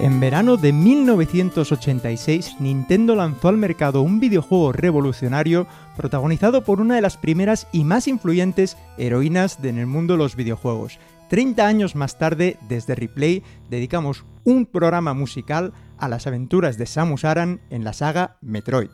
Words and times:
En 0.00 0.18
verano 0.18 0.56
de 0.56 0.72
1986, 0.72 2.56
Nintendo 2.58 3.14
lanzó 3.14 3.48
al 3.48 3.58
mercado 3.58 4.00
un 4.00 4.18
videojuego 4.18 4.72
revolucionario 4.72 5.66
protagonizado 5.94 6.64
por 6.64 6.80
una 6.80 6.94
de 6.94 7.02
las 7.02 7.18
primeras 7.18 7.68
y 7.70 7.84
más 7.84 8.08
influyentes 8.08 8.78
heroínas 8.96 9.58
en 9.62 9.76
el 9.76 9.86
mundo 9.86 10.14
de 10.14 10.18
los 10.20 10.36
videojuegos. 10.36 10.98
30 11.28 11.66
años 11.66 11.96
más 11.96 12.16
tarde, 12.16 12.56
desde 12.66 12.94
Replay, 12.94 13.42
dedicamos 13.68 14.24
un 14.42 14.64
programa 14.64 15.12
musical 15.12 15.74
a 15.98 16.08
las 16.08 16.26
aventuras 16.26 16.78
de 16.78 16.86
Samus 16.86 17.26
Aran 17.26 17.60
en 17.68 17.84
la 17.84 17.92
saga 17.92 18.38
Metroid. 18.40 18.88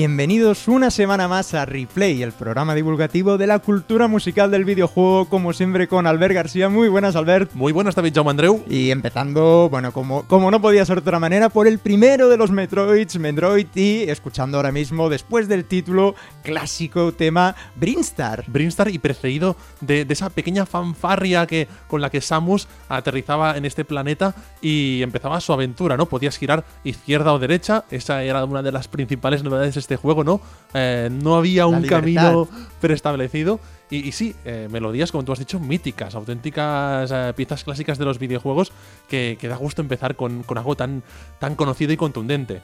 Bienvenidos 0.00 0.66
una 0.66 0.90
semana 0.90 1.28
más 1.28 1.52
a 1.52 1.66
Replay, 1.66 2.22
el 2.22 2.32
programa 2.32 2.74
divulgativo 2.74 3.36
de 3.36 3.46
la 3.46 3.58
cultura 3.58 4.08
musical 4.08 4.50
del 4.50 4.64
videojuego, 4.64 5.28
como 5.28 5.52
siempre 5.52 5.88
con 5.88 6.06
Albert 6.06 6.32
García. 6.32 6.70
Muy 6.70 6.88
buenas, 6.88 7.16
Albert. 7.16 7.52
Muy 7.52 7.70
buenas, 7.74 7.94
David 7.94 8.14
Jaume 8.14 8.30
Andreu. 8.30 8.64
Y 8.66 8.92
empezando, 8.92 9.68
bueno, 9.70 9.92
como, 9.92 10.22
como 10.22 10.50
no 10.50 10.62
podía 10.62 10.86
ser 10.86 10.96
de 10.96 11.00
otra 11.02 11.18
manera, 11.18 11.50
por 11.50 11.66
el 11.66 11.78
primero 11.78 12.30
de 12.30 12.38
los 12.38 12.50
Metroids, 12.50 13.18
Metroid, 13.18 13.66
y 13.74 14.04
escuchando 14.08 14.56
ahora 14.56 14.72
mismo, 14.72 15.10
después 15.10 15.48
del 15.48 15.66
título, 15.66 16.14
clásico 16.42 17.12
tema 17.12 17.54
Brinstar. 17.76 18.44
Brinstar 18.46 18.88
y 18.88 18.98
precedido 18.98 19.54
de, 19.82 20.06
de 20.06 20.14
esa 20.14 20.30
pequeña 20.30 20.64
fanfarria 20.64 21.46
que, 21.46 21.68
con 21.88 22.00
la 22.00 22.08
que 22.08 22.22
Samus 22.22 22.68
aterrizaba 22.88 23.54
en 23.58 23.66
este 23.66 23.84
planeta 23.84 24.34
y 24.62 25.02
empezaba 25.02 25.42
su 25.42 25.52
aventura, 25.52 25.98
¿no? 25.98 26.06
Podías 26.06 26.38
girar 26.38 26.64
izquierda 26.84 27.34
o 27.34 27.38
derecha, 27.38 27.84
esa 27.90 28.22
era 28.22 28.46
una 28.46 28.62
de 28.62 28.72
las 28.72 28.88
principales 28.88 29.44
novedades 29.44 29.76
este 29.90 30.00
juego, 30.00 30.22
¿no? 30.22 30.40
Eh, 30.72 31.08
no 31.10 31.34
había 31.34 31.66
un 31.66 31.82
camino 31.82 32.48
preestablecido. 32.80 33.58
Y, 33.90 34.12
sí, 34.12 34.36
eh, 34.44 34.68
melodías, 34.70 35.10
como 35.10 35.24
tú 35.24 35.32
has 35.32 35.40
dicho, 35.40 35.58
míticas, 35.58 36.14
auténticas 36.14 37.10
eh, 37.12 37.32
piezas 37.34 37.64
clásicas 37.64 37.98
de 37.98 38.04
los 38.04 38.20
videojuegos 38.20 38.70
que, 39.08 39.36
da 39.42 39.56
gusto 39.56 39.82
empezar 39.82 40.14
con, 40.14 40.44
con 40.44 40.58
algo 40.58 40.76
tan, 40.76 41.02
tan 41.40 41.56
conocido 41.56 41.92
y 41.92 41.96
contundente. 41.96 42.62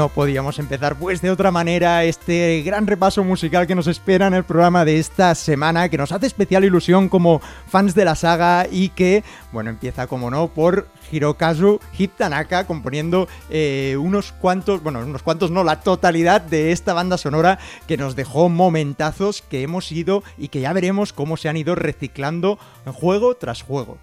No 0.00 0.08
podíamos 0.08 0.58
empezar 0.58 0.96
pues 0.96 1.20
de 1.20 1.30
otra 1.30 1.50
manera 1.50 2.04
este 2.04 2.62
gran 2.64 2.86
repaso 2.86 3.22
musical 3.22 3.66
que 3.66 3.74
nos 3.74 3.86
espera 3.86 4.28
en 4.28 4.32
el 4.32 4.44
programa 4.44 4.86
de 4.86 4.98
esta 4.98 5.34
semana, 5.34 5.90
que 5.90 5.98
nos 5.98 6.10
hace 6.10 6.26
especial 6.26 6.64
ilusión 6.64 7.10
como 7.10 7.42
fans 7.68 7.94
de 7.94 8.06
la 8.06 8.14
saga 8.14 8.66
y 8.70 8.88
que, 8.88 9.22
bueno, 9.52 9.68
empieza 9.68 10.06
como 10.06 10.30
no 10.30 10.48
por 10.48 10.88
Hirokazu 11.12 11.80
Hitanaka 11.98 12.66
componiendo 12.66 13.28
eh, 13.50 13.98
unos 14.00 14.32
cuantos, 14.32 14.82
bueno, 14.82 15.00
unos 15.00 15.22
cuantos 15.22 15.50
no, 15.50 15.64
la 15.64 15.82
totalidad 15.82 16.40
de 16.40 16.72
esta 16.72 16.94
banda 16.94 17.18
sonora 17.18 17.58
que 17.86 17.98
nos 17.98 18.16
dejó 18.16 18.48
momentazos 18.48 19.42
que 19.42 19.60
hemos 19.60 19.92
ido 19.92 20.22
y 20.38 20.48
que 20.48 20.62
ya 20.62 20.72
veremos 20.72 21.12
cómo 21.12 21.36
se 21.36 21.50
han 21.50 21.58
ido 21.58 21.74
reciclando 21.74 22.58
juego 22.86 23.34
tras 23.34 23.60
juego. 23.60 23.98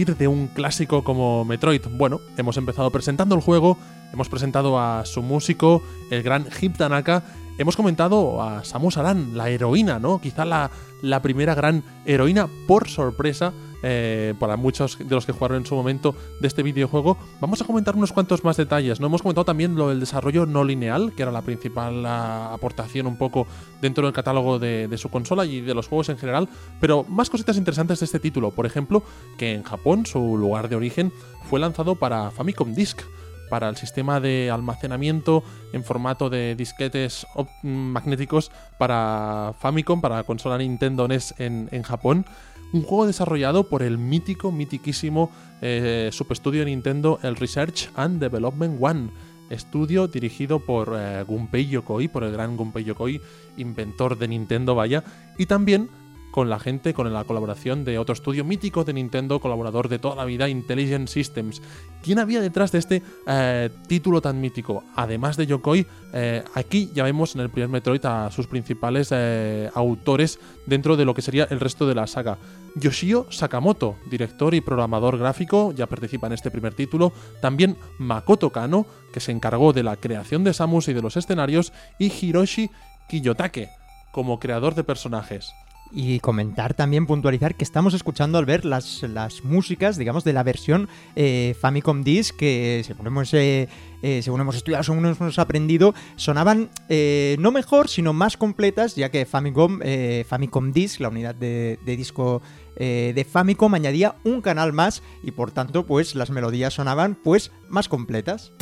¿Qué 0.00 0.06
decir 0.06 0.16
de 0.16 0.28
un 0.28 0.46
clásico 0.46 1.04
como 1.04 1.44
Metroid? 1.44 1.82
Bueno, 1.90 2.22
hemos 2.38 2.56
empezado 2.56 2.90
presentando 2.90 3.34
el 3.34 3.42
juego, 3.42 3.76
hemos 4.14 4.30
presentado 4.30 4.80
a 4.80 5.04
su 5.04 5.20
músico, 5.20 5.82
el 6.10 6.22
gran 6.22 6.46
Hip 6.58 6.78
Tanaka, 6.78 7.22
hemos 7.58 7.76
comentado 7.76 8.42
a 8.42 8.64
Samus 8.64 8.96
Aran, 8.96 9.36
la 9.36 9.50
heroína, 9.50 9.98
¿no? 9.98 10.18
Quizá 10.18 10.46
la, 10.46 10.70
la 11.02 11.20
primera 11.20 11.54
gran 11.54 11.84
heroína 12.06 12.48
por 12.66 12.88
sorpresa 12.88 13.52
eh, 13.82 14.34
para 14.38 14.56
muchos 14.56 14.98
de 14.98 15.14
los 15.14 15.24
que 15.24 15.32
jugaron 15.32 15.58
en 15.58 15.66
su 15.66 15.74
momento 15.74 16.14
de 16.40 16.48
este 16.48 16.62
videojuego. 16.62 17.16
Vamos 17.40 17.60
a 17.62 17.64
comentar 17.64 17.96
unos 17.96 18.12
cuantos 18.12 18.44
más 18.44 18.56
detalles. 18.56 19.00
No 19.00 19.06
hemos 19.06 19.22
comentado 19.22 19.44
también 19.44 19.74
lo 19.76 19.88
del 19.88 20.00
desarrollo 20.00 20.46
no 20.46 20.64
lineal, 20.64 21.12
que 21.14 21.22
era 21.22 21.32
la 21.32 21.42
principal 21.42 22.04
aportación 22.04 23.06
un 23.06 23.16
poco 23.16 23.46
dentro 23.80 24.04
del 24.04 24.12
catálogo 24.12 24.58
de, 24.58 24.88
su 24.98 25.08
consola 25.08 25.46
y 25.46 25.60
de 25.60 25.74
los 25.74 25.88
juegos 25.88 26.10
en 26.10 26.18
general. 26.18 26.48
Pero 26.80 27.04
más 27.08 27.30
cositas 27.30 27.56
interesantes 27.56 28.00
de 28.00 28.04
este 28.04 28.20
título. 28.20 28.50
Por 28.50 28.66
ejemplo, 28.66 29.02
que 29.38 29.54
en 29.54 29.62
Japón, 29.62 30.04
su 30.04 30.36
lugar 30.36 30.68
de 30.68 30.76
origen, 30.76 31.12
fue 31.48 31.60
lanzado 31.60 31.94
para 31.94 32.30
Famicom 32.30 32.74
Disk 32.74 33.02
para 33.48 33.68
el 33.68 33.76
sistema 33.76 34.20
de 34.20 34.48
almacenamiento 34.48 35.42
en 35.72 35.82
formato 35.82 36.30
de 36.30 36.54
disquetes 36.54 37.26
magnéticos 37.62 38.52
para 38.78 39.54
Famicom, 39.58 40.00
para 40.00 40.16
la 40.16 40.22
consola 40.22 40.56
Nintendo 40.56 41.08
NES 41.08 41.34
en 41.38 41.82
Japón 41.82 42.24
un 42.72 42.82
juego 42.82 43.06
desarrollado 43.06 43.68
por 43.68 43.82
el 43.82 43.98
mítico, 43.98 44.52
mitiquísimo 44.52 45.30
eh, 45.60 46.10
subestudio 46.12 46.64
Nintendo, 46.64 47.18
el 47.22 47.36
Research 47.36 47.90
and 47.94 48.20
Development 48.20 48.78
One, 48.80 49.10
estudio 49.50 50.06
dirigido 50.06 50.60
por 50.60 50.94
eh, 50.96 51.24
Gunpei 51.26 51.68
Yokoi, 51.68 52.08
por 52.08 52.24
el 52.24 52.32
gran 52.32 52.56
Gunpei 52.56 52.84
Yokoi, 52.84 53.20
inventor 53.56 54.16
de 54.16 54.28
Nintendo, 54.28 54.74
vaya, 54.74 55.04
y 55.38 55.46
también 55.46 55.90
con 56.30 56.48
la 56.48 56.58
gente, 56.58 56.94
con 56.94 57.12
la 57.12 57.24
colaboración 57.24 57.84
de 57.84 57.98
otro 57.98 58.12
estudio 58.12 58.44
mítico 58.44 58.84
de 58.84 58.92
Nintendo, 58.92 59.40
colaborador 59.40 59.88
de 59.88 59.98
toda 59.98 60.16
la 60.16 60.24
vida, 60.24 60.48
Intelligent 60.48 61.08
Systems. 61.08 61.60
¿Quién 62.02 62.18
había 62.18 62.40
detrás 62.40 62.72
de 62.72 62.78
este 62.78 63.02
eh, 63.26 63.70
título 63.86 64.20
tan 64.20 64.40
mítico? 64.40 64.84
Además 64.96 65.36
de 65.36 65.46
Yokoi, 65.46 65.86
eh, 66.12 66.44
aquí 66.54 66.90
ya 66.94 67.04
vemos 67.04 67.34
en 67.34 67.42
el 67.42 67.50
primer 67.50 67.68
Metroid 67.68 68.04
a 68.06 68.30
sus 68.30 68.46
principales 68.46 69.08
eh, 69.10 69.70
autores 69.74 70.38
dentro 70.66 70.96
de 70.96 71.04
lo 71.04 71.14
que 71.14 71.22
sería 71.22 71.46
el 71.50 71.60
resto 71.60 71.86
de 71.86 71.94
la 71.94 72.06
saga. 72.06 72.38
Yoshio 72.76 73.26
Sakamoto, 73.30 73.96
director 74.08 74.54
y 74.54 74.60
programador 74.60 75.18
gráfico, 75.18 75.72
ya 75.72 75.86
participa 75.86 76.28
en 76.28 76.34
este 76.34 76.50
primer 76.50 76.74
título. 76.74 77.12
También 77.42 77.76
Makoto 77.98 78.50
Kano, 78.50 78.86
que 79.12 79.20
se 79.20 79.32
encargó 79.32 79.72
de 79.72 79.82
la 79.82 79.96
creación 79.96 80.44
de 80.44 80.54
Samus 80.54 80.88
y 80.88 80.92
de 80.92 81.02
los 81.02 81.16
escenarios. 81.16 81.72
Y 81.98 82.12
Hiroshi 82.12 82.70
Kiyotake, 83.08 83.68
como 84.12 84.38
creador 84.38 84.76
de 84.76 84.84
personajes 84.84 85.52
Y 85.92 86.20
comentar 86.20 86.74
también, 86.74 87.06
puntualizar 87.06 87.56
que 87.56 87.64
estamos 87.64 87.94
escuchando 87.94 88.38
al 88.38 88.44
ver 88.44 88.64
las, 88.64 89.02
las 89.02 89.42
músicas, 89.42 89.96
digamos, 89.96 90.22
de 90.22 90.32
la 90.32 90.44
versión 90.44 90.88
eh, 91.16 91.56
Famicom 91.60 92.04
Disc, 92.04 92.36
que 92.36 92.82
según 92.86 93.08
hemos, 93.08 93.34
eh, 93.34 93.68
eh, 94.02 94.22
según 94.22 94.40
hemos 94.40 94.54
estudiado, 94.54 94.84
según 94.84 95.04
hemos 95.04 95.38
aprendido, 95.40 95.92
sonaban 96.14 96.70
eh, 96.88 97.36
no 97.40 97.50
mejor, 97.50 97.88
sino 97.88 98.12
más 98.12 98.36
completas, 98.36 98.94
ya 98.94 99.10
que 99.10 99.26
Famicom, 99.26 99.80
Famicom 100.28 100.72
Disc, 100.72 101.00
la 101.00 101.08
unidad 101.08 101.34
de, 101.34 101.80
de 101.84 101.96
disco 101.96 102.40
de 102.76 103.26
Famicom, 103.28 103.74
añadía 103.74 104.14
un 104.24 104.40
canal 104.40 104.72
más 104.72 105.02
y 105.22 105.32
por 105.32 105.50
tanto, 105.50 105.86
pues 105.86 106.14
las 106.14 106.30
melodías 106.30 106.74
sonaban 106.74 107.14
pues 107.14 107.50
más 107.68 107.88
completas. 107.88 108.52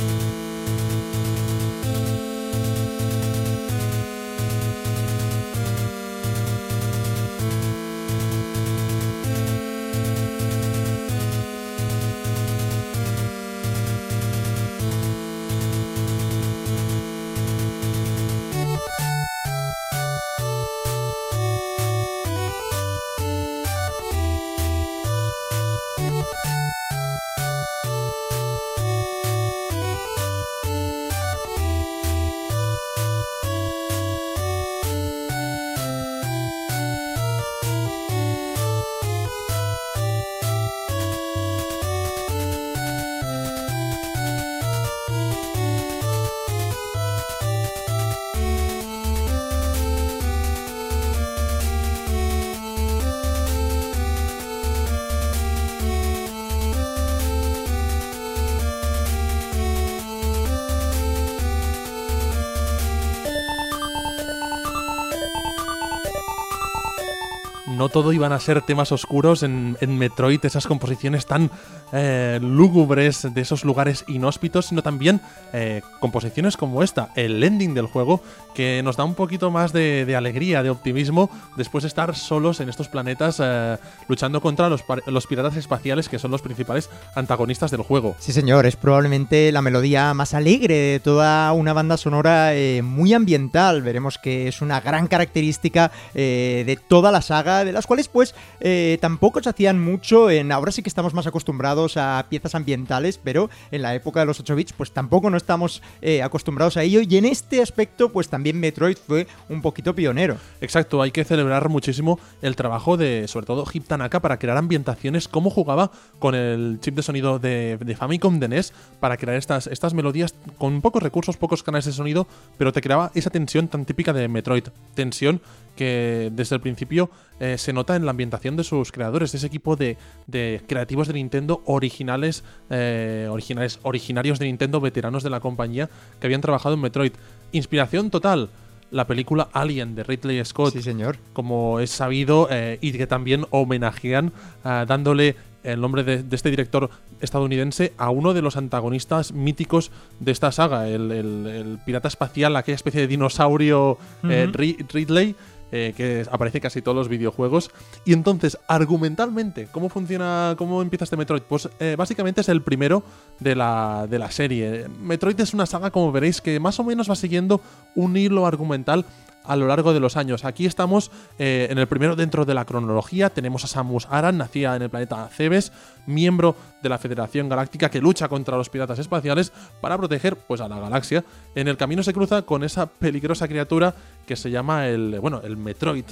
Todo 67.88 68.12
iban 68.12 68.32
a 68.32 68.40
ser 68.40 68.62
temas 68.62 68.92
oscuros 68.92 69.42
en, 69.42 69.76
Metroid, 69.98 70.44
esas 70.44 70.66
composiciones 70.66 71.26
tan 71.26 71.50
eh, 71.92 72.38
lúgubres 72.42 73.26
de 73.32 73.40
esos 73.40 73.64
lugares 73.64 74.04
inhóspitos, 74.08 74.66
sino 74.66 74.82
también 74.82 75.20
eh, 75.52 75.82
composiciones 76.00 76.56
como 76.56 76.82
esta, 76.82 77.10
el 77.16 77.42
ending 77.42 77.74
del 77.74 77.86
juego, 77.86 78.22
que 78.54 78.82
nos 78.82 78.96
da 78.96 79.04
un 79.04 79.14
poquito 79.14 79.50
más 79.50 79.72
de, 79.72 80.14
alegría, 80.16 80.62
de 80.62 80.70
optimismo, 80.70 81.30
después 81.56 81.82
de 81.82 81.88
estar 81.88 82.14
solos 82.14 82.60
en 82.60 82.68
estos 82.68 82.88
planetas 82.88 83.40
eh, 83.42 83.76
luchando 84.08 84.40
contra 84.40 84.68
los, 84.68 84.84
los 85.06 85.26
piratas 85.26 85.56
espaciales, 85.56 86.08
que 86.08 86.18
son 86.18 86.30
los 86.30 86.42
principales 86.42 86.90
antagonistas 87.14 87.70
del 87.70 87.82
juego. 87.82 88.16
Sí, 88.18 88.32
señor, 88.32 88.66
es 88.66 88.76
probablemente 88.76 89.50
la 89.52 89.62
melodía 89.62 90.14
más 90.14 90.34
alegre 90.34 90.74
de 90.74 91.00
toda 91.00 91.52
una 91.52 91.72
banda 91.72 91.96
sonora 91.96 92.54
eh, 92.54 92.82
muy 92.82 93.14
ambiental. 93.14 93.82
Veremos 93.82 94.18
que 94.18 94.48
es 94.48 94.60
una 94.60 94.80
gran 94.80 95.06
característica 95.06 95.90
eh, 96.14 96.64
de 96.66 96.76
toda 96.76 97.10
la 97.10 97.22
saga, 97.22 97.64
de 97.64 97.72
las 97.78 97.86
cuales 97.86 98.08
pues 98.08 98.34
eh, 98.60 98.98
tampoco 99.00 99.42
se 99.42 99.48
hacían 99.48 99.80
mucho. 99.80 100.30
En, 100.30 100.50
ahora 100.50 100.72
sí 100.72 100.82
que 100.82 100.88
estamos 100.88 101.14
más 101.14 101.26
acostumbrados 101.26 101.96
a 101.96 102.26
piezas 102.28 102.54
ambientales, 102.54 103.18
pero 103.22 103.50
en 103.70 103.82
la 103.82 103.94
época 103.94 104.20
de 104.20 104.26
los 104.26 104.40
8 104.40 104.56
bits 104.56 104.72
pues 104.72 104.90
tampoco 104.90 105.30
no 105.30 105.36
estamos 105.36 105.80
eh, 106.02 106.22
acostumbrados 106.22 106.76
a 106.76 106.82
ello. 106.82 107.00
Y 107.08 107.16
en 107.16 107.24
este 107.24 107.62
aspecto 107.62 108.10
pues 108.10 108.28
también 108.28 108.58
Metroid 108.58 108.96
fue 108.96 109.26
un 109.48 109.62
poquito 109.62 109.94
pionero. 109.94 110.36
Exacto, 110.60 111.00
hay 111.02 111.12
que 111.12 111.24
celebrar 111.24 111.68
muchísimo 111.68 112.18
el 112.42 112.56
trabajo 112.56 112.96
de, 112.96 113.28
sobre 113.28 113.46
todo, 113.46 113.64
Hip 113.72 113.86
Tanaka 113.86 114.20
para 114.20 114.38
crear 114.38 114.56
ambientaciones, 114.56 115.28
cómo 115.28 115.50
jugaba 115.50 115.92
con 116.18 116.34
el 116.34 116.78
chip 116.80 116.96
de 116.96 117.02
sonido 117.02 117.38
de, 117.38 117.78
de 117.80 117.96
Famicom 117.96 118.40
de 118.40 118.48
NES 118.48 118.72
para 118.98 119.16
crear 119.16 119.36
estas, 119.36 119.68
estas 119.68 119.94
melodías 119.94 120.34
con 120.58 120.80
pocos 120.80 121.02
recursos, 121.02 121.36
pocos 121.36 121.62
canales 121.62 121.84
de 121.84 121.92
sonido, 121.92 122.26
pero 122.56 122.72
te 122.72 122.80
creaba 122.80 123.12
esa 123.14 123.30
tensión 123.30 123.68
tan 123.68 123.84
típica 123.84 124.12
de 124.12 124.26
Metroid. 124.28 124.64
Tensión 124.94 125.40
que 125.76 126.30
desde 126.32 126.56
el 126.56 126.60
principio 126.60 127.08
eh, 127.38 127.56
se 127.56 127.67
nota 127.72 127.96
en 127.96 128.04
la 128.04 128.10
ambientación 128.10 128.56
de 128.56 128.64
sus 128.64 128.92
creadores, 128.92 129.32
de 129.32 129.38
ese 129.38 129.46
equipo 129.46 129.76
de, 129.76 129.96
de 130.26 130.62
creativos 130.66 131.08
de 131.08 131.14
Nintendo 131.14 131.62
originales, 131.66 132.44
eh, 132.70 133.28
originales, 133.30 133.78
originarios 133.82 134.38
de 134.38 134.46
Nintendo, 134.46 134.80
veteranos 134.80 135.22
de 135.22 135.30
la 135.30 135.40
compañía, 135.40 135.88
que 136.20 136.26
habían 136.26 136.40
trabajado 136.40 136.74
en 136.74 136.80
Metroid. 136.80 137.12
Inspiración 137.52 138.10
total. 138.10 138.50
La 138.90 139.06
película 139.06 139.48
Alien 139.52 139.94
de 139.94 140.02
Ridley 140.02 140.42
Scott 140.46 140.72
Sí, 140.72 140.80
señor. 140.82 141.18
como 141.34 141.78
es 141.78 141.90
sabido, 141.90 142.48
eh, 142.50 142.78
y 142.80 142.92
que 142.92 143.06
también 143.06 143.44
homenajean 143.50 144.32
ah, 144.64 144.86
dándole 144.88 145.36
el 145.62 145.78
nombre 145.80 146.04
de, 146.04 146.22
de 146.22 146.36
este 146.36 146.48
director 146.50 146.88
estadounidense 147.20 147.92
a 147.98 148.08
uno 148.08 148.32
de 148.32 148.40
los 148.40 148.56
antagonistas 148.56 149.32
míticos 149.32 149.90
de 150.20 150.32
esta 150.32 150.52
saga, 150.52 150.88
el, 150.88 151.10
el- 151.12 151.46
el 151.46 151.78
pirata 151.84 152.08
espacial, 152.08 152.56
aquella 152.56 152.76
especie 152.76 153.02
de 153.02 153.08
dinosaurio 153.08 153.98
eh, 154.24 154.48
Ridley. 154.52 155.34
Eh, 155.72 155.94
que 155.96 156.24
aparece 156.30 156.60
casi 156.60 156.82
todos 156.82 156.96
los 156.96 157.08
videojuegos. 157.08 157.70
Y 158.04 158.12
entonces, 158.12 158.58
argumentalmente, 158.68 159.68
¿cómo 159.70 159.88
funciona, 159.88 160.54
cómo 160.56 160.82
empieza 160.82 161.04
este 161.04 161.16
Metroid? 161.16 161.42
Pues 161.42 161.68
eh, 161.80 161.94
básicamente 161.96 162.40
es 162.40 162.48
el 162.48 162.62
primero 162.62 163.02
de 163.40 163.54
la, 163.54 164.06
de 164.08 164.18
la 164.18 164.30
serie. 164.30 164.86
Metroid 165.00 165.38
es 165.40 165.54
una 165.54 165.66
saga, 165.66 165.90
como 165.90 166.12
veréis, 166.12 166.40
que 166.40 166.58
más 166.60 166.78
o 166.80 166.84
menos 166.84 167.10
va 167.10 167.16
siguiendo 167.16 167.60
un 167.94 168.16
hilo 168.16 168.46
argumental 168.46 169.04
a 169.48 169.56
lo 169.56 169.66
largo 169.66 169.92
de 169.92 169.98
los 169.98 170.16
años. 170.16 170.44
Aquí 170.44 170.66
estamos 170.66 171.10
eh, 171.38 171.66
en 171.70 171.78
el 171.78 171.88
primero 171.88 172.14
dentro 172.14 172.44
de 172.44 172.54
la 172.54 172.64
cronología. 172.64 173.30
Tenemos 173.30 173.64
a 173.64 173.66
Samus 173.66 174.06
Aran, 174.10 174.38
nacida 174.38 174.76
en 174.76 174.82
el 174.82 174.90
planeta 174.90 175.28
Cebes, 175.28 175.72
miembro 176.06 176.54
de 176.82 176.88
la 176.90 176.98
Federación 176.98 177.48
Galáctica 177.48 177.90
que 177.90 178.00
lucha 178.00 178.28
contra 178.28 178.56
los 178.56 178.68
piratas 178.68 178.98
espaciales 178.98 179.52
para 179.80 179.96
proteger 179.96 180.36
pues, 180.36 180.60
a 180.60 180.68
la 180.68 180.78
galaxia. 180.78 181.24
En 181.54 181.66
el 181.66 181.78
camino 181.78 182.02
se 182.02 182.12
cruza 182.12 182.42
con 182.42 182.62
esa 182.62 182.86
peligrosa 182.86 183.48
criatura 183.48 183.94
que 184.26 184.36
se 184.36 184.50
llama 184.50 184.86
el, 184.86 185.18
bueno, 185.20 185.40
el 185.42 185.56
Metroid. 185.56 186.04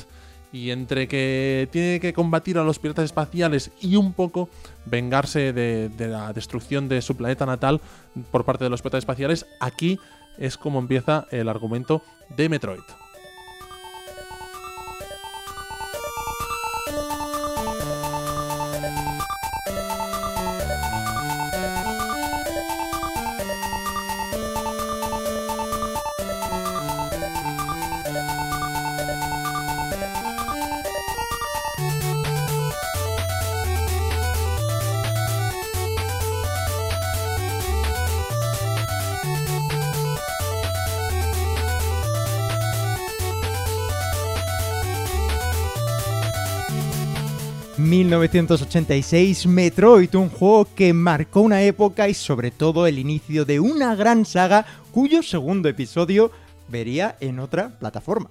Y 0.52 0.71
entre 0.71 1.07
que 1.07 1.69
tiene 1.71 2.00
que 2.00 2.14
combatir 2.14 2.57
a 2.57 2.64
los 2.64 2.78
piratas 2.78 3.05
espaciales 3.05 3.73
y 3.83 3.97
un 3.97 4.14
poco 4.14 4.49
vengarse 4.87 5.52
de, 5.52 5.90
de 5.90 6.09
la 6.09 6.33
destrucción 6.33 6.88
de 6.88 7.02
su 7.02 7.16
planeta 7.16 7.45
natal 7.45 7.83
por 8.31 8.47
parte 8.47 8.64
de 8.64 8.71
los 8.71 8.81
piratas 8.81 9.00
espaciales, 9.00 9.45
aquí 9.61 9.99
es 10.38 10.57
como 10.57 10.78
empieza 10.78 11.26
el 11.31 11.50
argumento 11.50 12.02
de 12.37 12.49
Metroid. 12.49 13.06
...1986 48.07 49.47
Metroid, 49.49 50.15
un 50.15 50.29
juego 50.29 50.69
que 50.77 50.93
marcó 50.93 51.41
una 51.41 51.63
época 51.63 52.09
y 52.09 52.15
sobre 52.15 52.53
todo 52.53 52.87
el 52.87 53.01
inicio 53.01 53.45
de 53.45 53.59
una 53.59 53.97
gran 53.97 54.25
saga 54.25 54.65
cuyo 54.93 55.25
segundo 55.25 55.69
episodio 55.69 56.31
vería 56.69 57.17
en 57.19 57.41
otra 57.41 57.77
plataforma. 57.81 58.31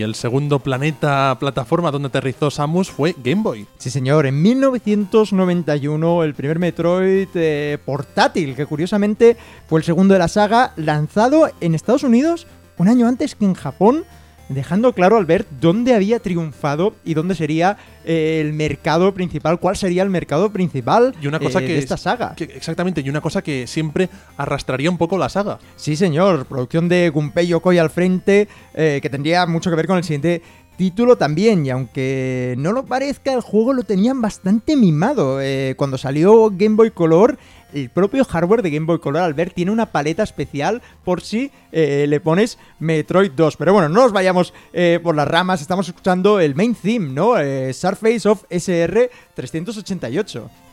Y 0.00 0.02
el 0.02 0.14
segundo 0.14 0.60
planeta 0.60 1.36
plataforma 1.38 1.90
donde 1.90 2.08
aterrizó 2.08 2.50
Samus 2.50 2.90
fue 2.90 3.14
Game 3.22 3.42
Boy. 3.42 3.66
Sí, 3.76 3.90
señor, 3.90 4.24
en 4.24 4.40
1991 4.40 6.24
el 6.24 6.32
primer 6.32 6.58
Metroid 6.58 7.28
eh, 7.34 7.76
portátil, 7.84 8.56
que 8.56 8.64
curiosamente 8.64 9.36
fue 9.68 9.80
el 9.80 9.84
segundo 9.84 10.14
de 10.14 10.20
la 10.20 10.28
saga, 10.28 10.72
lanzado 10.76 11.50
en 11.60 11.74
Estados 11.74 12.02
Unidos 12.02 12.46
un 12.78 12.88
año 12.88 13.06
antes 13.06 13.34
que 13.34 13.44
en 13.44 13.52
Japón 13.52 14.06
dejando 14.50 14.92
claro 14.92 15.16
al 15.16 15.26
ver 15.26 15.46
dónde 15.60 15.94
había 15.94 16.18
triunfado 16.18 16.94
y 17.04 17.14
dónde 17.14 17.34
sería 17.34 17.76
eh, 18.04 18.40
el 18.40 18.52
mercado 18.52 19.14
principal, 19.14 19.60
cuál 19.60 19.76
sería 19.76 20.02
el 20.02 20.10
mercado 20.10 20.50
principal 20.50 21.14
y 21.22 21.26
una 21.26 21.38
cosa 21.38 21.60
eh, 21.60 21.66
que 21.66 21.72
de 21.74 21.78
esta 21.78 21.96
saga. 21.96 22.34
que- 22.34 22.44
exactamente, 22.44 23.00
y 23.00 23.08
una 23.08 23.20
cosa 23.20 23.42
que 23.42 23.66
siempre 23.66 24.08
arrastraría 24.36 24.90
un 24.90 24.98
poco 24.98 25.16
la 25.18 25.28
saga. 25.28 25.58
Sí, 25.76 25.96
señor, 25.96 26.46
producción 26.46 26.88
de 26.88 27.10
Gunpei 27.10 27.46
Yokoi 27.46 27.78
al 27.78 27.90
frente, 27.90 28.48
eh, 28.74 28.98
que 29.02 29.08
tendría 29.10 29.46
mucho 29.46 29.70
que 29.70 29.76
ver 29.76 29.86
con 29.86 29.96
el 29.98 30.04
siguiente 30.04 30.42
título 30.80 31.16
también, 31.16 31.66
y 31.66 31.68
aunque 31.68 32.54
no 32.56 32.72
lo 32.72 32.86
parezca, 32.86 33.34
el 33.34 33.42
juego 33.42 33.74
lo 33.74 33.82
tenían 33.82 34.22
bastante 34.22 34.76
mimado. 34.76 35.38
Eh, 35.42 35.74
cuando 35.76 35.98
salió 35.98 36.48
Game 36.50 36.74
Boy 36.74 36.90
Color, 36.90 37.36
el 37.74 37.90
propio 37.90 38.24
hardware 38.24 38.62
de 38.62 38.70
Game 38.70 38.86
Boy 38.86 38.98
Color, 38.98 39.20
al 39.20 39.34
ver, 39.34 39.50
tiene 39.50 39.72
una 39.72 39.92
paleta 39.92 40.22
especial 40.22 40.80
por 41.04 41.20
si 41.20 41.50
eh, 41.70 42.06
le 42.08 42.18
pones 42.20 42.56
Metroid 42.78 43.32
2. 43.32 43.58
Pero 43.58 43.74
bueno, 43.74 43.90
no 43.90 44.00
nos 44.00 44.12
vayamos 44.12 44.54
eh, 44.72 45.00
por 45.02 45.14
las 45.14 45.28
ramas, 45.28 45.60
estamos 45.60 45.86
escuchando 45.86 46.40
el 46.40 46.54
main 46.54 46.74
theme, 46.74 47.12
¿no? 47.12 47.34
Surface 47.74 48.26
of 48.26 48.44
SR 48.48 49.10
388. 49.34 50.69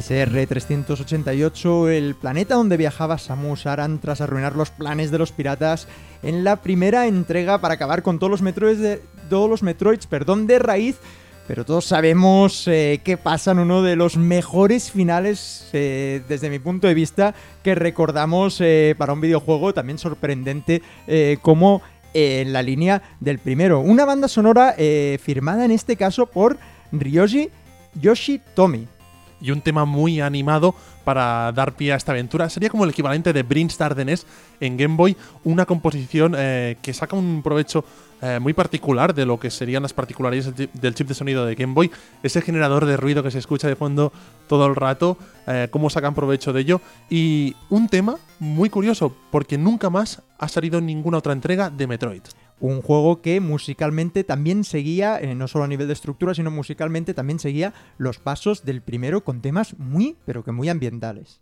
SR-388, 0.00 1.90
el 1.90 2.14
planeta 2.14 2.54
donde 2.54 2.76
viajaba 2.76 3.18
Samus 3.18 3.66
Aran 3.66 3.98
tras 3.98 4.20
arruinar 4.20 4.56
los 4.56 4.70
planes 4.70 5.10
de 5.10 5.18
los 5.18 5.32
piratas 5.32 5.88
en 6.22 6.42
la 6.42 6.56
primera 6.56 7.06
entrega 7.06 7.60
para 7.60 7.74
acabar 7.74 8.02
con 8.02 8.18
todos 8.18 8.30
los 8.30 8.42
Metroids 8.42 8.80
de, 8.80 9.02
todos 9.28 9.48
los 9.48 9.62
Metroids, 9.62 10.06
perdón, 10.06 10.46
de 10.46 10.58
raíz. 10.58 10.96
Pero 11.46 11.64
todos 11.64 11.84
sabemos 11.84 12.68
eh, 12.68 13.00
que 13.02 13.16
pasan 13.16 13.58
uno 13.58 13.82
de 13.82 13.96
los 13.96 14.16
mejores 14.16 14.90
finales, 14.90 15.68
eh, 15.72 16.22
desde 16.28 16.48
mi 16.48 16.60
punto 16.60 16.86
de 16.86 16.94
vista, 16.94 17.34
que 17.64 17.74
recordamos 17.74 18.60
eh, 18.60 18.94
para 18.96 19.12
un 19.12 19.20
videojuego 19.20 19.74
también 19.74 19.98
sorprendente 19.98 20.80
eh, 21.08 21.38
como 21.42 21.82
en 22.14 22.52
la 22.52 22.62
línea 22.62 23.02
del 23.18 23.38
primero. 23.40 23.80
Una 23.80 24.04
banda 24.04 24.28
sonora 24.28 24.74
firmada 25.20 25.64
en 25.64 25.70
este 25.70 25.96
caso 25.96 26.26
por 26.26 26.58
Ryoji 26.92 27.50
Yoshitomi. 28.00 28.99
Y 29.40 29.50
un 29.50 29.60
tema 29.60 29.84
muy 29.84 30.20
animado 30.20 30.74
para 31.04 31.50
dar 31.52 31.72
pie 31.74 31.92
a 31.92 31.96
esta 31.96 32.12
aventura. 32.12 32.48
Sería 32.50 32.70
como 32.70 32.84
el 32.84 32.90
equivalente 32.90 33.32
de 33.32 33.42
Brinstar 33.42 33.94
de 33.94 34.04
NES 34.04 34.26
en 34.60 34.76
Game 34.76 34.96
Boy, 34.96 35.16
una 35.44 35.66
composición 35.66 36.34
eh, 36.36 36.76
que 36.82 36.92
saca 36.92 37.16
un 37.16 37.42
provecho 37.42 37.84
eh, 38.22 38.38
muy 38.38 38.52
particular 38.52 39.14
de 39.14 39.24
lo 39.24 39.40
que 39.40 39.50
serían 39.50 39.82
las 39.82 39.94
particularidades 39.94 40.54
del 40.56 40.94
chip- 40.94 41.06
de 41.06 41.14
sonido 41.14 41.46
de 41.46 41.54
Game 41.54 41.72
Boy, 41.72 41.90
ese 42.22 42.42
generador 42.42 42.84
de 42.84 42.98
ruido 42.98 43.22
que 43.22 43.30
se 43.30 43.38
escucha 43.38 43.66
de 43.66 43.76
fondo 43.76 44.12
todo 44.46 44.66
el 44.66 44.76
rato, 44.76 45.16
eh, 45.46 45.68
cómo 45.70 45.88
sacan 45.88 46.14
provecho 46.14 46.52
de 46.52 46.60
ello, 46.60 46.80
y 47.08 47.56
un 47.70 47.88
tema 47.88 48.18
muy 48.38 48.68
curioso, 48.68 49.16
porque 49.30 49.56
nunca 49.56 49.88
más 49.88 50.22
ha 50.38 50.48
salido 50.48 50.80
ninguna 50.82 51.18
otra 51.18 51.32
entrega 51.32 51.70
de 51.70 51.86
Metroid. 51.86 52.22
Un 52.60 52.82
juego 52.82 53.22
que 53.22 53.40
musicalmente 53.40 54.22
también 54.22 54.64
seguía, 54.64 55.18
eh, 55.18 55.34
no 55.34 55.48
solo 55.48 55.64
a 55.64 55.68
nivel 55.68 55.86
de 55.86 55.94
estructura, 55.94 56.34
sino 56.34 56.50
musicalmente 56.50 57.14
también 57.14 57.38
seguía 57.38 57.72
los 57.96 58.18
pasos 58.18 58.64
del 58.64 58.82
primero 58.82 59.24
con 59.24 59.40
temas 59.40 59.78
muy, 59.78 60.16
pero 60.26 60.44
que 60.44 60.52
muy 60.52 60.68
ambientales. 60.68 61.40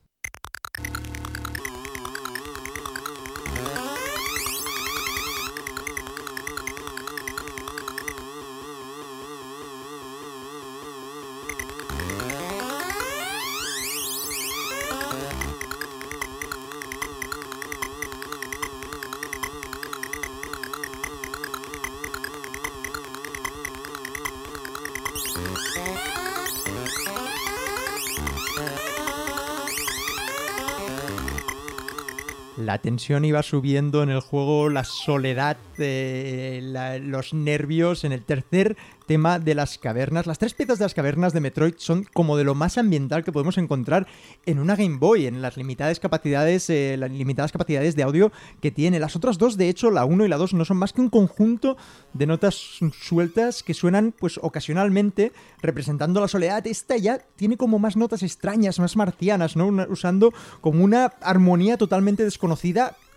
La 32.69 32.77
tensión 32.77 33.25
iba 33.25 33.43
subiendo 33.43 34.03
en 34.03 34.11
el 34.11 34.21
juego, 34.21 34.69
la 34.69 34.85
soledad, 34.85 35.57
eh, 35.79 36.61
los 37.03 37.33
nervios 37.33 38.05
en 38.05 38.13
el 38.13 38.23
tercer 38.27 38.77
tema 39.07 39.39
de 39.39 39.55
las 39.55 39.79
cavernas. 39.79 40.27
Las 40.27 40.39
tres 40.39 40.53
piezas 40.53 40.79
de 40.79 40.85
las 40.85 40.93
cavernas 40.93 41.33
de 41.33 41.41
Metroid 41.41 41.77
son 41.79 42.05
como 42.13 42.37
de 42.37 42.45
lo 42.45 42.55
más 42.55 42.77
ambiental 42.77 43.25
que 43.25 43.33
podemos 43.33 43.57
encontrar 43.57 44.07
en 44.45 44.59
una 44.59 44.77
Game 44.77 44.99
Boy, 44.99 45.25
en 45.25 45.41
las 45.41 45.57
limitadas 45.57 45.99
capacidades, 45.99 46.69
eh, 46.69 46.97
las 46.99 47.11
limitadas 47.11 47.53
capacidades 47.53 47.97
de 47.97 48.03
audio 48.03 48.33
que 48.61 48.71
tiene. 48.71 49.01
Las 49.01 49.17
otras 49.17 49.39
dos, 49.39 49.57
de 49.57 49.71
hecho, 49.71 49.91
la 49.91 50.05
1 50.05 50.27
y 50.27 50.29
la 50.29 50.37
2, 50.37 50.53
no 50.53 50.67
son 50.67 50.77
más 50.77 50.93
que 50.93 51.01
un 51.01 51.09
conjunto 51.09 51.79
de 52.13 52.27
notas 52.27 52.81
sueltas 53.01 53.63
que 53.63 53.73
suenan 53.73 54.13
pues 54.13 54.39
ocasionalmente 54.43 55.33
representando 55.63 56.21
la 56.21 56.29
soledad. 56.29 56.67
Esta 56.67 56.99
ya 56.99 57.17
tiene 57.35 57.57
como 57.57 57.79
más 57.79 57.97
notas 57.97 58.23
extrañas, 58.23 58.79
más 58.79 58.95
marcianas, 58.95 59.57
¿no? 59.57 59.69
Usando 59.89 60.35
como 60.61 60.85
una 60.85 61.07
armonía 61.23 61.79
totalmente 61.79 62.25
desconocida 62.25 62.58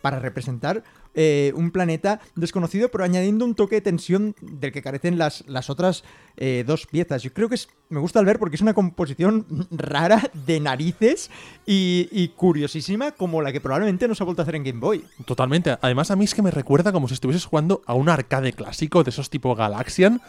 para 0.02 0.20
representar 0.20 0.84
eh, 1.14 1.52
un 1.56 1.72
planeta 1.72 2.22
desconocido, 2.36 2.90
pero 2.90 3.04
añadiendo 3.04 3.44
un 3.44 3.54
toque 3.54 3.76
de 3.76 3.82
tensión 3.82 4.34
del 4.40 4.72
que 4.72 4.82
carecen 4.82 5.18
las, 5.18 5.44
las 5.46 5.70
otras 5.70 6.06
eh, 6.38 6.64
dos 6.66 6.88
piezas. 6.88 7.22
Yo 7.22 7.34
creo 7.34 7.50
que 7.50 7.56
es, 7.56 7.68
me 7.90 8.00
gusta 8.00 8.20
al 8.20 8.26
ver 8.26 8.40
porque 8.40 8.56
es 8.56 8.62
una 8.62 8.74
composición 8.74 9.46
rara 9.72 10.32
de 10.46 10.62
narices 10.62 11.30
y, 11.66 12.08
y 12.12 12.30
curiosísima 12.30 13.12
como 13.12 13.42
la 13.42 13.52
que 13.52 13.60
probablemente 13.60 14.08
no 14.08 14.16
se 14.16 14.24
ha 14.24 14.26
vuelto 14.26 14.42
a 14.42 14.44
hacer 14.44 14.56
en 14.56 14.64
Game 14.64 14.80
Boy. 14.80 15.04
Totalmente. 15.26 15.78
Además, 15.82 16.12
a 16.12 16.16
mí 16.16 16.24
es 16.24 16.34
que 16.34 16.42
me 16.42 16.52
recuerda 16.52 16.94
como 16.94 17.10
si 17.10 17.16
estuvieses 17.16 17.46
jugando 17.46 17.82
a 17.86 17.94
un 17.94 18.08
arcade 18.08 18.54
clásico 18.54 19.04
de 19.04 19.10
esos 19.10 19.30
tipo 19.30 19.54
Galaxian. 19.54 20.22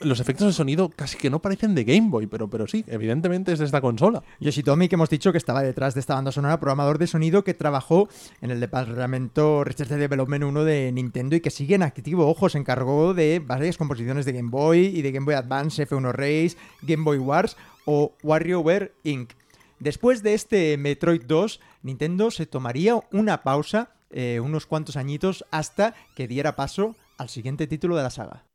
Los 0.00 0.20
efectos 0.20 0.46
de 0.46 0.52
sonido 0.52 0.90
casi 0.90 1.18
que 1.18 1.28
no 1.28 1.42
parecen 1.42 1.74
de 1.74 1.82
Game 1.82 2.08
Boy, 2.08 2.28
pero, 2.28 2.48
pero 2.48 2.68
sí, 2.68 2.84
evidentemente 2.86 3.52
es 3.52 3.58
de 3.58 3.64
esta 3.64 3.80
consola. 3.80 4.22
Yoshitomi, 4.38 4.88
que 4.88 4.94
hemos 4.94 5.10
dicho 5.10 5.32
que 5.32 5.38
estaba 5.38 5.60
detrás 5.60 5.94
de 5.94 6.00
esta 6.00 6.14
banda 6.14 6.30
sonora, 6.30 6.60
programador 6.60 6.98
de 6.98 7.08
sonido 7.08 7.42
que 7.42 7.52
trabajó 7.52 8.08
en 8.40 8.52
el 8.52 8.60
departamento 8.60 9.64
Research 9.64 9.90
and 9.90 10.00
Development 10.00 10.44
1 10.44 10.62
de 10.62 10.92
Nintendo 10.92 11.34
y 11.34 11.40
que 11.40 11.50
sigue 11.50 11.74
en 11.74 11.82
activo. 11.82 12.28
Ojo, 12.28 12.48
se 12.48 12.58
encargó 12.58 13.12
de 13.12 13.42
varias 13.44 13.76
composiciones 13.76 14.24
de 14.24 14.34
Game 14.34 14.50
Boy 14.50 14.86
y 14.86 15.02
de 15.02 15.10
Game 15.10 15.24
Boy 15.24 15.34
Advance, 15.34 15.84
F1 15.88 16.12
Race, 16.12 16.56
Game 16.82 17.02
Boy 17.02 17.18
Wars 17.18 17.56
o 17.84 18.12
WarioWare 18.22 18.92
Inc. 19.02 19.32
Después 19.80 20.22
de 20.22 20.34
este 20.34 20.76
Metroid 20.76 21.22
2, 21.26 21.58
Nintendo 21.82 22.30
se 22.30 22.46
tomaría 22.46 23.00
una 23.10 23.42
pausa, 23.42 23.90
eh, 24.10 24.38
unos 24.38 24.66
cuantos 24.66 24.96
añitos, 24.96 25.44
hasta 25.50 25.96
que 26.14 26.28
diera 26.28 26.54
paso 26.54 26.94
al 27.16 27.28
siguiente 27.28 27.66
título 27.66 27.96
de 27.96 28.04
la 28.04 28.10
saga. 28.10 28.47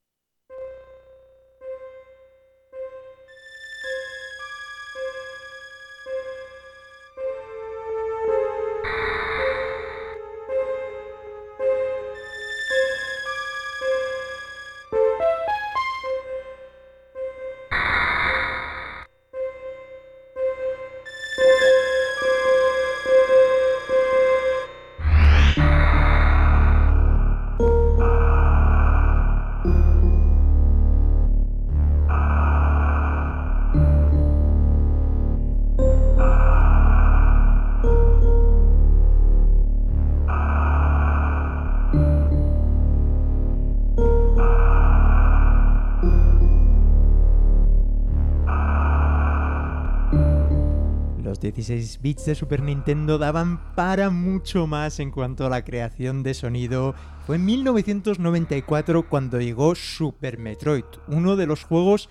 16 51.44 52.00
bits 52.02 52.26
de 52.26 52.36
Super 52.36 52.62
Nintendo 52.62 53.18
daban 53.18 53.76
para 53.76 54.10
mucho 54.10 54.66
más 54.66 55.02
en 55.02 55.12
cuanto 55.12 55.46
a 55.46 55.50
la 55.50 55.66
creación 55.66 56.24
de 56.24 56.34
sonido. 56.34 56.96
Fue 57.28 57.36
en 57.36 57.44
1994 57.44 59.10
cuando 59.10 59.42
llegó 59.42 59.76
Super 59.76 60.38
Metroid, 60.38 60.86
uno 61.08 61.36
de 61.36 61.46
los 61.46 61.66
juegos 61.66 62.08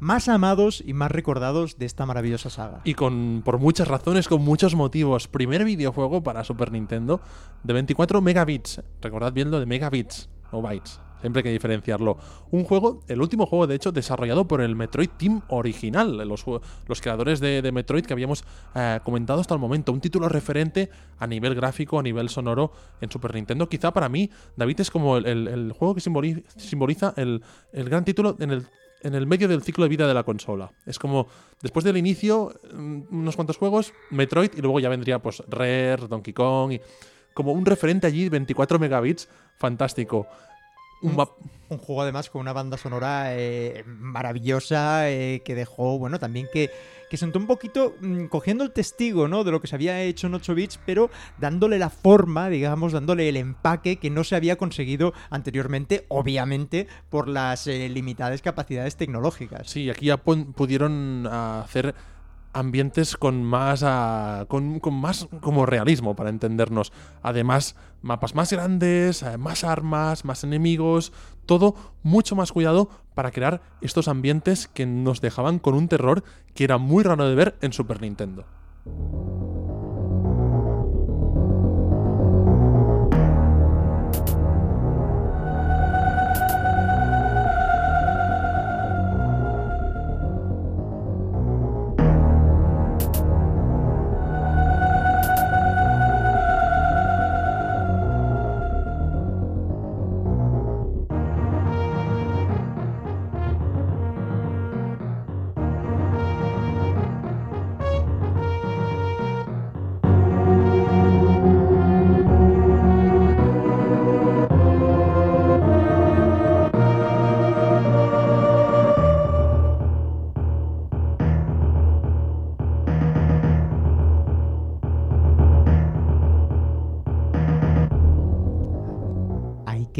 más 0.00 0.28
amados 0.28 0.82
y 0.84 0.94
más 0.94 1.12
recordados 1.12 1.78
de 1.78 1.86
esta 1.86 2.06
maravillosa 2.06 2.50
saga. 2.50 2.80
Y 2.82 2.94
con 2.94 3.42
por 3.44 3.58
muchas 3.58 3.86
razones, 3.86 4.26
con 4.26 4.42
muchos 4.42 4.74
motivos. 4.74 5.28
Primer 5.28 5.64
videojuego 5.64 6.24
para 6.24 6.42
Super 6.42 6.72
Nintendo 6.72 7.20
de 7.62 7.74
24 7.74 8.20
megabits. 8.20 8.82
Recordad 9.00 9.32
bien 9.32 9.52
lo 9.52 9.60
de 9.60 9.66
megabits 9.66 10.28
o 10.50 10.60
bytes. 10.60 11.00
Siempre 11.22 11.40
hay 11.40 11.44
que 11.44 11.52
diferenciarlo. 11.52 12.18
Un 12.50 12.64
juego, 12.64 13.00
el 13.08 13.22
último 13.22 13.46
juego, 13.46 13.66
de 13.66 13.76
hecho, 13.76 13.92
desarrollado 13.92 14.46
por 14.46 14.60
el 14.60 14.76
Metroid 14.76 15.08
Team 15.08 15.40
original, 15.48 16.18
los, 16.28 16.44
los 16.86 17.00
creadores 17.00 17.40
de, 17.40 17.72
Metroid 17.72 18.04
que 18.04 18.12
habíamos 18.12 18.44
eh, 18.74 19.00
comentado 19.04 19.40
hasta 19.40 19.54
el 19.54 19.60
momento. 19.60 19.92
Un 19.92 20.00
título 20.00 20.28
referente 20.28 20.90
a 21.18 21.26
nivel 21.26 21.54
gráfico, 21.54 21.98
a 21.98 22.02
nivel 22.02 22.28
sonoro 22.28 22.72
en 23.00 23.10
Super 23.10 23.34
Nintendo. 23.34 23.68
Quizá 23.68 23.92
para 23.92 24.08
mí, 24.08 24.28
David 24.56 24.80
es 24.80 24.90
como 24.90 25.16
el, 25.16 25.72
juego 25.78 25.94
que 25.94 26.00
simboliza, 26.00 27.14
el, 27.16 27.42
el 27.72 27.88
gran 27.88 28.04
título 28.04 28.36
en 28.38 28.50
el 28.50 28.66
en 29.02 29.14
el 29.14 29.26
medio 29.26 29.48
del 29.48 29.62
ciclo 29.62 29.84
de 29.84 29.88
vida 29.88 30.06
de 30.06 30.14
la 30.14 30.22
consola. 30.22 30.70
Es 30.86 30.98
como, 30.98 31.26
después 31.60 31.84
del 31.84 31.96
inicio, 31.96 32.54
mm, 32.72 33.02
unos 33.10 33.34
cuantos 33.36 33.56
juegos, 33.56 33.92
Metroid, 34.10 34.50
y 34.56 34.60
luego 34.60 34.80
ya 34.80 34.88
vendría 34.88 35.18
pues 35.20 35.42
Rare, 35.48 36.06
Donkey 36.08 36.32
Kong, 36.32 36.72
y 36.72 36.80
como 37.34 37.52
un 37.52 37.66
referente 37.66 38.06
allí, 38.06 38.28
24 38.28 38.78
megabits, 38.78 39.28
fantástico. 39.56 40.26
Un, 41.02 41.18
un, 41.68 41.78
juego 41.78 42.02
además 42.02 42.30
con 42.30 42.40
una 42.40 42.52
banda 42.52 42.76
sonora 42.76 43.34
eh, 43.36 43.84
maravillosa 43.86 45.10
eh, 45.10 45.42
que 45.44 45.54
dejó, 45.54 45.98
bueno, 45.98 46.18
también 46.18 46.48
que, 46.52 46.70
que 47.10 47.16
sentó 47.16 47.38
un 47.38 47.46
poquito 47.46 47.94
mm, 48.00 48.26
cogiendo 48.26 48.64
el 48.64 48.72
testigo, 48.72 49.28
¿no? 49.28 49.44
De 49.44 49.50
lo 49.50 49.60
que 49.60 49.66
se 49.66 49.74
había 49.74 50.00
hecho 50.00 50.28
en 50.28 50.34
8 50.34 50.54
bits, 50.54 50.80
pero 50.86 51.10
dándole 51.38 51.78
la 51.78 51.90
forma, 51.90 52.48
digamos, 52.48 52.92
dándole 52.92 53.28
el 53.28 53.36
empaque 53.36 53.96
que 53.96 54.08
no 54.08 54.24
se 54.24 54.36
había 54.36 54.56
conseguido 54.56 55.12
anteriormente, 55.28 56.06
obviamente, 56.08 56.86
por 57.10 57.28
las 57.28 57.66
eh, 57.66 57.88
limitadas 57.88 58.40
capacidades 58.40 58.96
tecnológicas. 58.96 59.68
Sí, 59.68 59.90
aquí 59.90 60.06
ya 60.06 60.16
pudieron 60.16 61.26
hacer 61.26 61.94
ambientes 62.52 63.16
con 63.16 63.42
más, 63.44 63.82
ah, 63.84 64.46
con, 64.48 64.80
más 64.92 65.28
como 65.40 65.66
realismo 65.66 66.14
para 66.14 66.30
entendernos. 66.30 66.92
Además, 67.22 67.76
mapas 68.02 68.34
más 68.34 68.52
grandes, 68.52 69.22
eh, 69.22 69.38
más 69.38 69.64
armas, 69.64 70.24
más 70.24 70.44
enemigos, 70.44 71.12
todo 71.46 71.74
mucho 72.02 72.36
más 72.36 72.52
cuidado 72.52 72.88
para 73.14 73.30
crear 73.30 73.62
estos 73.80 74.08
ambientes 74.08 74.68
que 74.68 74.86
nos 74.86 75.20
dejaban 75.20 75.58
con 75.58 75.74
un 75.74 75.88
terror 75.88 76.24
que 76.54 76.64
era 76.64 76.78
muy 76.78 77.02
raro 77.02 77.28
de 77.28 77.34
ver 77.34 77.56
en 77.60 77.72
Super 77.72 78.00
Nintendo. 78.00 78.44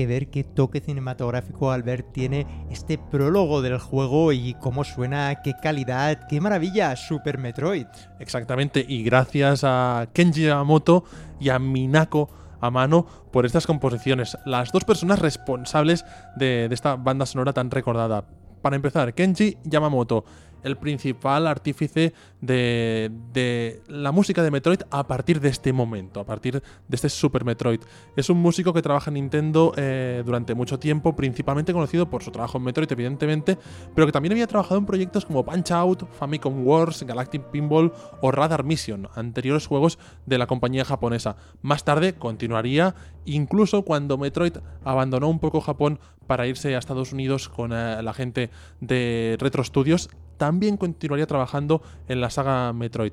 Ver 0.07 0.29
qué 0.29 0.45
toque 0.45 0.81
cinematográfico 0.81 1.71
Albert 1.71 2.13
tiene 2.13 2.67
este 2.71 2.99
prólogo 2.99 3.63
del 3.63 3.79
juego 3.79 4.33
y 4.33 4.55
cómo 4.55 4.85
suena, 4.85 5.43
qué 5.43 5.55
calidad, 5.63 6.27
qué 6.29 6.41
maravilla, 6.41 6.97
Super 6.97 7.39
Metroid. 7.39 7.87
Exactamente, 8.19 8.85
y 8.87 9.03
gracias 9.03 9.63
a 9.65 10.09
Kenji 10.13 10.43
Yamamoto 10.43 11.05
y 11.41 11.49
a 11.49 11.59
Minako 11.59 12.29
a 12.61 12.71
mano 12.71 13.07
por 13.33 13.45
estas 13.45 13.67
composiciones, 13.67 14.37
las 14.45 14.71
dos 14.73 14.85
personas 14.85 15.19
responsables 15.19 16.05
de, 16.37 16.69
de 16.69 16.75
esta 16.75 16.97
banda 16.97 17.27
sonora 17.27 17.53
tan 17.53 17.71
recordada. 17.71 18.25
Para 18.63 18.77
empezar, 18.77 19.15
Kenji 19.15 19.59
Yamamoto 19.65 20.25
el 20.63 20.77
principal 20.77 21.47
artífice 21.47 22.13
de, 22.41 23.81
la 23.89 24.13
música 24.13 24.43
de 24.43 24.51
Metroid 24.51 24.81
a 24.91 25.07
partir 25.07 25.41
de 25.41 25.49
este 25.49 25.73
momento, 25.73 26.21
a 26.21 26.25
partir 26.25 26.63
de 26.89 26.97
este 26.97 27.09
Super 27.09 27.45
Metroid. 27.45 27.81
Es 28.17 28.31
un 28.31 28.39
músico 28.39 28.73
que 28.73 28.83
trabaja 28.83 29.11
en 29.11 29.15
Nintendo 29.15 29.73
eh, 29.77 30.23
durante 30.25 30.55
mucho 30.55 30.79
tiempo, 30.79 31.15
principalmente 31.15 31.73
conocido 31.73 32.11
por 32.11 32.23
su 32.23 32.31
trabajo 32.31 32.59
en 32.59 32.65
Metroid, 32.65 32.91
evidentemente, 32.91 33.59
pero 33.95 34.07
que 34.07 34.13
también 34.13 34.33
había 34.33 34.47
trabajado 34.47 34.79
en 34.79 34.87
proyectos 34.87 35.25
como 35.25 35.45
Punch 35.45 35.71
Out, 35.71 36.05
Famicom 36.19 36.67
Wars, 36.67 37.03
Galactic 37.05 37.43
Pinball 37.51 37.93
o 38.21 38.31
Radar 38.31 38.65
Mission, 38.65 39.09
anteriores 39.15 39.67
juegos 39.67 39.99
de 40.27 40.39
la 40.39 40.47
compañía 40.47 40.85
japonesa. 40.85 41.37
Más 41.63 41.85
tarde 41.85 42.15
continuaría, 42.15 42.95
incluso 43.25 43.83
cuando 43.83 44.19
Metroid 44.19 44.59
abandonó 44.85 45.29
un 45.29 45.39
poco 45.39 45.61
Japón 45.61 45.99
para 46.33 46.47
irse 46.47 46.75
a 46.75 46.79
Estados 46.79 47.13
Unidos 47.13 47.51
con 47.51 47.75
eh, 47.75 48.03
la 48.03 48.15
gente 48.15 48.49
de 48.81 49.37
Retro 49.39 49.63
Studios, 49.63 50.09
también 50.39 50.79
continuaría 50.79 51.27
trabajando 51.27 51.83
en 52.09 52.23
la 52.23 52.31
saga 52.31 52.73
Metroid. 52.73 53.13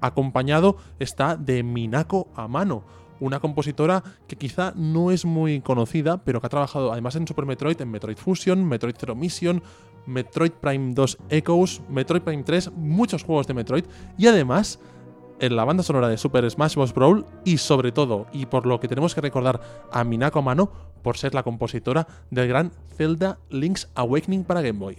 Acompañado 0.00 0.76
está 0.98 1.36
de 1.36 1.62
Minako 1.62 2.26
Amano, 2.34 2.82
una 3.20 3.38
compositora 3.38 4.02
que 4.26 4.34
quizá 4.34 4.72
no 4.74 5.12
es 5.12 5.24
muy 5.24 5.60
conocida, 5.60 6.24
pero 6.24 6.40
que 6.40 6.48
ha 6.48 6.50
trabajado 6.50 6.90
además 6.90 7.14
en 7.14 7.28
Super 7.28 7.46
Metroid, 7.46 7.80
en 7.80 7.92
Metroid 7.92 8.16
Fusion, 8.16 8.64
Metroid 8.64 8.96
Zero 8.98 9.14
Mission, 9.14 9.62
Metroid 10.06 10.50
Prime 10.50 10.94
2 10.94 11.18
Echoes, 11.28 11.80
Metroid 11.88 12.22
Prime 12.22 12.42
3, 12.42 12.72
muchos 12.72 13.22
juegos 13.22 13.46
de 13.46 13.54
Metroid 13.54 13.84
y 14.16 14.26
además 14.26 14.80
en 15.40 15.56
la 15.56 15.64
banda 15.64 15.82
sonora 15.82 16.08
de 16.08 16.18
Super 16.18 16.48
Smash 16.50 16.74
Bros. 16.74 16.94
Brawl 16.94 17.26
y 17.44 17.58
sobre 17.58 17.92
todo, 17.92 18.26
y 18.32 18.46
por 18.46 18.66
lo 18.66 18.80
que 18.80 18.88
tenemos 18.88 19.14
que 19.14 19.20
recordar 19.20 19.60
a 19.92 20.04
Minako 20.04 20.40
Amano, 20.40 20.70
por 21.02 21.16
ser 21.16 21.34
la 21.34 21.42
compositora 21.42 22.06
del 22.30 22.48
gran 22.48 22.72
Zelda 22.96 23.38
Link's 23.50 23.88
Awakening 23.94 24.44
para 24.44 24.62
Game 24.62 24.78
Boy. 24.78 24.98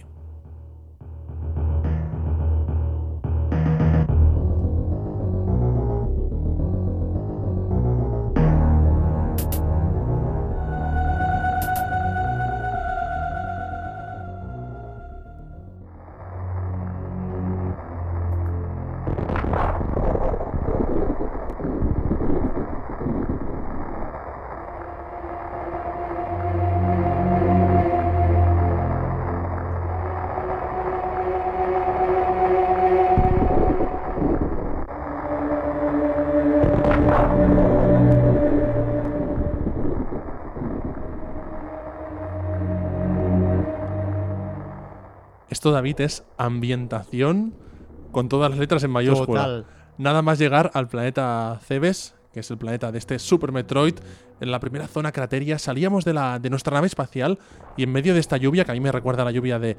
Esto, 45.70 45.76
David, 45.76 46.00
es 46.00 46.24
ambientación 46.36 47.54
con 48.10 48.28
todas 48.28 48.50
las 48.50 48.58
letras 48.58 48.82
en 48.82 48.90
mayúscula. 48.90 49.64
Nada 49.98 50.20
más 50.20 50.40
llegar 50.40 50.72
al 50.74 50.88
planeta 50.88 51.60
Cebes, 51.64 52.16
que 52.32 52.40
es 52.40 52.50
el 52.50 52.58
planeta 52.58 52.90
de 52.90 52.98
este 52.98 53.20
Super 53.20 53.52
Metroid, 53.52 53.94
en 54.40 54.50
la 54.50 54.58
primera 54.58 54.88
zona 54.88 55.12
crateria, 55.12 55.60
salíamos 55.60 56.04
de, 56.04 56.12
la, 56.12 56.40
de 56.40 56.50
nuestra 56.50 56.74
nave 56.74 56.88
espacial 56.88 57.38
y 57.76 57.84
en 57.84 57.92
medio 57.92 58.14
de 58.14 58.20
esta 58.20 58.36
lluvia, 58.36 58.64
que 58.64 58.72
a 58.72 58.74
mí 58.74 58.80
me 58.80 58.90
recuerda 58.90 59.22
a 59.22 59.26
la 59.26 59.30
lluvia 59.30 59.60
de 59.60 59.76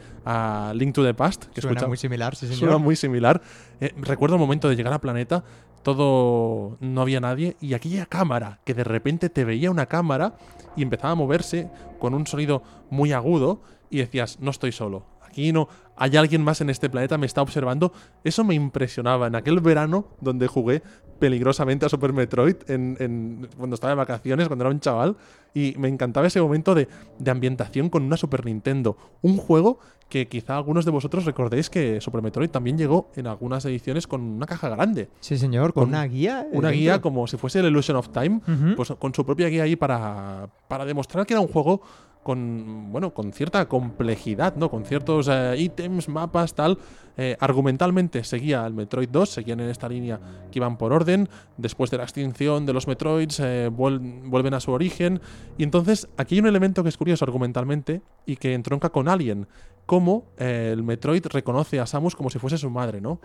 Link 0.75 0.95
to 0.95 1.03
the 1.03 1.13
Past, 1.13 1.47
que 1.47 1.59
suena 1.59 1.85
muy 1.87 1.97
similar, 1.97 2.37
sí, 2.37 2.45
señor. 2.45 2.59
Suena 2.59 2.77
muy 2.77 2.95
similar. 2.95 3.41
Eh, 3.81 3.93
recuerdo 3.97 4.37
el 4.37 4.39
momento 4.39 4.69
de 4.69 4.77
llegar 4.77 4.93
al 4.93 5.01
planeta, 5.01 5.43
todo 5.83 6.77
no 6.79 7.01
había 7.01 7.19
nadie 7.19 7.57
y 7.59 7.73
aquella 7.73 8.05
cámara, 8.05 8.61
que 8.63 8.73
de 8.73 8.85
repente 8.85 9.29
te 9.29 9.43
veía 9.43 9.69
una 9.69 9.87
cámara 9.87 10.35
y 10.77 10.83
empezaba 10.83 11.11
a 11.11 11.15
moverse 11.15 11.69
con 11.99 12.13
un 12.13 12.25
sonido 12.27 12.63
muy 12.89 13.11
agudo 13.11 13.61
y 13.89 13.97
decías, 13.97 14.39
no 14.39 14.51
estoy 14.51 14.71
solo 14.71 15.10
aquí 15.31 15.51
no, 15.51 15.67
hay 15.95 16.17
alguien 16.17 16.43
más 16.43 16.61
en 16.61 16.69
este 16.69 16.89
planeta, 16.89 17.17
me 17.17 17.25
está 17.25 17.41
observando. 17.41 17.93
Eso 18.23 18.43
me 18.43 18.55
impresionaba. 18.55 19.27
En 19.27 19.35
aquel 19.35 19.59
verano 19.59 20.07
donde 20.19 20.47
jugué 20.47 20.81
peligrosamente 21.19 21.85
a 21.85 21.89
Super 21.89 22.11
Metroid, 22.11 22.55
en, 22.67 23.47
cuando 23.55 23.75
estaba 23.75 23.91
de 23.91 23.97
vacaciones, 23.97 24.47
cuando 24.47 24.65
era 24.65 24.73
un 24.73 24.79
chaval, 24.79 25.15
y 25.53 25.75
me 25.77 25.87
encantaba 25.87 26.25
ese 26.25 26.41
momento 26.41 26.73
de, 26.73 26.87
ambientación 27.27 27.89
con 27.89 28.03
una 28.03 28.17
Super 28.17 28.43
Nintendo. 28.45 28.97
Un 29.21 29.37
juego 29.37 29.79
que 30.09 30.27
quizá 30.27 30.57
algunos 30.57 30.83
de 30.83 30.91
vosotros 30.91 31.23
recordéis 31.23 31.69
que 31.69 32.01
Super 32.01 32.21
Metroid 32.21 32.49
también 32.49 32.77
llegó 32.77 33.11
en 33.15 33.27
algunas 33.27 33.63
ediciones 33.65 34.07
con 34.07 34.21
una 34.21 34.47
caja 34.47 34.69
grande. 34.69 35.07
Sí, 35.19 35.37
señor, 35.37 35.71
con, 35.71 35.89
una 35.89 36.03
guía. 36.05 36.47
Una 36.51 36.71
guía 36.71 36.99
como 36.99 37.27
si 37.27 37.37
fuese 37.37 37.59
el 37.59 37.67
Illusion 37.67 37.97
of 37.97 38.09
Time, 38.09 38.41
pues 38.75 38.91
con 38.97 39.13
su 39.13 39.23
propia 39.23 39.47
guía 39.49 39.63
ahí 39.63 39.75
para, 39.75 40.49
para 40.67 40.83
demostrar 40.83 41.27
que 41.27 41.35
era 41.35 41.41
un 41.41 41.47
juego 41.47 41.81
con 42.23 42.91
bueno 42.91 43.13
con 43.13 43.33
cierta 43.33 43.67
complejidad 43.67 44.55
no 44.55 44.69
con 44.69 44.85
ciertos 44.85 45.27
eh, 45.29 45.55
ítems 45.57 46.09
mapas 46.09 46.53
tal. 46.53 46.77
Eh, 47.17 47.35
argumentalmente 47.39 48.23
seguía 48.23 48.65
el 48.65 48.73
Metroid 48.73 49.09
2 49.09 49.29
seguían 49.29 49.59
en 49.59 49.69
esta 49.69 49.89
línea 49.89 50.19
que 50.51 50.59
iban 50.59 50.77
por 50.77 50.93
orden. 50.93 51.27
Después 51.57 51.91
de 51.91 51.97
la 51.97 52.03
extinción 52.03 52.65
de 52.65 52.73
los 52.73 52.87
Metroids 52.87 53.39
eh, 53.39 53.69
vuelven 53.69 54.53
a 54.53 54.59
su 54.59 54.71
origen. 54.71 55.19
Y 55.57 55.63
entonces 55.63 56.07
aquí 56.17 56.35
hay 56.35 56.41
un 56.41 56.47
elemento 56.47 56.83
que 56.83 56.89
es 56.89 56.97
curioso 56.97 57.25
argumentalmente 57.25 58.01
y 58.25 58.37
que 58.37 58.53
entronca 58.53 58.89
con 58.89 59.07
Alien. 59.09 59.47
Cómo 59.85 60.25
el 60.37 60.83
Metroid 60.83 61.25
reconoce 61.27 61.79
a 61.79 61.85
Samus 61.85 62.15
como 62.15 62.29
si 62.29 62.39
fuese 62.39 62.57
su 62.57 62.69
madre 62.69 63.01
no 63.01 63.19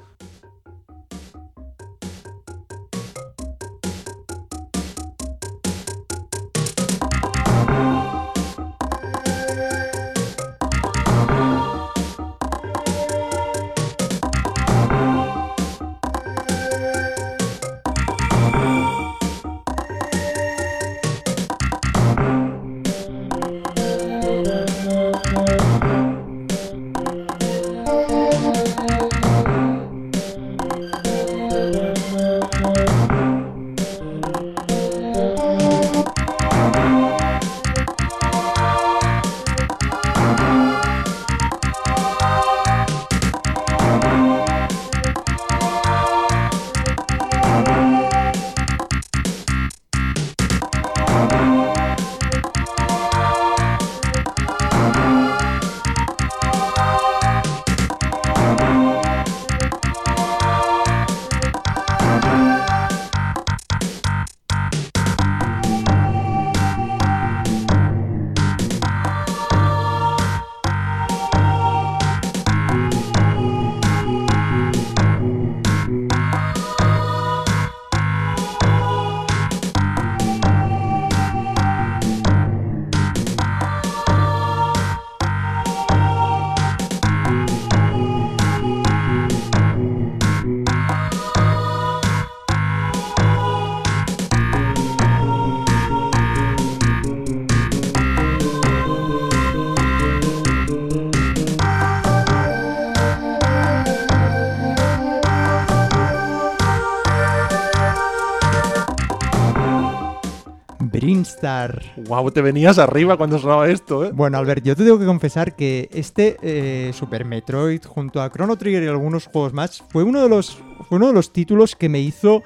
Wow, 112.09 112.31
te 112.31 112.41
venías 112.43 112.79
arriba 112.79 113.17
cuando 113.17 113.39
sonaba 113.39 113.69
esto, 113.69 114.05
¿eh? 114.05 114.11
Bueno, 114.13 114.39
Albert, 114.39 114.65
yo 114.65 114.75
te 114.75 114.85
tengo 114.85 114.99
que 114.99 115.07
confesar 115.07 115.55
que 115.55 115.89
este 115.93 116.37
eh, 116.43 116.93
Super 116.93 117.25
Metroid, 117.25 117.85
junto 117.85 118.23
a 118.23 118.31
Chrono 118.31 118.57
Trigger 118.57 118.83
y 118.83 118.87
algunos 118.87 119.27
juegos 119.27 119.53
más, 119.53 119.83
fue 119.89 120.03
uno 120.03 120.23
de 120.23 120.29
los, 120.29 120.59
fue 120.89 120.97
uno 120.99 121.09
de 121.09 121.13
los 121.13 121.33
títulos 121.33 121.77
que 121.77 121.89
me 121.89 122.01
hizo 122.01 122.43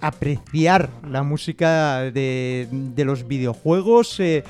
apreciar 0.00 0.90
la 1.08 1.22
música 1.22 2.02
de, 2.02 2.68
los 2.96 3.26
videojuegos. 3.26 4.20
Eh, 4.20 4.44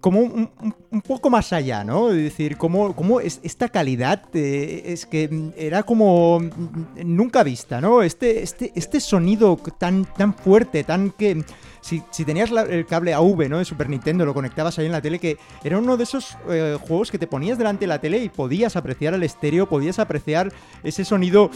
como 0.00 0.20
un, 0.20 0.50
poco 1.00 1.30
más 1.30 1.52
allá, 1.52 1.84
¿no? 1.84 2.10
Es 2.10 2.16
decir, 2.16 2.56
como, 2.56 2.94
como 2.94 3.20
esta 3.20 3.68
calidad 3.68 4.22
eh, 4.34 4.82
es 4.86 5.06
que 5.06 5.52
era 5.56 5.82
como 5.82 6.42
nunca 7.04 7.42
vista, 7.42 7.80
¿no? 7.80 8.02
Este, 8.02 8.42
este, 8.42 8.72
este 8.74 9.00
sonido 9.00 9.56
tan, 9.78 10.04
tan 10.04 10.34
fuerte, 10.34 10.84
tan 10.84 11.10
que 11.10 11.44
si, 11.86 12.24
tenías 12.24 12.50
el 12.50 12.84
cable 12.86 13.14
AV, 13.14 13.48
¿no? 13.48 13.58
De 13.58 13.64
Super 13.64 13.88
Nintendo, 13.88 14.24
lo 14.24 14.34
conectabas 14.34 14.78
ahí 14.78 14.86
en 14.86 14.92
la 14.92 15.00
tele, 15.00 15.18
que 15.18 15.38
era 15.62 15.78
uno 15.78 15.96
de 15.96 16.02
esos 16.02 16.36
eh, 16.48 16.76
juegos 16.80 17.10
que 17.10 17.18
te 17.18 17.26
ponías 17.26 17.58
delante 17.58 17.84
de 17.84 17.86
la 17.86 18.00
tele 18.00 18.18
y 18.18 18.28
podías 18.28 18.74
apreciar 18.74 19.14
el 19.14 19.22
estéreo, 19.22 19.68
podías 19.68 19.98
apreciar 19.98 20.52
ese 20.82 21.04
sonido 21.04 21.50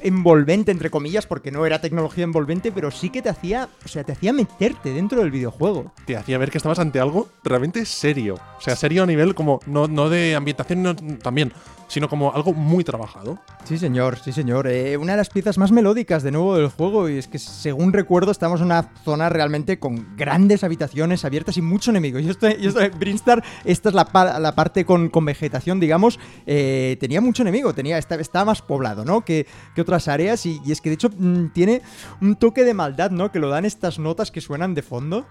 envolvente, 0.00 0.70
entre 0.70 0.90
comillas, 0.90 1.26
porque 1.26 1.50
no 1.50 1.66
era 1.66 1.80
tecnología 1.80 2.24
envolvente, 2.24 2.70
pero 2.70 2.90
sí 2.90 3.10
que 3.10 3.22
te 3.22 3.28
hacía, 3.28 3.68
o 3.84 3.88
sea, 3.88 4.04
te 4.04 4.12
hacía 4.12 4.32
meterte 4.32 4.92
dentro 4.92 5.20
del 5.20 5.30
videojuego. 5.30 5.92
Te 6.06 6.16
hacía 6.16 6.38
ver 6.38 6.50
que 6.50 6.58
estabas 6.58 6.78
ante 6.78 7.00
algo 7.00 7.28
realmente 7.42 7.84
serio. 7.84 8.36
O 8.58 8.60
sea, 8.60 8.76
serio 8.82 9.04
a 9.04 9.06
nivel 9.06 9.36
como, 9.36 9.60
no, 9.66 9.86
no 9.86 10.10
de 10.10 10.34
ambientación, 10.34 10.96
también, 11.22 11.52
sino 11.86 12.08
como 12.08 12.34
algo 12.34 12.52
muy 12.52 12.82
trabajado. 12.82 13.38
Sí, 13.62 13.78
señor, 13.78 14.18
sí, 14.18 14.32
señor. 14.32 14.66
Eh, 14.66 14.96
una 14.96 15.12
de 15.12 15.18
las 15.18 15.30
piezas 15.30 15.56
más 15.56 15.70
melódicas 15.70 16.24
de 16.24 16.32
nuevo 16.32 16.56
del 16.56 16.66
juego, 16.66 17.08
y 17.08 17.16
es 17.16 17.28
que 17.28 17.38
según 17.38 17.92
recuerdo 17.92 18.32
estamos 18.32 18.58
en 18.58 18.66
una 18.66 18.90
zona 19.04 19.28
realmente 19.28 19.78
con 19.78 20.16
grandes 20.16 20.64
habitaciones 20.64 21.24
abiertas 21.24 21.56
y 21.58 21.62
mucho 21.62 21.92
enemigo. 21.92 22.18
Yo 22.18 22.32
estoy, 22.32 22.56
yo 22.60 22.70
estoy 22.70 22.88
Brinstar, 22.88 23.44
esta 23.64 23.90
es 23.90 23.94
la, 23.94 24.08
la 24.40 24.54
parte 24.56 24.84
con, 24.84 25.10
con, 25.10 25.24
vegetación, 25.26 25.78
digamos, 25.78 26.18
eh, 26.44 26.96
tenía 26.98 27.20
mucho 27.20 27.42
enemigo, 27.42 27.72
tenía, 27.74 27.98
estaba, 27.98 28.44
más 28.44 28.62
poblado, 28.62 29.04
¿no? 29.04 29.24
Que, 29.24 29.46
que 29.76 29.80
otras 29.80 30.08
áreas, 30.08 30.44
y, 30.44 30.60
y, 30.66 30.72
es 30.72 30.80
que 30.80 30.90
de 30.90 30.94
hecho 30.94 31.08
mm, 31.16 31.52
tiene 31.52 31.82
un 32.20 32.34
toque 32.34 32.64
de 32.64 32.74
maldad, 32.74 33.12
¿no? 33.12 33.30
Que 33.30 33.38
lo 33.38 33.48
dan 33.48 33.64
estas 33.64 34.00
notas 34.00 34.32
que 34.32 34.40
suenan 34.40 34.74
de 34.74 34.82
fondo. 34.82 35.24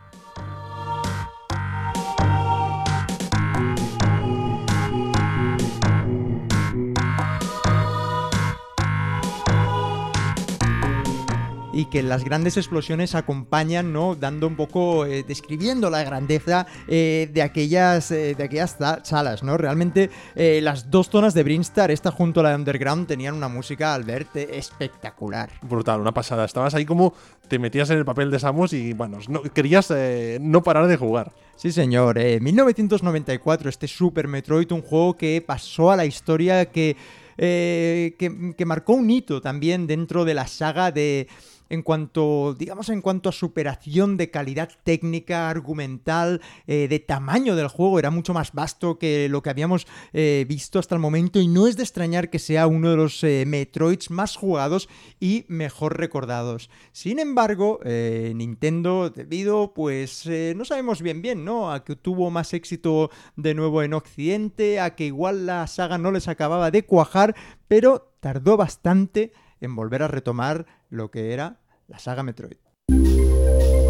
Y 11.74 11.86
que 11.86 12.04
las 12.04 12.24
grandes 12.24 12.58
explosiones 12.58 13.16
acompañan, 13.16 13.94
¿no? 13.94 14.16
Dando 14.16 14.48
un 14.48 14.56
poco, 14.56 15.06
eh, 15.06 15.24
describiendo 15.28 15.90
la 15.90 16.04
grandeza 16.04 16.68
eh, 16.88 17.30
de, 17.34 17.42
aquellas, 17.42 18.12
eh, 18.12 18.36
de 18.36 18.44
aquellas 18.44 18.78
salas, 19.04 19.44
¿no? 19.44 19.58
Realmente 19.58 20.10
las 20.36 20.90
dos 20.90 21.10
zonas 21.10 21.34
de 21.34 21.44
Brinstar, 21.44 21.92
esta 21.92 22.12
junto 22.12 22.40
a 22.40 22.44
la 22.44 22.50
de 22.50 22.56
Underground, 22.56 23.08
tenían 23.08 23.36
una 23.36 23.48
música, 23.48 23.94
al 23.94 24.04
verte, 24.04 24.58
espectacular. 24.58 25.50
Brutal, 25.62 26.02
una 26.02 26.14
pasada. 26.14 26.46
Estabas 26.46 26.74
ahí 26.74 26.86
como 26.86 27.14
te 27.48 27.60
metías 27.60 27.90
en 27.90 27.98
el 27.98 28.06
papel 28.06 28.32
de 28.32 28.40
Samus 28.40 28.74
y, 28.74 28.94
bueno, 28.94 29.20
no, 29.30 29.44
querías 29.44 29.94
no 30.40 30.64
parar 30.64 30.88
de 30.88 30.98
jugar. 30.98 31.32
Sí, 31.56 31.72
señor. 31.72 32.18
1994, 32.18 33.70
este 33.70 33.88
Super 33.88 34.28
Metroid, 34.28 34.72
un 34.72 34.82
juego 34.82 35.16
que 35.16 35.44
pasó 35.46 35.92
a 35.92 35.96
la 35.96 36.06
historia, 36.06 36.66
que, 36.66 36.96
que, 37.38 38.54
que 38.58 38.66
marcó 38.66 38.94
un 38.94 39.10
hito 39.10 39.42
también 39.42 39.88
dentro 39.88 40.26
de 40.26 40.34
la 40.34 40.48
saga 40.48 40.92
de 40.92 41.28
en 41.72 41.84
cuanto, 41.84 42.54
digamos, 42.54 42.90
en 42.90 43.02
cuanto 43.02 43.30
a 43.30 43.32
superación 43.32 44.18
de 44.18 44.30
calidad 44.30 44.70
técnica, 44.84 45.50
argumental, 45.50 46.42
eh, 46.68 46.90
de 46.90 47.00
tamaño 47.00 47.56
del 47.56 47.70
juego, 47.70 47.98
era 47.98 48.12
mucho 48.12 48.34
más 48.34 48.52
vasto 48.52 49.00
que 49.00 49.30
lo 49.30 49.42
que 49.42 49.52
habíamos 49.52 49.88
eh, 50.12 50.46
visto 50.50 50.80
hasta 50.80 50.96
el 50.96 51.02
momento 51.02 51.40
y 51.40 51.48
no 51.48 51.68
es 51.68 51.78
de 51.78 51.84
extrañar 51.84 52.30
que 52.30 52.40
sea 52.40 52.68
uno 52.68 52.90
de 52.90 52.98
los 52.98 53.24
eh, 53.24 53.46
Metroids 53.48 54.12
más 54.12 54.36
jugados 54.36 54.90
y 55.22 55.46
mejor 55.48 55.98
recordados. 55.98 56.70
Sin 56.92 57.20
embargo, 57.20 57.80
Nintendo, 57.86 59.10
debido, 59.10 59.74
pues, 59.74 60.30
no 60.56 60.66
sabemos 60.66 61.02
bien 61.02 61.22
bien, 61.22 61.46
¿no? 61.46 61.72
A 61.72 61.86
que 61.86 61.96
tuvo 61.96 62.32
más 62.32 62.54
éxito 62.54 63.12
de 63.38 63.54
nuevo 63.54 63.82
en 63.82 63.94
Occidente, 63.94 64.82
a 64.82 64.96
que 64.96 65.06
igual 65.06 65.46
la 65.46 65.66
saga 65.68 65.98
no 65.98 66.12
les 66.12 66.28
acababa 66.28 66.70
de 66.70 66.84
cuajar, 66.84 67.34
pero 67.70 68.14
tardó 68.20 68.58
bastante 68.58 69.32
en 69.62 69.76
volver 69.76 70.04
a 70.04 70.10
retomar 70.10 70.66
lo 70.90 71.12
que 71.12 71.32
era 71.32 71.61
la 71.92 72.00
saga 72.00 72.24
Metroid. 72.24 73.81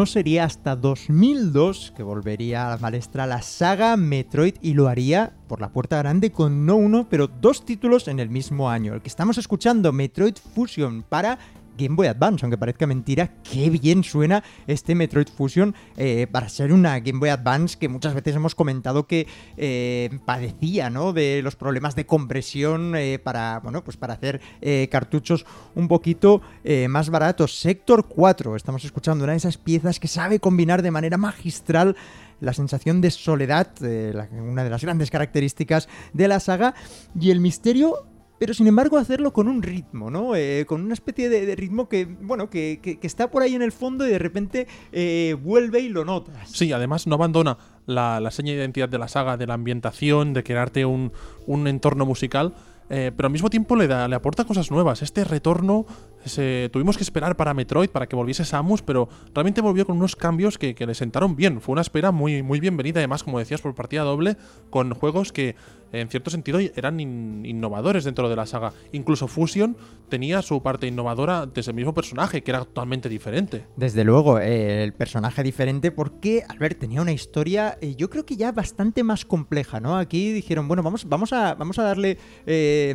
No 0.00 0.06
sería 0.06 0.44
hasta 0.44 0.76
2002 0.76 1.92
que 1.94 2.02
volvería 2.02 2.66
a 2.66 2.70
la 2.70 2.78
palestra 2.78 3.26
la 3.26 3.42
saga 3.42 3.98
Metroid 3.98 4.54
y 4.62 4.72
lo 4.72 4.88
haría 4.88 5.34
por 5.46 5.60
la 5.60 5.74
puerta 5.74 5.98
grande 5.98 6.32
con 6.32 6.64
no 6.64 6.76
uno, 6.76 7.06
pero 7.10 7.26
dos 7.26 7.66
títulos 7.66 8.08
en 8.08 8.18
el 8.18 8.30
mismo 8.30 8.70
año. 8.70 8.94
El 8.94 9.02
que 9.02 9.10
estamos 9.10 9.36
escuchando, 9.36 9.92
Metroid 9.92 10.36
Fusion 10.54 11.04
para 11.06 11.38
Game 11.80 11.96
Boy 11.96 12.06
Advance, 12.06 12.44
aunque 12.44 12.58
parezca 12.58 12.86
mentira, 12.86 13.34
qué 13.42 13.70
bien 13.70 14.04
suena 14.04 14.44
este 14.66 14.94
Metroid 14.94 15.28
Fusion 15.28 15.74
eh, 15.96 16.26
para 16.30 16.48
ser 16.48 16.72
una 16.72 17.00
Game 17.00 17.18
Boy 17.18 17.30
Advance 17.30 17.78
que 17.78 17.88
muchas 17.88 18.14
veces 18.14 18.36
hemos 18.36 18.54
comentado 18.54 19.06
que 19.06 19.26
eh, 19.56 20.10
padecía, 20.26 20.90
¿no? 20.90 21.12
De 21.12 21.40
los 21.42 21.56
problemas 21.56 21.96
de 21.96 22.06
compresión 22.06 22.94
eh, 22.96 23.18
para, 23.18 23.60
bueno, 23.60 23.82
pues 23.82 23.96
para 23.96 24.14
hacer 24.14 24.40
cartuchos 24.90 25.46
un 25.74 25.88
poquito 25.88 26.42
más 26.88 27.10
baratos. 27.10 27.58
Sector 27.58 28.06
4, 28.06 28.56
estamos 28.56 28.84
escuchando 28.84 29.24
una 29.24 29.32
de 29.32 29.38
esas 29.38 29.56
piezas 29.56 29.98
que 29.98 30.08
sabe 30.08 30.40
combinar 30.40 30.82
de 30.82 30.90
manera 30.90 31.16
magistral 31.16 31.96
la 32.40 32.52
sensación 32.52 33.00
de 33.00 33.10
soledad, 33.10 33.68
una 34.32 34.64
de 34.64 34.70
las 34.70 34.82
grandes 34.82 35.10
características 35.10 35.88
de 36.12 36.28
la 36.28 36.40
saga, 36.40 36.74
y 37.18 37.30
el 37.30 37.40
misterio 37.40 38.06
pero 38.40 38.54
sin 38.54 38.66
embargo 38.66 38.96
hacerlo 38.96 39.34
con 39.34 39.48
un 39.48 39.62
ritmo, 39.62 40.10
¿no? 40.10 40.34
Eh, 40.34 40.64
con 40.66 40.80
una 40.80 40.94
especie 40.94 41.28
de, 41.28 41.54
ritmo 41.54 41.90
que, 41.90 42.06
bueno, 42.06 42.48
que, 42.48 42.98
está 43.02 43.30
por 43.30 43.42
ahí 43.42 43.54
en 43.54 43.60
el 43.60 43.70
fondo 43.70 44.06
y 44.08 44.10
de 44.10 44.18
repente 44.18 44.66
eh, 44.92 45.36
vuelve 45.42 45.80
y 45.80 45.90
lo 45.90 46.06
notas. 46.06 46.48
Sí, 46.48 46.72
además 46.72 47.06
no 47.06 47.16
abandona 47.16 47.58
la, 47.84 48.30
seña 48.30 48.52
de 48.52 48.58
identidad 48.60 48.88
de 48.88 48.96
la 48.96 49.08
saga, 49.08 49.36
de 49.36 49.46
la 49.46 49.52
ambientación, 49.52 50.32
de 50.32 50.42
crearte 50.42 50.86
un, 50.86 51.12
un 51.46 51.66
entorno 51.66 52.06
musical, 52.06 52.54
eh, 52.88 53.12
pero 53.14 53.26
al 53.26 53.32
mismo 53.32 53.50
tiempo 53.50 53.76
le, 53.76 53.86
da, 53.86 54.08
le 54.08 54.16
aporta 54.16 54.44
cosas 54.44 54.70
nuevas. 54.70 55.02
Este 55.02 55.22
retorno 55.22 55.84
tuvimos 56.72 56.96
que 56.96 57.02
esperar 57.02 57.36
para 57.36 57.54
Metroid, 57.54 57.88
para 57.88 58.06
que 58.06 58.16
volviese 58.16 58.44
Samus, 58.44 58.82
pero 58.82 59.08
realmente 59.32 59.60
volvió 59.60 59.86
con 59.86 59.96
unos 59.96 60.16
cambios 60.16 60.58
que, 60.58 60.74
le 60.74 60.94
sentaron 60.94 61.36
bien. 61.36 61.60
Fue 61.60 61.72
una 61.72 61.82
espera 61.82 62.10
muy, 62.10 62.42
muy 62.42 62.58
bienvenida, 62.58 63.00
además, 63.00 63.22
como 63.22 63.38
decías, 63.38 63.60
por 63.60 63.74
partida 63.74 64.02
doble, 64.02 64.36
con 64.70 64.92
juegos 64.92 65.32
que 65.32 65.54
en 65.92 66.08
cierto 66.08 66.30
sentido 66.30 66.58
eran 66.58 67.00
innovadores 67.00 68.04
dentro 68.04 68.28
de 68.28 68.36
la 68.36 68.46
saga. 68.46 68.72
Incluso 68.92 69.28
Fusion 69.28 69.76
tenía 70.08 70.42
su 70.42 70.62
parte 70.62 70.86
innovadora 70.86 71.46
desde 71.46 71.70
el 71.70 71.76
mismo 71.76 71.94
personaje, 71.94 72.42
que 72.42 72.50
era 72.50 72.60
totalmente 72.60 73.08
diferente. 73.08 73.66
Desde 73.76 74.04
luego, 74.04 74.38
eh, 74.38 74.82
el 74.82 74.92
personaje 74.92 75.42
diferente 75.42 75.90
porque, 75.90 76.44
Albert, 76.48 76.80
tenía 76.80 77.00
una 77.00 77.12
historia, 77.12 77.78
eh, 77.80 77.94
yo 77.96 78.10
creo 78.10 78.26
que 78.26 78.36
ya 78.36 78.52
bastante 78.52 79.02
más 79.04 79.24
compleja, 79.24 79.80
¿no? 79.80 79.96
Aquí 79.96 80.32
dijeron, 80.32 80.68
bueno, 80.68 80.82
vamos, 80.82 81.08
vamos, 81.08 81.32
a, 81.32 81.54
vamos 81.54 81.78
a 81.78 81.84
darle 81.84 82.18
eh, 82.46 82.92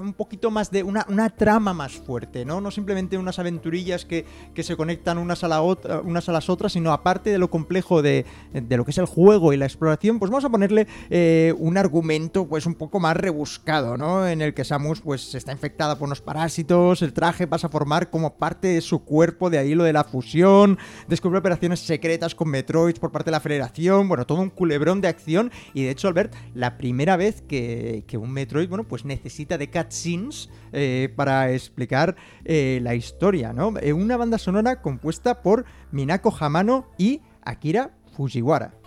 un 0.00 0.14
poquito 0.14 0.50
más 0.50 0.70
de 0.70 0.82
una, 0.82 1.06
una 1.08 1.30
trama 1.30 1.72
más 1.72 1.92
fuerte, 1.92 2.44
¿no? 2.44 2.60
¿no? 2.60 2.70
simplemente 2.70 3.18
unas 3.18 3.38
aventurillas 3.38 4.04
que, 4.04 4.24
se 4.58 4.76
conectan 4.76 5.18
unas 5.18 5.44
a, 5.44 5.48
la 5.48 5.62
unas 5.62 6.28
a 6.28 6.32
las 6.32 6.50
otras, 6.50 6.72
sino 6.72 6.92
aparte 6.92 7.30
de 7.30 7.38
lo 7.38 7.48
complejo 7.48 8.02
de, 8.02 8.26
lo 8.68 8.84
que 8.84 8.90
es 8.90 8.98
el 8.98 9.06
juego 9.06 9.52
y 9.52 9.56
la 9.56 9.64
exploración, 9.66 10.18
pues 10.18 10.30
vamos 10.30 10.44
a 10.44 10.50
ponerle 10.50 10.86
eh, 11.10 11.54
un 11.58 11.78
argumento 11.78 12.27
pues 12.32 12.66
un 12.66 12.74
poco 12.74 13.00
más 13.00 13.16
rebuscado, 13.16 13.96
¿no? 13.96 14.26
En 14.26 14.42
el 14.42 14.54
que 14.54 14.64
Samus 14.64 15.00
pues 15.00 15.34
está 15.34 15.52
infectada 15.52 15.98
por 15.98 16.06
unos 16.06 16.20
parásitos, 16.20 17.02
el 17.02 17.12
traje 17.12 17.46
pasa 17.46 17.68
a 17.68 17.70
formar 17.70 18.10
como 18.10 18.36
parte 18.36 18.68
de 18.68 18.80
su 18.80 19.04
cuerpo, 19.04 19.50
de 19.50 19.58
ahí 19.58 19.74
lo 19.74 19.84
de 19.84 19.92
la 19.92 20.04
fusión, 20.04 20.78
descubre 21.08 21.38
operaciones 21.38 21.80
secretas 21.80 22.34
con 22.34 22.48
Metroids 22.48 22.98
por 22.98 23.12
parte 23.12 23.30
de 23.30 23.32
la 23.32 23.40
Federación, 23.40 24.08
bueno, 24.08 24.26
todo 24.26 24.40
un 24.40 24.50
culebrón 24.50 25.00
de 25.00 25.08
acción 25.08 25.50
y 25.74 25.84
de 25.84 25.90
hecho, 25.90 26.08
Albert, 26.08 26.34
la 26.54 26.78
primera 26.78 27.16
vez 27.16 27.42
que, 27.42 28.04
un 28.18 28.32
Metroid, 28.32 28.68
bueno, 28.68 28.84
pues 28.84 29.04
necesita 29.04 29.58
de 29.58 29.70
cutscenes 29.70 30.50
eh, 30.72 31.12
para 31.16 31.52
explicar 31.52 32.16
eh, 32.44 32.80
la 32.82 32.94
historia, 32.94 33.52
¿no? 33.52 33.74
Eh, 33.80 33.92
una 33.92 34.16
banda 34.16 34.38
sonora 34.38 34.80
compuesta 34.82 35.42
por 35.42 35.64
Minako 35.92 36.34
Hamano 36.38 36.90
y 36.98 37.20
Akira 37.42 37.92
Fujiwara. 38.16 38.77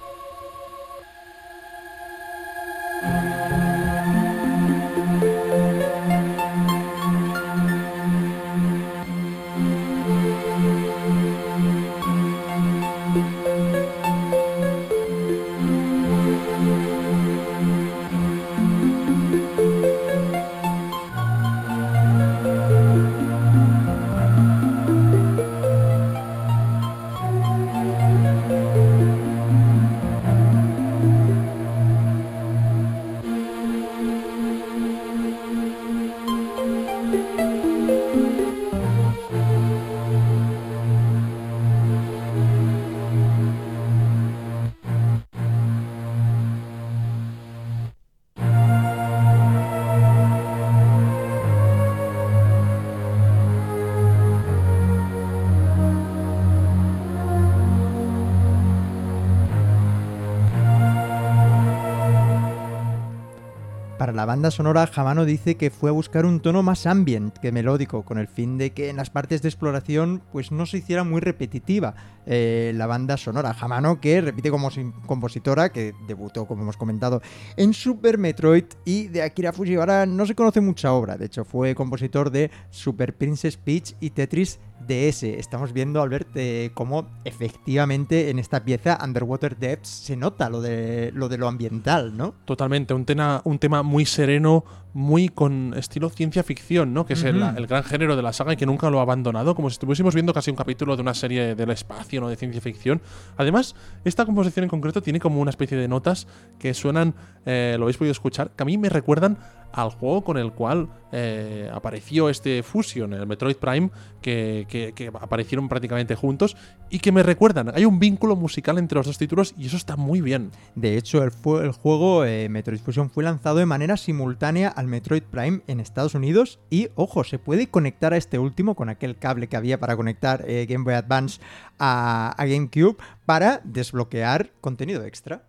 La 64.22 64.26
banda 64.26 64.52
sonora, 64.52 64.86
Jamano 64.86 65.26
dice 65.26 65.56
que 65.56 65.72
fue 65.72 65.90
a 65.90 65.94
buscar 65.94 66.28
un 66.28 66.42
tono 66.42 66.62
más 66.62 66.86
ambient 66.86 67.36
que 67.40 67.52
melódico, 67.52 68.04
con 68.04 68.20
el 68.20 68.28
fin 68.28 68.60
de 68.60 68.70
que 68.70 68.90
en 68.90 68.98
las 68.98 69.10
partes 69.10 69.42
de 69.42 69.50
exploración 69.50 70.22
pues 70.32 70.52
no 70.52 70.68
se 70.68 70.78
hiciera 70.78 71.04
muy 71.04 71.22
repetitiva 71.22 71.96
eh, 72.28 72.72
la 72.76 72.86
banda 72.86 73.18
sonora. 73.18 73.56
Jamano, 73.56 74.00
que 74.00 74.22
repite 74.22 74.52
como 74.52 74.70
compositora, 75.08 75.72
que 75.72 75.96
debutó, 76.08 76.46
como 76.46 76.62
hemos 76.62 76.78
comentado, 76.78 77.24
en 77.58 77.74
Super 77.74 78.20
Metroid 78.20 78.66
y 78.86 79.08
de 79.08 79.24
Akira 79.24 79.54
Fujiwara 79.54 80.06
no 80.06 80.28
se 80.28 80.36
conoce 80.36 80.62
mucha 80.62 80.94
obra. 80.94 81.18
De 81.18 81.26
hecho, 81.26 81.44
fue 81.44 81.74
compositor 81.74 82.30
de 82.30 82.52
Super 82.70 83.16
Princess 83.16 83.58
Peach 83.58 83.96
y 84.00 84.12
Tetris 84.12 84.60
DS. 84.88 85.24
Estamos 85.24 85.74
viendo, 85.74 86.02
Albert, 86.02 86.30
eh, 86.36 86.72
cómo 86.74 87.08
efectivamente 87.26 88.30
en 88.30 88.40
esta 88.40 88.64
pieza 88.64 89.00
Underwater 89.04 89.58
Depths 89.58 89.90
se 89.90 90.16
nota 90.16 90.50
lo 90.50 90.62
de 90.62 91.12
lo, 91.14 91.30
de 91.30 91.38
lo 91.38 91.48
ambiental, 91.48 92.16
¿no? 92.16 92.34
Totalmente, 92.46 92.94
un 92.94 93.06
tema, 93.06 93.42
un 93.46 93.60
tema 93.60 93.84
muy 93.84 94.06
sereno, 94.06 94.64
muy 94.94 95.30
con 95.30 95.74
estilo 95.78 96.10
ciencia 96.10 96.44
ficción, 96.44 96.94
¿no? 96.94 97.06
Que 97.06 97.14
es 97.14 97.24
el, 97.24 97.40
gran 97.68 97.84
género 97.84 98.16
de 98.16 98.22
la 98.22 98.34
saga 98.34 98.54
y 98.54 98.58
que 98.58 98.66
nunca 98.66 98.90
lo 98.90 99.00
ha 99.00 99.04
abandonado, 99.04 99.56
como 99.56 99.70
si 99.70 99.74
estuviésemos 99.74 100.14
viendo 100.14 100.34
casi 100.34 100.52
un 100.52 100.58
capítulo 100.58 100.96
de 100.96 101.02
una 101.02 101.14
serie 101.14 101.56
del 101.56 101.70
espacio, 101.72 102.22
¿no? 102.22 102.30
De 102.30 102.36
ciencia 102.36 102.62
ficción. 102.62 103.02
Además, 103.38 103.76
esta 104.04 104.26
composición 104.26 104.64
en 104.64 104.70
concreto 104.70 105.02
tiene 105.02 105.20
como 105.20 105.40
una 105.40 105.50
especie 105.50 105.78
de 105.78 105.88
notas 105.88 106.28
que 106.60 106.74
suenan, 106.74 107.16
eh, 107.46 107.76
lo 107.78 107.86
habéis 107.86 107.98
podido 107.98 108.12
escuchar, 108.12 108.52
que 108.52 108.64
a 108.64 108.66
mí 108.66 108.78
me 108.78 108.90
recuerdan 108.90 109.38
al 109.74 109.90
juego 109.92 110.24
con 110.24 110.38
el 110.38 110.52
cual 110.52 110.90
eh, 111.12 111.70
apareció 111.74 112.30
este 112.30 112.64
Fusion, 112.64 113.14
el 113.14 113.28
Metroid 113.28 113.56
Prime, 113.56 113.90
que, 114.22 115.12
aparecieron 115.20 115.70
prácticamente 115.70 116.16
juntos 116.16 116.56
y 116.90 117.00
que 117.00 117.12
me 117.12 117.24
recuerdan. 117.24 117.72
Hay 117.74 117.86
un 117.86 118.00
vínculo 118.00 118.36
musical 118.36 118.78
entre 118.78 118.98
los 118.98 119.06
dos 119.06 119.18
títulos 119.18 119.54
y 119.58 119.68
eso 119.68 119.78
está 119.78 119.96
muy 119.96 120.22
bien. 120.22 120.52
De 120.76 120.98
hecho, 120.98 121.24
el, 121.24 121.32
el 121.64 121.72
juego 121.72 122.26
eh, 122.26 122.50
Metroid 122.50 122.80
Fusion 122.80 123.10
fue 123.10 123.24
lanzado 123.24 123.58
de 123.58 123.66
manera 123.66 123.98
simultánea 123.98 124.74
al 124.82 124.88
Metroid 124.88 125.24
Prime 125.24 125.62
en 125.68 125.80
Estados 125.80 126.16
Unidos 126.16 126.60
y, 126.70 126.90
ojo, 126.96 127.24
se 127.24 127.40
puede 127.40 127.68
conectar 127.68 128.14
a 128.14 128.18
este 128.18 128.40
último 128.40 128.76
con 128.76 128.90
aquel 128.90 129.18
cable 129.18 129.48
que 129.48 129.56
había 129.56 129.80
para 129.80 129.96
conectar 129.96 130.44
eh, 130.48 130.66
Game 130.68 130.84
Boy 130.84 130.96
Advance 130.96 131.40
a 131.80 132.36
GameCube 132.38 132.98
para 133.26 133.62
desbloquear 133.64 134.52
contenido 134.60 135.06
extra. 135.06 135.46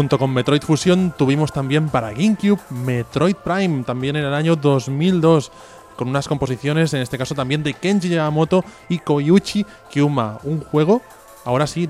Junto 0.00 0.18
con 0.18 0.32
Metroid 0.32 0.62
Fusion 0.62 1.12
tuvimos 1.14 1.52
también 1.52 1.90
para 1.90 2.12
GameCube 2.12 2.58
Metroid 2.70 3.36
Prime, 3.36 3.84
también 3.84 4.16
en 4.16 4.24
el 4.24 4.32
año 4.32 4.56
2002 4.56 5.52
con 5.94 6.08
unas 6.08 6.26
composiciones, 6.26 6.94
en 6.94 7.02
este 7.02 7.18
caso 7.18 7.34
también 7.34 7.62
de 7.62 7.74
Kenji 7.74 8.08
Yamamoto 8.08 8.64
y 8.88 9.00
Koyuchi 9.00 9.66
Kyuma, 9.90 10.38
un 10.44 10.62
juego 10.62 11.02
ahora 11.44 11.66
sí 11.66 11.86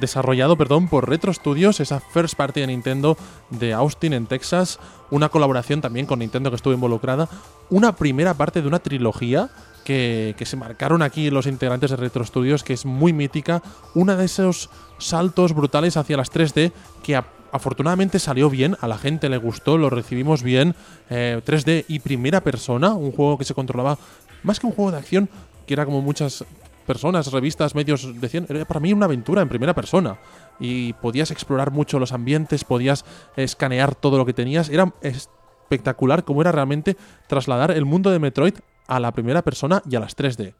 desarrollado 0.00 0.56
perdón, 0.56 0.88
por 0.88 1.06
Retro 1.06 1.34
Studios, 1.34 1.80
esa 1.80 2.00
first 2.00 2.34
party 2.34 2.60
de 2.60 2.68
Nintendo 2.68 3.18
de 3.50 3.74
Austin 3.74 4.14
en 4.14 4.24
Texas, 4.24 4.78
una 5.10 5.28
colaboración 5.28 5.82
también 5.82 6.06
con 6.06 6.20
Nintendo 6.20 6.48
que 6.48 6.56
estuvo 6.56 6.72
involucrada, 6.72 7.28
una 7.68 7.94
primera 7.94 8.32
parte 8.32 8.62
de 8.62 8.68
una 8.68 8.78
trilogía 8.78 9.50
que, 9.88 10.44
se 10.44 10.56
marcaron 10.56 11.00
aquí 11.00 11.30
los 11.30 11.46
integrantes 11.46 11.90
de 11.90 11.96
Retro 11.96 12.22
Studios, 12.22 12.62
que 12.62 12.74
es 12.74 12.84
muy 12.84 13.14
mítica, 13.14 13.62
una 13.94 14.16
de 14.16 14.26
esos 14.26 14.68
saltos 14.98 15.54
brutales 15.54 15.96
hacia 15.96 16.18
las 16.18 16.30
3D 16.30 16.72
que 17.02 17.16
afortunadamente 17.52 18.18
salió 18.18 18.50
bien, 18.50 18.76
a 18.82 18.86
la 18.86 18.98
gente 18.98 19.30
le 19.30 19.38
gustó, 19.38 19.78
lo 19.78 19.88
recibimos 19.88 20.42
bien. 20.42 20.74
3D 21.08 21.68
eh, 21.68 21.84
y 21.88 22.00
primera 22.00 22.42
persona, 22.42 22.92
un 22.92 23.12
juego 23.12 23.38
que 23.38 23.46
se 23.46 23.54
controlaba 23.54 23.96
más 24.42 24.60
que 24.60 24.66
un 24.66 24.72
juego 24.72 24.90
de 24.90 24.98
acción, 24.98 25.30
que 25.66 25.72
era 25.72 25.86
como 25.86 26.02
muchas 26.02 26.44
personas, 26.86 27.32
revistas, 27.32 27.74
medios 27.74 28.20
decían, 28.20 28.44
era 28.46 28.66
para 28.66 28.80
mí 28.80 28.92
una 28.92 29.06
aventura 29.06 29.40
en 29.40 29.48
primera 29.48 29.74
persona. 29.74 30.18
Y 30.60 30.92
podías 30.94 31.30
explorar 31.30 31.70
mucho 31.70 31.98
los 31.98 32.12
ambientes, 32.12 32.62
podías 32.62 33.06
escanear 33.36 33.94
todo 33.94 34.18
lo 34.18 34.26
que 34.26 34.34
tenías. 34.34 34.68
Era 34.68 34.92
espectacular 35.00 36.24
como 36.24 36.42
era 36.42 36.52
realmente 36.52 36.98
trasladar 37.26 37.70
el 37.70 37.86
mundo 37.86 38.10
de 38.10 38.18
Metroid 38.18 38.54
a 38.88 38.98
la 38.98 39.12
primera 39.12 39.42
persona 39.42 39.82
y 39.88 39.94
a 39.94 40.00
las 40.00 40.16
3D. 40.16 40.54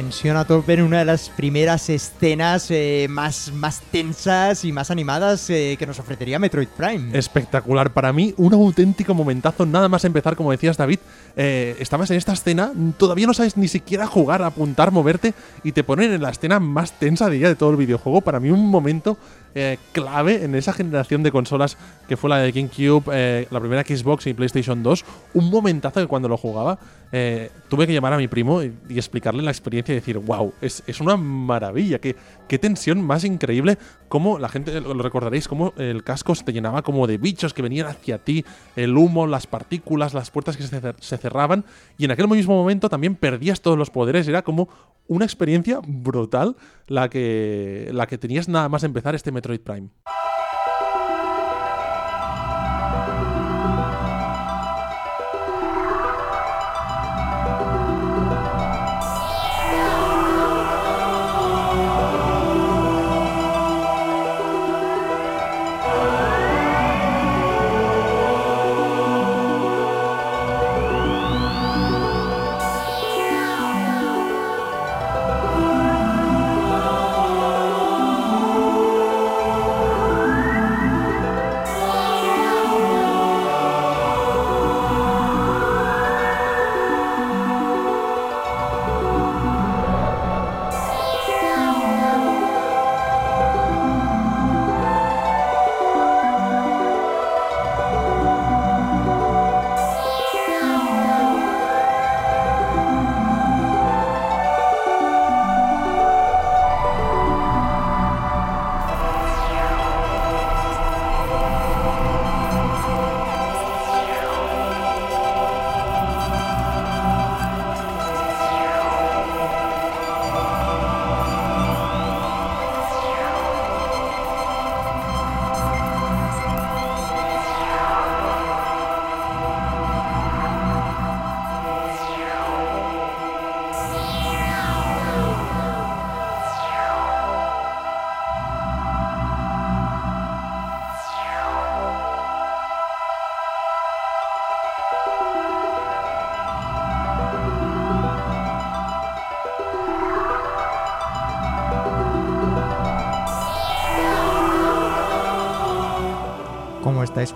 Tensión 0.00 0.38
a 0.38 0.46
tope 0.46 0.72
en 0.72 0.80
una 0.80 1.00
de 1.00 1.04
las 1.04 1.28
primeras 1.28 1.90
escenas 1.90 2.70
eh, 2.70 3.06
más, 3.10 3.52
más 3.52 3.82
tensas 3.92 4.64
y 4.64 4.72
más 4.72 4.90
animadas 4.90 5.50
eh, 5.50 5.76
que 5.78 5.86
nos 5.86 5.98
ofrecería 5.98 6.38
Metroid 6.38 6.68
Prime. 6.68 7.10
Espectacular. 7.18 7.92
Para 7.92 8.10
mí, 8.10 8.32
un 8.38 8.54
auténtico 8.54 9.12
momentazo. 9.12 9.66
Nada 9.66 9.90
más 9.90 10.02
empezar, 10.06 10.36
como 10.36 10.52
decías, 10.52 10.78
David. 10.78 11.00
Eh, 11.36 11.76
estabas 11.80 12.10
en 12.10 12.16
esta 12.16 12.32
escena, 12.32 12.72
todavía 12.96 13.26
no 13.26 13.34
sabes 13.34 13.58
ni 13.58 13.68
siquiera 13.68 14.06
jugar, 14.06 14.42
apuntar, 14.42 14.90
moverte, 14.90 15.34
y 15.64 15.72
te 15.72 15.84
ponen 15.84 16.12
en 16.12 16.22
la 16.22 16.30
escena 16.30 16.60
más 16.60 16.92
tensa 16.92 17.28
de, 17.28 17.38
de 17.38 17.54
todo 17.54 17.68
el 17.68 17.76
videojuego. 17.76 18.22
Para 18.22 18.40
mí, 18.40 18.50
un 18.50 18.70
momento 18.70 19.18
clave 19.92 20.44
en 20.44 20.54
esa 20.54 20.72
generación 20.72 21.22
de 21.22 21.30
consolas 21.32 21.76
que 22.08 22.16
fue 22.16 22.30
la 22.30 22.38
de 22.38 22.52
GameCube, 22.52 23.46
la 23.50 23.60
primera 23.60 23.82
Xbox 23.82 24.26
y 24.26 24.34
PlayStation 24.34 24.82
2. 24.82 25.04
Un 25.34 25.50
momentazo 25.50 26.00
que 26.00 26.06
cuando 26.06 26.28
lo 26.28 26.36
jugaba 26.36 26.78
eh, 27.12 27.50
tuve 27.68 27.88
que 27.88 27.92
llamar 27.92 28.12
a 28.12 28.16
mi 28.16 28.28
primo 28.28 28.62
y, 28.62 28.72
explicarle 28.90 29.42
la 29.42 29.50
experiencia 29.50 29.92
y 29.92 29.96
decir, 29.96 30.18
wow, 30.18 30.52
es, 30.60 30.82
una 31.00 31.16
maravilla, 31.16 31.98
qué, 31.98 32.14
qué, 32.46 32.58
tensión 32.58 33.02
más 33.02 33.24
increíble, 33.24 33.78
cómo 34.08 34.38
la 34.38 34.48
gente, 34.48 34.80
lo 34.80 34.94
recordaréis, 34.94 35.48
cómo 35.48 35.72
el 35.76 36.04
casco 36.04 36.34
se 36.34 36.44
te 36.44 36.52
llenaba 36.52 36.82
como 36.82 37.06
de 37.06 37.18
bichos 37.18 37.52
que 37.52 37.62
venían 37.62 37.88
hacia 37.88 38.18
ti, 38.18 38.44
el 38.76 38.96
humo, 38.96 39.26
las 39.26 39.48
partículas, 39.48 40.14
las 40.14 40.30
puertas 40.30 40.56
que 40.56 40.62
se, 40.62 40.80
se 40.98 41.18
cerraban, 41.18 41.64
y 41.98 42.04
en 42.04 42.12
aquel 42.12 42.28
mismo 42.28 42.54
momento 42.54 42.88
también 42.88 43.16
perdías 43.16 43.60
todos 43.60 43.78
los 43.78 43.90
poderes, 43.90 44.28
era 44.28 44.42
como 44.42 44.68
una 45.08 45.24
experiencia 45.24 45.80
brutal 45.84 46.54
la 46.86 47.10
que, 47.10 47.90
la 47.92 48.06
que 48.06 48.16
tenías 48.16 48.48
nada 48.48 48.68
más 48.68 48.84
empezar 48.84 49.16
este 49.16 49.32
Metroid 49.40 49.64
Prime. 49.64 50.19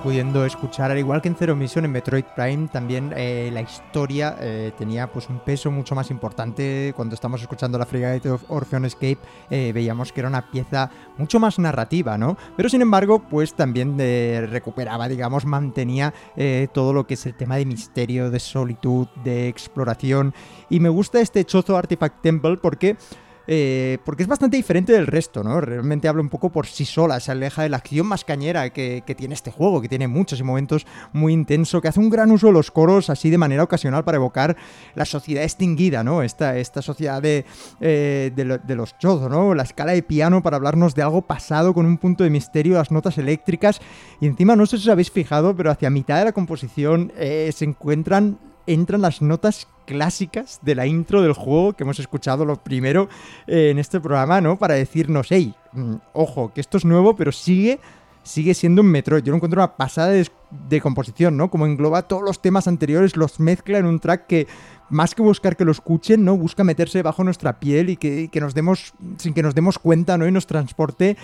Pudiendo 0.05 0.45
escuchar, 0.45 0.91
al 0.91 0.99
igual 0.99 1.23
que 1.23 1.29
en 1.29 1.35
Zero 1.35 1.57
Mission, 1.57 1.87
en 1.87 1.91
Metroid 1.91 2.27
Prime, 2.37 2.69
también 2.69 3.15
eh, 3.17 3.49
la 3.51 3.63
historia 3.63 4.37
eh, 4.39 4.71
tenía 4.77 5.11
pues 5.11 5.31
un 5.31 5.39
peso 5.39 5.71
mucho 5.71 5.95
más 5.95 6.11
importante. 6.11 6.93
Cuando 6.95 7.15
estamos 7.15 7.41
escuchando 7.41 7.79
la 7.79 7.87
Frigate 7.87 8.29
of 8.29 8.45
Orpheon 8.49 8.85
Escape, 8.85 9.17
eh, 9.49 9.73
veíamos 9.73 10.13
que 10.13 10.21
era 10.21 10.29
una 10.29 10.51
pieza 10.51 10.91
mucho 11.17 11.41
más 11.41 11.59
narrativa, 11.59 12.19
¿no? 12.19 12.37
Pero 12.55 12.69
sin 12.69 12.83
embargo, 12.83 13.21
pues 13.21 13.55
también 13.55 13.97
recuperaba, 13.97 15.09
digamos, 15.09 15.47
mantenía 15.47 16.13
todo 16.75 16.93
lo 16.93 17.07
que 17.07 17.15
es 17.15 17.25
el 17.25 17.35
tema 17.35 17.57
de 17.57 17.65
misterio, 17.65 18.31
de 18.31 18.41
solitud, 18.41 19.07
de 19.25 19.49
exploración. 19.49 20.35
Y 20.69 20.81
me 20.81 20.91
gusta 20.91 21.21
este 21.21 21.47
Chozo 21.47 21.79
Artifact 21.79 22.21
Temple 22.21 22.59
porque 22.59 22.99
eh, 23.47 23.99
porque 24.05 24.23
es 24.23 24.29
bastante 24.29 24.57
diferente 24.57 24.93
del 24.93 25.07
resto, 25.07 25.45
¿no? 25.45 25.61
Realmente 25.61 26.09
habla 26.09 26.23
un 26.23 26.29
poco 26.29 26.51
por 26.51 26.67
sí 26.67 26.85
sola, 26.85 27.21
se 27.21 27.33
aleja 27.33 27.63
de 27.63 27.69
la 27.69 27.77
acción 27.77 28.07
más 28.07 28.25
cañera 28.25 28.71
que, 28.71 29.03
tiene 29.17 29.35
este 29.35 29.51
juego, 29.51 29.81
que 29.81 29.89
tiene 29.89 30.09
muchos 30.09 30.43
momentos 30.43 30.87
muy 31.13 31.33
intenso, 31.33 31.81
que 31.81 31.89
hace 31.89 32.01
un 32.01 32.11
gran 32.11 32.31
uso 32.31 32.49
de 32.49 32.53
los 32.53 32.71
coros 32.71 33.11
así 33.11 33.31
de 33.31 33.39
manera 33.39 33.63
ocasional 33.63 34.05
para 34.05 34.17
evocar 34.17 34.57
la 34.95 35.05
sociedad 35.05 35.45
extinguida, 35.45 36.03
¿no? 36.03 36.23
Esta, 36.23 36.57
esta 36.59 36.83
sociedad 36.83 37.23
de, 37.23 37.45
eh, 37.81 38.33
de, 38.35 38.75
los 38.75 38.99
chozo, 38.99 39.29
¿no? 39.29 39.55
La 39.55 39.63
escala 39.63 39.93
de 39.93 40.03
piano 40.03 40.43
para 40.43 40.57
hablarnos 40.57 40.95
de 40.95 41.03
algo 41.03 41.23
pasado 41.23 41.75
con 41.75 41.87
un 41.87 41.99
punto 41.99 42.25
de 42.25 42.31
misterio, 42.31 42.75
las 42.75 42.91
notas 42.91 43.19
eléctricas, 43.19 43.81
y 44.21 44.27
encima 44.27 44.57
no 44.57 44.67
sé 44.67 44.79
si 44.79 44.85
os 44.85 44.89
habéis 44.89 45.11
fijado, 45.11 45.55
pero 45.55 45.71
hacia 45.71 45.91
mitad 45.91 46.19
de 46.19 46.25
la 46.25 46.33
composición 46.33 47.13
eh, 47.17 47.51
se 47.55 47.65
encuentran 47.65 48.39
entran 48.67 49.03
las 49.03 49.23
notas 49.23 49.69
clásicas 49.87 50.61
de 50.63 50.75
la 50.75 50.87
intro 50.87 51.23
del 51.23 51.33
juego 51.33 51.75
que 51.75 51.85
hemos 51.85 51.99
escuchado 51.99 52.45
lo 52.45 52.57
primero 52.57 53.09
eh, 53.47 53.71
en 53.71 53.79
este 53.79 54.01
programa, 54.01 54.41
¿no? 54.41 54.59
Para 54.59 54.75
decirnos, 54.75 55.29
hey, 55.31 55.55
mm, 55.73 55.95
ojo, 56.13 56.53
que 56.53 56.61
esto 56.61 56.79
es 56.79 56.85
nuevo, 56.85 57.17
pero 57.17 57.33
sigue, 57.33 57.81
sigue 58.23 58.55
siendo 58.55 58.83
un 58.83 58.89
Metroid. 58.89 59.23
Yo 59.23 59.31
lo 59.31 59.37
encuentro 59.37 59.61
una 59.61 59.77
pasada 59.77 60.11
de, 60.11 60.81
composición, 60.81 61.37
¿no? 61.37 61.51
Como 61.51 61.67
engloba 61.67 62.03
todos 62.03 62.23
los 62.23 62.41
temas 62.41 62.69
anteriores, 62.69 63.17
los 63.17 63.41
mezcla 63.41 63.79
en 63.79 63.87
un 63.87 64.01
track 64.01 64.27
que 64.27 64.47
más 64.91 65.15
que 65.15 65.23
buscar 65.23 65.57
que 65.57 65.65
lo 65.65 65.73
escuchen, 65.73 66.25
¿no? 66.25 66.37
Busca 66.37 66.65
meterse 66.65 67.03
bajo 67.03 67.25
nuestra 67.25 67.59
piel 67.59 67.91
y 67.91 67.97
que, 67.97 68.29
que 68.29 68.41
nos 68.41 68.55
demos, 68.55 68.95
sin 69.19 69.35
que 69.35 69.43
nos 69.43 69.55
demos 69.55 69.79
cuenta, 69.79 70.17
¿no? 70.17 70.27
Y 70.27 70.33
nos 70.33 70.47
transporte 70.47 71.17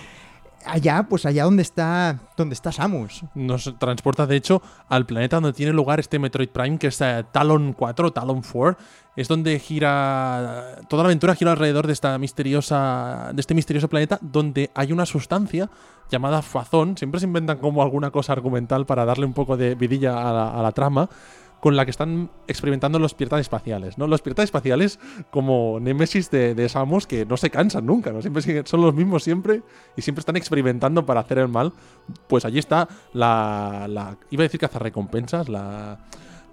allá, 0.65 1.07
pues 1.09 1.25
allá 1.25 1.43
donde 1.43 1.61
está, 1.61 2.19
donde 2.37 2.53
está 2.53 2.71
Samus. 2.71 3.23
Nos 3.35 3.73
transporta, 3.79 4.25
de 4.27 4.35
hecho, 4.35 4.61
al 4.87 5.05
planeta 5.05 5.37
donde 5.37 5.53
tiene 5.53 5.73
lugar 5.73 5.99
este 5.99 6.19
Metroid 6.19 6.49
Prime, 6.49 6.77
que 6.77 6.87
es 6.87 7.01
eh, 7.01 7.25
Talon 7.31 7.73
4, 7.73 8.11
Talon 8.11 8.41
4. 8.41 8.77
Es 9.15 9.27
donde 9.27 9.59
gira. 9.59 10.77
Toda 10.87 11.03
la 11.03 11.07
aventura 11.07 11.35
gira 11.35 11.51
alrededor 11.51 11.87
de 11.87 11.93
esta 11.93 12.17
misteriosa. 12.17 13.31
de 13.33 13.39
este 13.41 13.53
misterioso 13.53 13.89
planeta, 13.89 14.17
donde 14.21 14.71
hay 14.73 14.91
una 14.91 15.05
sustancia 15.05 15.69
llamada 16.09 16.41
Fazón. 16.41 16.97
Siempre 16.97 17.19
se 17.19 17.25
inventan 17.25 17.57
como 17.57 17.81
alguna 17.83 18.11
cosa 18.11 18.33
argumental 18.33 18.85
para 18.85 19.05
darle 19.05 19.25
un 19.25 19.33
poco 19.33 19.57
de 19.57 19.75
vidilla 19.75 20.57
a 20.57 20.61
la 20.61 20.71
trama 20.71 21.09
con 21.61 21.75
la 21.77 21.85
que 21.85 21.91
están 21.91 22.29
experimentando 22.47 22.99
los 22.99 23.13
piratas 23.13 23.39
espaciales, 23.39 23.97
¿no? 23.97 24.07
Los 24.07 24.21
piratas 24.21 24.45
espaciales 24.45 24.99
como 25.29 25.79
némesis 25.79 26.29
de, 26.29 26.67
Samus 26.67 27.07
que 27.07 27.25
no 27.25 27.37
se 27.37 27.49
cansan 27.49 27.85
nunca, 27.85 28.11
¿no? 28.11 28.21
Siempre 28.21 28.65
son 28.65 28.81
los 28.81 28.93
mismos 28.93 29.23
siempre 29.23 29.61
y 29.95 30.01
siempre 30.01 30.19
están 30.19 30.35
experimentando 30.35 31.05
para 31.05 31.21
hacer 31.21 31.37
el 31.37 31.47
mal. 31.47 31.71
Pues 32.27 32.43
allí 32.43 32.59
está 32.59 32.89
la, 33.13 33.85
la 33.87 34.17
iba 34.31 34.43
a 34.43 34.47
decir 34.47 34.59
recompensas, 34.79 35.47
la 35.47 35.99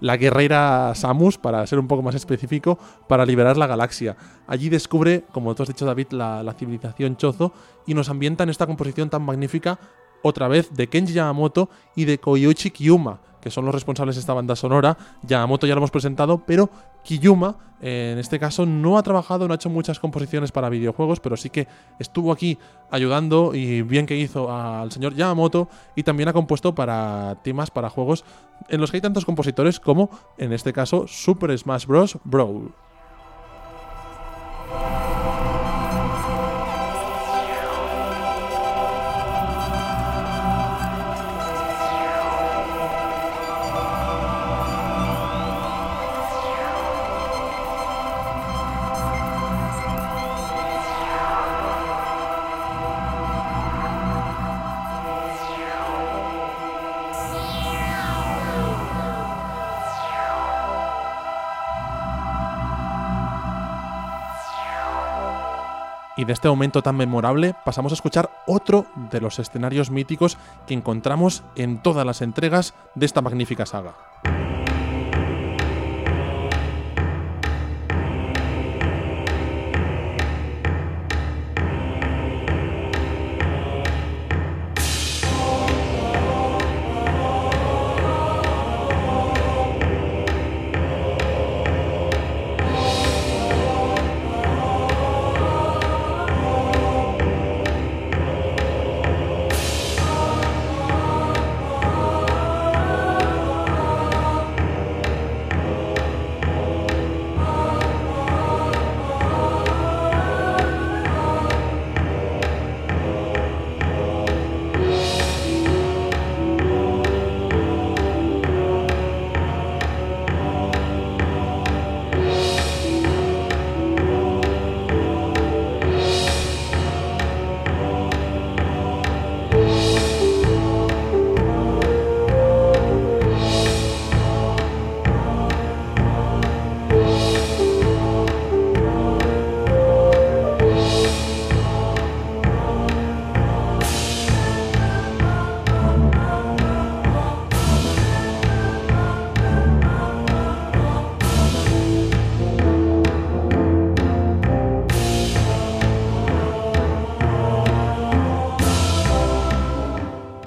la 0.01 0.17
guerrera 0.17 0.93
Samus, 0.95 1.37
para 1.37 1.65
ser 1.67 1.79
un 1.79 1.87
poco 1.87 2.01
más 2.01 2.15
específico, 2.15 2.79
para 3.07 3.25
liberar 3.25 3.57
la 3.57 3.67
galaxia. 3.67 4.15
Allí 4.47 4.69
descubre, 4.69 5.25
como 5.31 5.53
tú 5.55 5.63
has 5.63 5.69
dicho 5.69 5.85
David, 5.85 6.11
la, 6.11 6.55
civilización 6.57 7.17
Chozo 7.17 7.53
y 7.85 7.93
nos 7.93 8.09
ambienta 8.09 8.43
en 8.43 8.49
esta 8.49 8.65
composición 8.65 9.09
tan 9.09 9.23
magnífica, 9.23 9.79
otra 10.21 10.47
vez 10.47 10.73
de 10.73 10.87
Kenji 10.87 11.13
Yamamoto 11.13 11.69
y 11.95 12.05
de 12.05 12.17
Koyuchi 12.17 12.71
Kiyuma, 12.71 13.21
que 13.41 13.49
son 13.49 13.65
los 13.65 13.73
responsables 13.73 14.15
de 14.15 14.21
esta 14.21 14.33
banda 14.33 14.55
sonora. 14.55 14.97
Yamamoto 15.23 15.67
ya 15.67 15.75
lo 15.75 15.79
hemos 15.79 15.91
presentado, 15.91 16.43
pero 16.45 16.69
Kiyuma, 17.03 17.55
en 17.81 18.17
este 18.17 18.39
caso, 18.39 18.65
no 18.65 18.97
ha 18.97 19.03
trabajado, 19.03 19.47
no 19.47 19.53
ha 19.53 19.55
hecho 19.55 19.69
muchas 19.69 19.99
composiciones 19.99 20.51
para 20.51 20.69
videojuegos, 20.69 21.19
pero 21.19 21.37
sí 21.37 21.49
que 21.49 21.67
estuvo 21.97 22.31
aquí 22.31 22.57
ayudando 22.91 23.55
y 23.55 23.81
bien 23.81 24.05
que 24.05 24.17
hizo 24.17 24.51
al 24.51 24.91
señor 24.91 25.15
Yamamoto 25.15 25.69
y 25.95 26.03
también 26.03 26.29
ha 26.29 26.33
compuesto 26.33 26.75
para 26.75 27.37
temas 27.43 27.71
para 27.71 27.89
juegos 27.89 28.25
en 28.67 28.81
los 28.81 28.91
que 28.91 28.97
hay 28.97 29.01
tantos 29.01 29.25
compositores 29.25 29.79
como, 29.79 30.09
en 30.37 30.53
este 30.53 30.73
caso, 30.73 31.05
Super 31.07 31.57
Smash 31.57 31.85
Bros. 31.85 32.17
Brawl. 32.23 32.73
De 66.29 66.33
este 66.33 66.47
momento 66.47 66.83
tan 66.83 66.95
memorable 66.95 67.55
pasamos 67.65 67.91
a 67.91 67.95
escuchar 67.95 68.29
otro 68.45 68.85
de 69.09 69.19
los 69.19 69.39
escenarios 69.39 69.89
míticos 69.89 70.37
que 70.67 70.75
encontramos 70.75 71.41
en 71.55 71.81
todas 71.81 72.05
las 72.05 72.21
entregas 72.21 72.75
de 72.93 73.07
esta 73.07 73.23
magnífica 73.23 73.65
saga. 73.65 73.95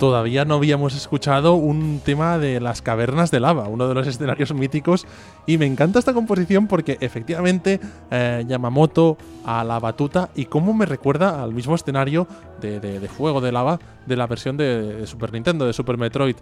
Todavía 0.03 0.45
no 0.45 0.57
habíamos 0.57 0.97
escuchado 0.97 1.55
un 1.55 2.01
tema 2.05 2.37
de 2.37 2.59
las 2.59 2.83
cavernas 2.83 3.31
de 3.31 3.39
lava, 3.39 3.69
uno 3.69 3.87
de 3.87 3.95
los 3.95 4.05
escenarios 4.09 4.53
míticos. 4.53 5.07
Y 5.47 5.59
me 5.59 5.67
encanta 5.67 6.01
esta 6.01 6.13
composición 6.13 6.67
porque 6.67 6.99
efectivamente 7.01 7.79
eh, 8.11 8.45
Yamamoto 8.49 9.17
a 9.45 9.65
la 9.65 9.79
batuta 9.79 10.31
y 10.35 10.47
cómo 10.47 10.75
me 10.75 10.87
recuerda 10.87 11.43
al 11.43 11.53
mismo 11.53 11.75
escenario 11.75 12.27
de, 12.61 13.09
fuego, 13.09 13.41
de 13.41 13.51
lava, 13.51 13.81
de 14.07 14.17
la 14.17 14.27
versión 14.27 14.57
de, 14.57 15.07
Super 15.07 15.33
Nintendo, 15.33 15.67
de 15.67 15.73
Super 15.73 15.99
Metroid. 15.99 16.37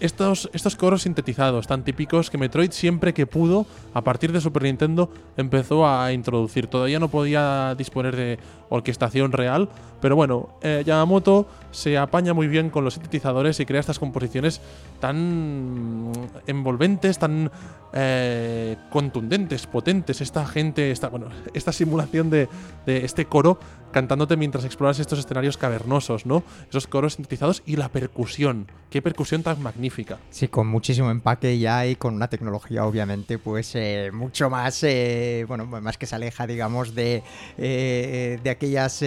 Estos, 0.00 0.48
estos 0.52 0.76
coros 0.76 1.02
sintetizados 1.02 1.66
tan 1.66 1.82
típicos 1.82 2.30
que 2.30 2.38
Metroid 2.38 2.70
siempre 2.70 3.12
que 3.14 3.26
pudo, 3.26 3.66
a 3.94 4.02
partir 4.02 4.32
de 4.32 4.40
Super 4.40 4.62
Nintendo, 4.62 5.10
empezó 5.36 5.86
a 5.86 6.12
introducir. 6.12 6.68
Todavía 6.68 7.00
no 7.00 7.08
podía 7.08 7.74
disponer 7.76 8.14
de 8.14 8.38
orquestación 8.68 9.32
real, 9.32 9.68
pero 10.00 10.14
bueno, 10.14 10.50
eh, 10.62 10.82
Yamamoto 10.86 11.46
se 11.70 11.98
apaña 11.98 12.34
muy 12.34 12.48
bien 12.48 12.70
con 12.70 12.84
los 12.84 12.94
sintetizadores 12.94 13.58
y 13.60 13.66
crea 13.66 13.80
estas 13.80 13.98
composiciones 13.98 14.60
tan 15.00 16.12
envolventes, 16.46 17.18
tan 17.18 17.50
eh, 17.92 18.76
contundentes, 18.90 19.66
potentes. 19.66 20.20
Esta 20.20 20.46
gente, 20.46 20.90
esta, 20.90 21.08
bueno, 21.08 21.26
esta 21.54 21.72
simulación 21.72 22.30
de, 22.30 22.35
de 22.36 23.04
este 23.04 23.24
coro 23.24 23.58
cantándote 23.96 24.36
mientras 24.36 24.66
exploras 24.66 24.98
estos 24.98 25.20
escenarios 25.20 25.56
cavernosos, 25.56 26.26
¿no? 26.26 26.44
Esos 26.68 26.86
coros 26.86 27.14
sintetizados 27.14 27.62
y 27.64 27.76
la 27.76 27.88
percusión. 27.88 28.66
Qué 28.90 29.00
percusión 29.00 29.42
tan 29.42 29.62
magnífica. 29.62 30.18
Sí, 30.28 30.48
con 30.48 30.66
muchísimo 30.66 31.10
empaque 31.10 31.58
ya 31.58 31.86
y 31.86 31.96
con 31.96 32.14
una 32.14 32.28
tecnología 32.28 32.84
obviamente 32.84 33.38
pues 33.38 33.74
eh, 33.74 34.10
mucho 34.12 34.50
más, 34.50 34.82
eh, 34.82 35.46
bueno, 35.48 35.64
más 35.64 35.96
que 35.96 36.04
se 36.04 36.14
aleja 36.14 36.46
digamos 36.46 36.94
de, 36.94 37.22
eh, 37.56 38.38
de 38.42 38.50
aquellas 38.50 39.02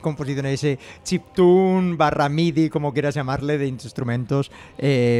composiciones 0.00 0.66
chiptune 1.04 1.96
barra 1.96 2.30
MIDI, 2.30 2.70
como 2.70 2.94
quieras 2.94 3.14
llamarle, 3.14 3.58
de 3.58 3.66
instrumentos, 3.66 4.50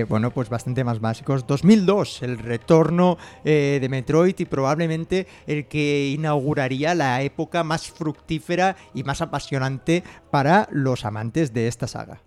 bueno, 0.08 0.30
pues 0.30 0.48
bastante 0.48 0.84
más 0.84 1.00
básicos. 1.00 1.46
2002, 1.46 2.22
el 2.22 2.38
retorno 2.38 3.18
de 3.44 3.86
Metroid 3.90 4.36
y 4.38 4.46
probablemente 4.46 5.26
el 5.46 5.66
que 5.66 6.08
inauguraría 6.08 6.94
la 6.94 7.20
época 7.20 7.62
más 7.62 7.90
fructífera 7.90 8.76
y 8.94 9.04
más 9.04 9.20
apasionante 9.20 10.04
para 10.30 10.68
los 10.70 11.04
amantes 11.04 11.52
de 11.52 11.68
esta 11.68 11.86
saga. 11.86 12.20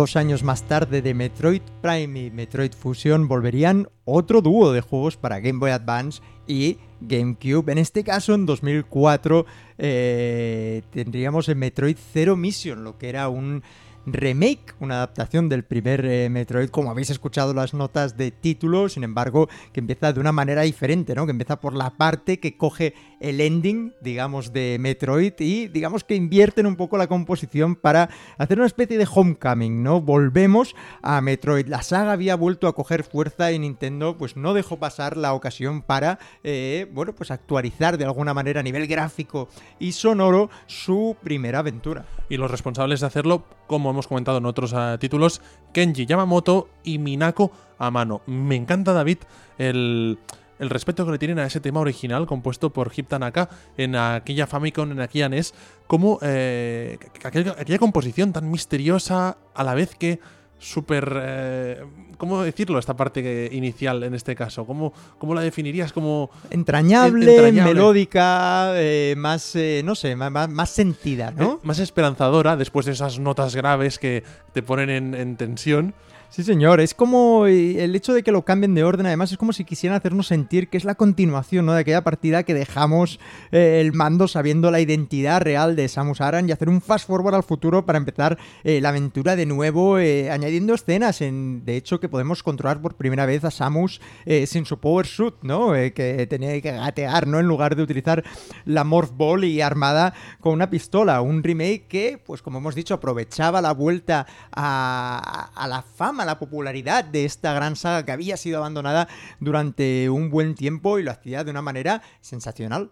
Dos 0.00 0.16
años 0.16 0.42
más 0.42 0.62
tarde 0.62 1.02
de 1.02 1.12
Metroid 1.12 1.60
Prime 1.82 2.18
y 2.18 2.30
Metroid 2.30 2.72
Fusion 2.72 3.28
volverían 3.28 3.90
otro 4.06 4.40
dúo 4.40 4.72
de 4.72 4.80
juegos 4.80 5.18
para 5.18 5.40
Game 5.40 5.58
Boy 5.58 5.72
Advance 5.72 6.22
y 6.46 6.78
GameCube. 7.02 7.70
En 7.70 7.76
este 7.76 8.02
caso, 8.02 8.32
en 8.32 8.46
2004, 8.46 9.44
eh, 9.76 10.80
tendríamos 10.90 11.50
el 11.50 11.56
Metroid 11.56 11.98
Zero 12.14 12.34
Mission, 12.34 12.82
lo 12.82 12.96
que 12.96 13.10
era 13.10 13.28
un 13.28 13.62
remake, 14.06 14.74
una 14.80 14.96
adaptación 14.96 15.48
del 15.48 15.64
primer 15.64 16.04
eh, 16.04 16.28
Metroid, 16.30 16.70
como 16.70 16.90
habéis 16.90 17.10
escuchado 17.10 17.54
las 17.54 17.74
notas 17.74 18.16
de 18.16 18.30
título, 18.30 18.88
sin 18.88 19.04
embargo, 19.04 19.48
que 19.72 19.80
empieza 19.80 20.12
de 20.12 20.20
una 20.20 20.32
manera 20.32 20.62
diferente, 20.62 21.14
¿no? 21.14 21.26
Que 21.26 21.32
empieza 21.32 21.60
por 21.60 21.74
la 21.74 21.90
parte 21.90 22.40
que 22.40 22.56
coge 22.56 22.94
el 23.20 23.40
ending, 23.40 23.94
digamos, 24.00 24.52
de 24.52 24.78
Metroid 24.80 25.34
y 25.38 25.68
digamos 25.68 26.04
que 26.04 26.14
invierten 26.14 26.66
un 26.66 26.76
poco 26.76 26.96
la 26.96 27.06
composición 27.06 27.76
para 27.76 28.08
hacer 28.38 28.58
una 28.58 28.66
especie 28.66 28.98
de 28.98 29.08
homecoming, 29.12 29.82
¿no? 29.82 30.00
Volvemos 30.00 30.74
a 31.02 31.20
Metroid. 31.20 31.66
La 31.66 31.82
saga 31.82 32.12
había 32.12 32.34
vuelto 32.36 32.68
a 32.68 32.74
coger 32.74 33.04
fuerza 33.04 33.52
y 33.52 33.58
Nintendo 33.58 34.16
pues 34.16 34.36
no 34.36 34.54
dejó 34.54 34.78
pasar 34.78 35.16
la 35.16 35.34
ocasión 35.34 35.82
para, 35.82 36.18
eh, 36.42 36.88
bueno, 36.92 37.14
pues 37.14 37.30
actualizar 37.30 37.98
de 37.98 38.04
alguna 38.04 38.34
manera 38.34 38.60
a 38.60 38.62
nivel 38.62 38.86
gráfico 38.86 39.48
y 39.78 39.92
sonoro 39.92 40.50
su 40.66 41.16
primera 41.22 41.60
aventura. 41.60 42.06
Y 42.30 42.36
los 42.36 42.50
responsables 42.50 43.00
de 43.00 43.06
hacerlo, 43.06 43.44
como 43.66 43.90
hemos 43.90 44.06
comentado 44.06 44.38
en 44.38 44.46
otros 44.46 44.72
uh, 44.72 44.96
títulos, 44.98 45.42
Kenji 45.74 46.06
Yamamoto 46.06 46.68
y 46.84 46.98
Minako 46.98 47.50
Amano. 47.76 48.22
Me 48.26 48.56
encanta, 48.56 48.92
David, 48.92 49.18
el, 49.58 50.18
el, 50.58 50.70
respeto 50.70 51.04
que 51.04 51.12
le 51.12 51.18
tienen 51.18 51.40
a 51.40 51.46
ese 51.46 51.60
tema 51.60 51.80
original 51.80 52.26
compuesto 52.26 52.70
por 52.70 52.92
Hip 52.96 53.08
Tanaka 53.08 53.50
en 53.76 53.96
aquella 53.96 54.46
Famicom, 54.46 54.92
en 54.92 55.00
aquella 55.00 55.28
NES, 55.28 55.54
como 55.88 56.20
eh, 56.22 56.98
aquella 57.24 57.78
composición 57.78 58.32
tan 58.32 58.48
misteriosa 58.48 59.36
a 59.52 59.64
la 59.64 59.74
vez 59.74 59.96
que 59.96 60.20
súper... 60.60 61.20
Eh, 61.20 61.84
¿Cómo 62.16 62.42
decirlo 62.42 62.78
esta 62.78 62.94
parte 62.94 63.48
inicial 63.50 64.02
en 64.02 64.14
este 64.14 64.36
caso? 64.36 64.66
¿Cómo, 64.66 64.92
cómo 65.16 65.34
la 65.34 65.40
definirías? 65.40 65.90
como 65.92 66.30
entrañable, 66.50 67.34
entrañable. 67.34 67.74
melódica, 67.74 68.72
eh, 68.74 69.14
más, 69.16 69.56
eh, 69.56 69.82
no 69.84 69.94
sé, 69.94 70.16
más, 70.16 70.50
más 70.50 70.70
sentida, 70.70 71.30
¿no? 71.30 71.52
Eh, 71.52 71.58
más 71.62 71.78
esperanzadora 71.78 72.56
después 72.56 72.86
de 72.86 72.92
esas 72.92 73.18
notas 73.18 73.56
graves 73.56 73.98
que 73.98 74.22
te 74.52 74.62
ponen 74.62 74.90
en, 74.90 75.14
en 75.14 75.36
tensión. 75.36 75.94
Sí, 76.30 76.44
señor. 76.44 76.78
Es 76.78 76.94
como 76.94 77.46
el 77.46 77.96
hecho 77.96 78.14
de 78.14 78.22
que 78.22 78.30
lo 78.30 78.44
cambien 78.44 78.72
de 78.76 78.84
orden, 78.84 79.04
además, 79.04 79.32
es 79.32 79.36
como 79.36 79.52
si 79.52 79.64
quisieran 79.64 79.98
hacernos 79.98 80.28
sentir 80.28 80.68
que 80.68 80.76
es 80.76 80.84
la 80.84 80.94
continuación 80.94 81.66
¿no? 81.66 81.72
de 81.72 81.80
aquella 81.80 82.04
partida 82.04 82.44
que 82.44 82.54
dejamos 82.54 83.18
eh, 83.50 83.80
el 83.80 83.92
mando 83.92 84.28
sabiendo 84.28 84.70
la 84.70 84.78
identidad 84.78 85.42
real 85.42 85.74
de 85.74 85.88
Samus 85.88 86.20
Aran 86.20 86.48
y 86.48 86.52
hacer 86.52 86.68
un 86.68 86.82
fast 86.82 87.08
forward 87.08 87.34
al 87.34 87.42
futuro 87.42 87.84
para 87.84 87.98
empezar 87.98 88.38
eh, 88.62 88.80
la 88.80 88.90
aventura 88.90 89.34
de 89.34 89.44
nuevo, 89.44 89.98
eh, 89.98 90.30
añadiendo 90.30 90.72
escenas. 90.72 91.20
En, 91.20 91.64
de 91.64 91.76
hecho, 91.76 91.98
que 91.98 92.08
podemos 92.08 92.44
controlar 92.44 92.80
por 92.80 92.94
primera 92.94 93.26
vez 93.26 93.42
a 93.44 93.50
Samus 93.50 94.00
eh, 94.24 94.46
sin 94.46 94.66
su 94.66 94.78
Power 94.78 95.06
Suit, 95.06 95.34
¿no? 95.42 95.72
que 95.72 96.28
tenía 96.30 96.60
que 96.60 96.70
gatear, 96.70 97.26
¿no? 97.26 97.40
En 97.40 97.46
lugar 97.46 97.74
de 97.74 97.82
utilizar 97.82 98.22
la 98.66 98.84
Morph 98.84 99.10
Ball 99.16 99.42
y 99.42 99.62
armada 99.62 100.14
con 100.38 100.52
una 100.52 100.70
pistola. 100.70 101.22
Un 101.22 101.42
remake 101.42 101.86
que, 101.88 102.22
pues 102.24 102.40
como 102.40 102.58
hemos 102.58 102.76
dicho, 102.76 102.94
aprovechaba 102.94 103.60
la 103.60 103.72
vuelta 103.72 104.28
a, 104.52 105.50
a 105.56 105.66
la 105.66 105.82
fama 105.82 106.19
la 106.24 106.38
popularidad 106.38 107.04
de 107.04 107.24
esta 107.24 107.52
gran 107.52 107.76
saga 107.76 108.04
que 108.04 108.12
había 108.12 108.36
sido 108.36 108.58
abandonada 108.58 109.08
durante 109.38 110.10
un 110.10 110.30
buen 110.30 110.54
tiempo 110.54 110.98
y 110.98 111.02
lo 111.02 111.10
hacía 111.10 111.44
de 111.44 111.50
una 111.50 111.62
manera 111.62 112.02
sensacional. 112.20 112.90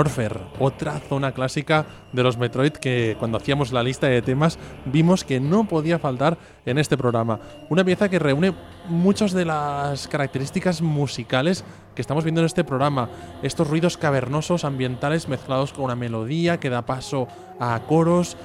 Norfer, 0.00 0.40
otra 0.58 0.98
zona 0.98 1.32
clásica 1.32 1.84
de 2.14 2.22
los 2.22 2.38
Metroid 2.38 2.72
que 2.72 3.16
cuando 3.18 3.36
hacíamos 3.36 3.70
la 3.70 3.82
lista 3.82 4.06
de 4.06 4.22
temas 4.22 4.58
vimos 4.86 5.24
que 5.24 5.40
no 5.40 5.68
podía 5.68 5.98
faltar 5.98 6.38
en 6.64 6.78
este 6.78 6.96
programa. 6.96 7.38
Una 7.68 7.84
pieza 7.84 8.08
que 8.08 8.18
reúne 8.18 8.54
muchas 8.88 9.32
de 9.32 9.44
las 9.44 10.08
características 10.08 10.80
musicales 10.80 11.66
que 11.94 12.00
estamos 12.00 12.24
viendo 12.24 12.40
en 12.40 12.46
este 12.46 12.64
programa. 12.64 13.10
Estos 13.42 13.68
ruidos 13.68 13.98
cavernosos 13.98 14.64
ambientales 14.64 15.28
mezclados 15.28 15.74
con 15.74 15.84
una 15.84 15.96
melodía 15.96 16.58
que 16.58 16.70
da 16.70 16.86
paso 16.86 17.28
a 17.58 17.78
coros. 17.86 18.38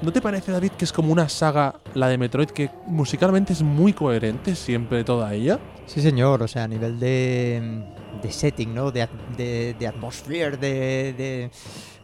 ¿No 0.00 0.14
te 0.14 0.22
parece, 0.22 0.50
David, 0.50 0.70
que 0.78 0.86
es 0.86 0.94
como 0.94 1.12
una 1.12 1.28
saga, 1.28 1.74
la 1.92 2.08
de 2.08 2.16
Metroid, 2.16 2.48
que 2.48 2.70
musicalmente 2.86 3.52
es 3.52 3.62
muy 3.62 3.92
coherente 3.92 4.54
siempre 4.54 5.04
toda 5.04 5.34
ella? 5.34 5.58
Sí, 5.84 6.00
señor, 6.00 6.42
o 6.42 6.48
sea, 6.48 6.64
a 6.64 6.68
nivel 6.68 6.98
de, 6.98 7.84
de 8.22 8.32
setting, 8.32 8.74
¿no? 8.74 8.90
De, 8.90 9.08
de, 9.36 9.74
de 9.78 9.86
atmosphere, 9.86 10.56
de, 10.56 11.50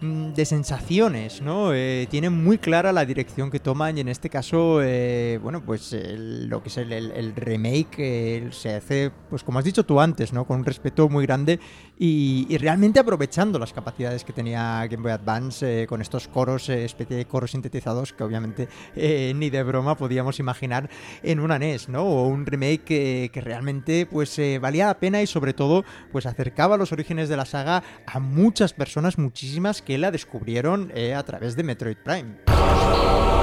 de 0.05 0.44
sensaciones, 0.44 1.40
¿no? 1.40 1.72
Eh, 1.72 2.07
tiene 2.11 2.28
muy 2.28 2.59
clara 2.59 2.92
la 2.92 3.07
dirección 3.07 3.50
que 3.50 3.61
toman 3.61 3.96
y 3.96 4.00
en 4.00 4.09
este 4.09 4.28
caso, 4.28 4.80
eh, 4.82 5.38
bueno, 5.42 5.64
pues 5.64 5.96
lo 5.98 6.62
que 6.62 6.68
es 6.68 6.76
el, 6.76 7.32
remake 7.36 7.94
eh, 7.98 8.48
se 8.50 8.74
hace, 8.74 9.11
pues 9.30 9.42
como 9.42 9.59
has 9.59 9.64
dicho 9.64 9.84
tú 9.84 10.00
antes, 10.00 10.32
¿no? 10.32 10.46
Con 10.46 10.59
un 10.59 10.64
respeto 10.64 11.09
muy 11.09 11.24
grande 11.26 11.59
y, 11.98 12.57
realmente 12.59 13.00
aprovechando 13.00 13.59
las 13.59 13.72
capacidades 13.72 14.24
que 14.24 14.32
tenía 14.32 14.86
Game 14.86 15.02
Boy 15.02 15.12
Advance 15.12 15.86
con 15.86 16.00
estos 16.00 16.28
coros, 16.28 16.68
especie 16.68 17.16
de 17.16 17.26
coros 17.26 17.50
sintetizados 17.50 18.12
que 18.12 18.24
obviamente 18.24 18.68
ni 18.96 19.50
de 19.50 19.62
broma 19.62 19.96
podíamos 19.96 20.38
imaginar 20.38 20.88
en 21.22 21.40
una 21.40 21.59
NES, 21.59 21.88
¿no? 21.88 22.05
O 22.05 22.26
un 22.28 22.46
remake 22.46 22.84
que, 22.84 23.30
que 23.32 23.40
realmente 23.40 24.07
pues 24.07 24.40
valía 24.61 24.86
la 24.86 24.98
pena 24.98 25.20
y 25.20 25.26
sobre 25.26 25.52
todo 25.52 25.84
pues 26.12 26.26
acercaba 26.26 26.76
los 26.76 26.92
orígenes 26.92 27.28
de 27.28 27.36
la 27.36 27.44
saga 27.44 27.82
a 28.07 28.18
muchas 28.18 28.72
personas, 28.72 29.18
muchísimas 29.18 29.82
que 29.82 29.93
la 29.99 30.11
descubrieron 30.11 30.90
eh, 30.95 31.14
a 31.14 31.22
través 31.22 31.57
de 31.57 31.62
Metroid 31.62 31.97
Prime. 31.97 33.34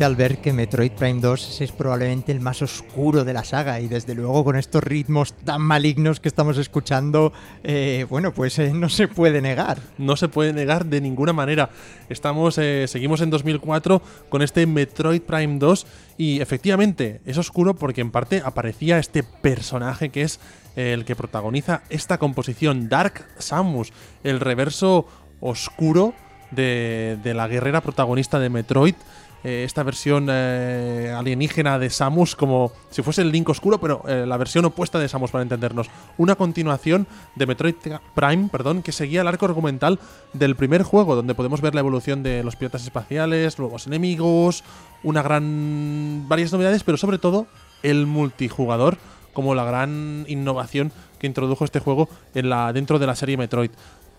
Al 0.00 0.14
ver 0.14 0.38
que 0.38 0.52
Metroid 0.52 0.92
Prime 0.92 1.20
2 1.20 1.60
es 1.60 1.72
probablemente 1.72 2.30
el 2.30 2.40
más 2.40 2.62
oscuro 2.62 3.24
de 3.24 3.32
la 3.32 3.42
saga 3.42 3.80
y 3.80 3.88
desde 3.88 4.14
luego 4.14 4.44
con 4.44 4.56
estos 4.56 4.82
ritmos 4.84 5.32
tan 5.32 5.60
malignos 5.60 6.20
que 6.20 6.28
estamos 6.28 6.56
escuchando, 6.56 7.32
eh, 7.64 8.06
bueno, 8.08 8.32
pues 8.32 8.60
eh, 8.60 8.72
no 8.72 8.88
se 8.88 9.08
puede 9.08 9.42
negar. 9.42 9.80
No 9.98 10.16
se 10.16 10.28
puede 10.28 10.52
negar 10.52 10.86
de 10.86 11.00
ninguna 11.00 11.32
manera. 11.32 11.70
Estamos, 12.08 12.58
eh, 12.58 12.86
seguimos 12.86 13.20
en 13.22 13.30
2004 13.30 14.00
con 14.28 14.42
este 14.42 14.66
Metroid 14.66 15.20
Prime 15.20 15.58
2 15.58 15.86
y 16.16 16.40
efectivamente 16.40 17.20
es 17.26 17.36
oscuro 17.36 17.74
porque 17.74 18.00
en 18.00 18.12
parte 18.12 18.40
aparecía 18.44 19.00
este 19.00 19.24
personaje 19.24 20.10
que 20.10 20.22
es 20.22 20.38
el 20.76 21.04
que 21.04 21.16
protagoniza 21.16 21.82
esta 21.90 22.18
composición, 22.18 22.88
Dark 22.88 23.26
Samus, 23.38 23.92
el 24.22 24.38
reverso 24.38 25.08
oscuro 25.40 26.14
de 26.52 27.32
la 27.34 27.48
guerrera 27.48 27.80
protagonista 27.80 28.38
de 28.38 28.48
Metroid. 28.48 28.94
Eh, 29.48 29.64
esta 29.64 29.82
versión 29.82 30.28
eh, 30.30 31.14
alienígena 31.16 31.78
de 31.78 31.88
Samus 31.88 32.36
como 32.36 32.70
si 32.90 33.00
fuese 33.00 33.22
el 33.22 33.32
Link 33.32 33.48
oscuro, 33.48 33.80
pero 33.80 34.02
eh, 34.06 34.26
la 34.26 34.36
versión 34.36 34.66
opuesta 34.66 34.98
de 34.98 35.08
Samus 35.08 35.30
para 35.30 35.40
entendernos. 35.40 35.88
Una 36.18 36.34
continuación 36.34 37.06
de 37.34 37.46
Metroid 37.46 37.76
Prime, 38.14 38.50
perdón, 38.52 38.82
que 38.82 38.92
seguía 38.92 39.22
el 39.22 39.26
arco 39.26 39.46
argumental 39.46 40.00
del 40.34 40.54
primer 40.54 40.82
juego, 40.82 41.16
donde 41.16 41.34
podemos 41.34 41.62
ver 41.62 41.74
la 41.74 41.80
evolución 41.80 42.22
de 42.22 42.44
los 42.44 42.56
piratas 42.56 42.82
espaciales, 42.84 43.58
nuevos 43.58 43.86
enemigos, 43.86 44.64
una 45.02 45.22
gran 45.22 46.26
varias 46.28 46.52
novedades, 46.52 46.84
pero 46.84 46.98
sobre 46.98 47.16
todo 47.16 47.46
el 47.82 48.04
multijugador 48.04 48.98
como 49.32 49.54
la 49.54 49.64
gran 49.64 50.26
innovación 50.28 50.92
que 51.18 51.26
introdujo 51.26 51.64
este 51.64 51.80
juego 51.80 52.10
en 52.34 52.50
la 52.50 52.74
dentro 52.74 52.98
de 52.98 53.06
la 53.06 53.16
serie 53.16 53.38
Metroid. 53.38 53.70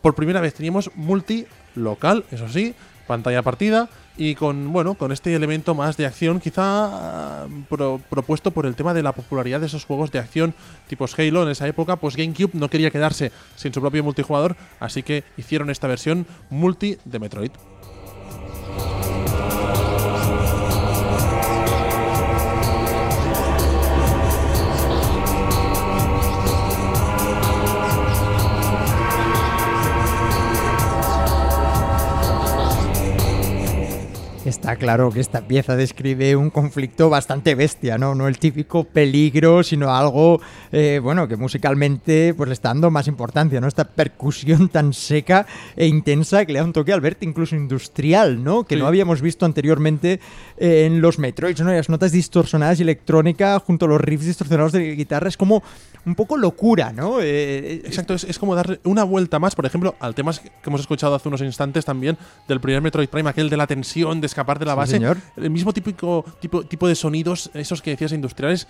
Por 0.02 0.16
primera 0.16 0.42
vez 0.42 0.56
teníamos 0.56 0.90
multi 0.96 1.46
local, 1.76 2.26
eso 2.32 2.50
sí, 2.50 2.74
pantalla 3.06 3.44
partida 3.44 3.90
y 4.20 4.36
con 4.36 4.74
bueno 4.74 4.96
con 4.96 5.14
este 5.14 5.34
elemento 5.34 5.74
más 5.74 5.96
de 5.96 6.06
acción 6.06 6.42
quizá 6.42 7.48
pro, 7.70 8.02
propuesto 8.10 8.52
por 8.52 8.66
el 8.66 8.76
tema 8.76 8.94
de 8.94 9.02
la 9.02 9.14
popularidad 9.14 9.62
de 9.62 9.68
esos 9.68 9.86
juegos 9.86 10.12
de 10.12 10.20
acción 10.20 10.54
tipos 10.88 11.18
Halo 11.18 11.44
en 11.44 11.50
esa 11.50 11.68
época 11.68 11.96
pues 11.96 12.18
GameCube 12.18 12.52
no 12.54 12.70
quería 12.70 12.92
quedarse 12.92 13.32
sin 13.56 13.74
su 13.74 13.80
propio 13.80 14.04
multijugador 14.04 14.58
así 14.82 15.04
que 15.04 15.24
hicieron 15.38 15.70
esta 15.70 15.88
versión 15.88 16.28
multi 16.50 16.98
de 17.06 17.20
Metroid 17.20 17.52
Está 34.50 34.78
claro 34.78 35.12
que 35.12 35.20
esta 35.20 35.42
pieza 35.42 35.76
describe 35.76 36.36
un 36.36 36.50
conflicto 36.50 37.08
bastante 37.08 37.54
bestia, 37.54 38.00
¿no? 38.00 38.16
No 38.16 38.28
el 38.28 38.40
típico 38.40 38.84
peligro, 38.84 39.62
sino 39.62 39.94
algo, 39.94 40.42
eh, 40.72 41.00
bueno, 41.02 41.28
que 41.28 41.36
musicalmente 41.36 42.34
pues 42.36 42.48
le 42.48 42.54
está 42.54 42.70
dando 42.70 42.90
más 42.92 43.08
importancia, 43.08 43.60
¿no? 43.62 43.68
Esta 43.68 43.86
percusión 43.86 44.70
tan 44.70 44.94
seca 44.94 45.46
e 45.76 45.88
intensa 45.88 46.46
que 46.46 46.54
le 46.54 46.60
da 46.60 46.66
un 46.66 46.74
toque 46.74 46.94
al 46.94 47.02
verte 47.02 47.26
incluso 47.26 47.56
industrial, 47.56 48.44
¿no? 48.44 48.64
Que 48.64 48.76
Sí. 48.76 48.82
no 48.82 48.88
habíamos 48.88 49.22
visto 49.22 49.46
anteriormente 49.46 50.20
eh, 50.58 50.86
en 50.86 51.02
los 51.02 51.20
Metroids, 51.20 51.62
¿no? 51.62 51.72
Y 51.72 51.76
las 51.76 51.90
notas 51.90 52.12
distorsionadas 52.12 52.80
y 52.80 52.84
electrónica 52.84 53.60
junto 53.60 53.86
a 53.86 53.90
los 53.90 54.02
riffs 54.02 54.26
distorsionados 54.26 54.72
de 54.72 54.96
guitarra 54.96 55.28
es 55.30 55.38
como 55.38 55.64
un 56.06 56.16
poco 56.16 56.38
locura, 56.38 56.92
¿no? 56.94 57.20
Eh, 57.22 57.82
Exacto, 57.86 58.14
es, 58.14 58.24
es 58.24 58.40
como 58.40 58.56
darle 58.56 58.80
una 58.84 59.04
vuelta 59.04 59.40
más, 59.40 59.56
por 59.56 59.66
ejemplo, 59.66 59.96
al 60.00 60.16
tema 60.16 60.32
que 60.34 60.50
hemos 60.66 60.82
escuchado 60.82 61.16
hace 61.16 61.28
unos 61.28 61.42
instantes 61.42 61.86
también 61.86 62.18
del 62.48 62.60
primer 62.62 62.82
Metroid 62.82 63.10
Prime, 63.10 63.30
aquel 63.30 63.50
de 63.50 63.58
la 63.58 63.68
tensión, 63.68 64.22
de 64.22 64.28
escapar 64.28 64.60
de 64.60 64.66
la 64.66 64.74
Sí, 64.74 64.78
base. 64.78 64.92
señor. 64.94 65.18
El 65.36 65.50
mismo 65.50 65.74
típico 65.74 66.24
tipo, 66.40 66.64
tipo 66.64 66.88
de 66.88 66.96
sonidos, 66.96 67.50
esos 67.54 67.82
que 67.82 67.92
decías 67.92 68.12
industriales, 68.14 68.68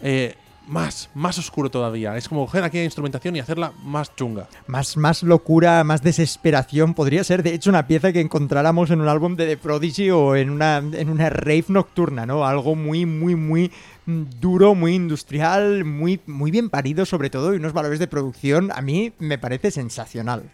eh, 0.00 0.34
más, 0.68 1.10
más 1.14 1.38
oscuro 1.38 1.70
todavía. 1.70 2.16
Es 2.16 2.28
como 2.28 2.46
coger 2.46 2.64
aquella 2.64 2.84
instrumentación 2.84 3.34
y 3.36 3.40
hacerla 3.40 3.72
más 3.82 4.14
chunga. 4.14 4.48
Más, 4.66 4.96
más 4.96 5.22
locura, 5.22 5.82
más 5.84 6.02
desesperación. 6.02 6.94
Podría 6.94 7.24
ser, 7.24 7.42
de 7.42 7.54
hecho, 7.54 7.70
una 7.70 7.86
pieza 7.86 8.12
que 8.12 8.20
encontráramos 8.20 8.90
en 8.90 9.00
un 9.00 9.08
álbum 9.08 9.36
de 9.36 9.46
The 9.46 9.56
Prodigy 9.56 10.10
o 10.10 10.36
en 10.36 10.50
una, 10.50 10.78
en 10.78 11.08
una 11.08 11.30
rave 11.30 11.64
nocturna, 11.68 12.26
¿no? 12.26 12.46
Algo 12.46 12.74
muy, 12.74 13.06
muy, 13.06 13.34
muy 13.34 13.72
mm, 14.06 14.22
duro, 14.40 14.74
muy 14.74 14.94
industrial, 14.94 15.84
muy, 15.84 16.20
muy 16.26 16.50
bien 16.50 16.70
parido 16.70 17.06
sobre 17.06 17.30
todo 17.30 17.54
y 17.54 17.56
unos 17.56 17.72
valores 17.72 17.98
de 17.98 18.06
producción 18.06 18.70
a 18.74 18.82
mí 18.82 19.12
me 19.18 19.38
parece 19.38 19.70
sensacional. 19.70 20.50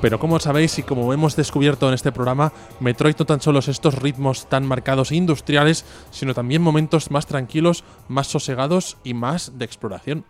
Pero 0.00 0.18
como 0.18 0.40
sabéis 0.40 0.78
y 0.78 0.82
como 0.82 1.12
hemos 1.12 1.36
descubierto 1.36 1.88
en 1.88 1.94
este 1.94 2.12
programa, 2.12 2.52
Metroid 2.80 3.16
no 3.18 3.26
tan 3.26 3.40
solo 3.40 3.58
es 3.58 3.68
estos 3.68 3.96
ritmos 3.96 4.48
tan 4.48 4.66
marcados 4.66 5.12
e 5.12 5.16
industriales, 5.16 5.84
sino 6.10 6.34
también 6.34 6.62
momentos 6.62 7.10
más 7.10 7.26
tranquilos, 7.26 7.84
más 8.08 8.26
sosegados 8.26 8.96
y 9.04 9.14
más 9.14 9.58
de 9.58 9.64
exploración. 9.66 10.24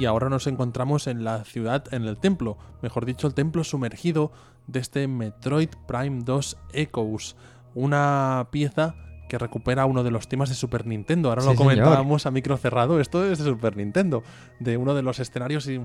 Y 0.00 0.06
ahora 0.06 0.30
nos 0.30 0.46
encontramos 0.46 1.06
en 1.06 1.24
la 1.24 1.44
ciudad, 1.44 1.84
en 1.92 2.06
el 2.06 2.16
templo, 2.16 2.56
mejor 2.80 3.04
dicho, 3.04 3.26
el 3.26 3.34
templo 3.34 3.64
sumergido 3.64 4.32
de 4.66 4.80
este 4.80 5.06
Metroid 5.06 5.68
Prime 5.86 6.22
2 6.24 6.56
Echoes, 6.72 7.36
una 7.74 8.48
pieza 8.50 8.94
que 9.28 9.36
recupera 9.36 9.84
uno 9.84 10.02
de 10.02 10.10
los 10.10 10.26
temas 10.26 10.48
de 10.48 10.54
Super 10.54 10.86
Nintendo. 10.86 11.28
Ahora 11.28 11.44
lo 11.44 11.54
comentábamos 11.54 12.24
a 12.24 12.30
micro 12.30 12.56
cerrado, 12.56 12.98
esto 12.98 13.30
es 13.30 13.38
de 13.38 13.44
Super 13.44 13.76
Nintendo, 13.76 14.22
de 14.58 14.78
uno 14.78 14.94
de 14.94 15.02
los 15.02 15.20
escenarios 15.20 15.68
y 15.68 15.82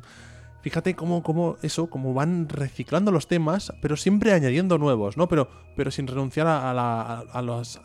fíjate 0.61 0.95
cómo, 0.95 1.22
cómo 1.22 1.57
eso, 1.61 1.89
cómo 1.89 2.13
van 2.13 2.47
reciclando 2.47 3.11
los 3.11 3.28
temas, 3.28 3.74
pero 3.82 3.97
siempre 3.97 4.32
añadiendo 4.32 4.78
nuevos, 4.78 5.18
¿no? 5.18 5.28
Pero, 5.28 5.49
pero 5.76 5.91
sin 5.91 6.07
renunciar 6.07 6.47
a, 6.47 6.72
a, 6.72 7.41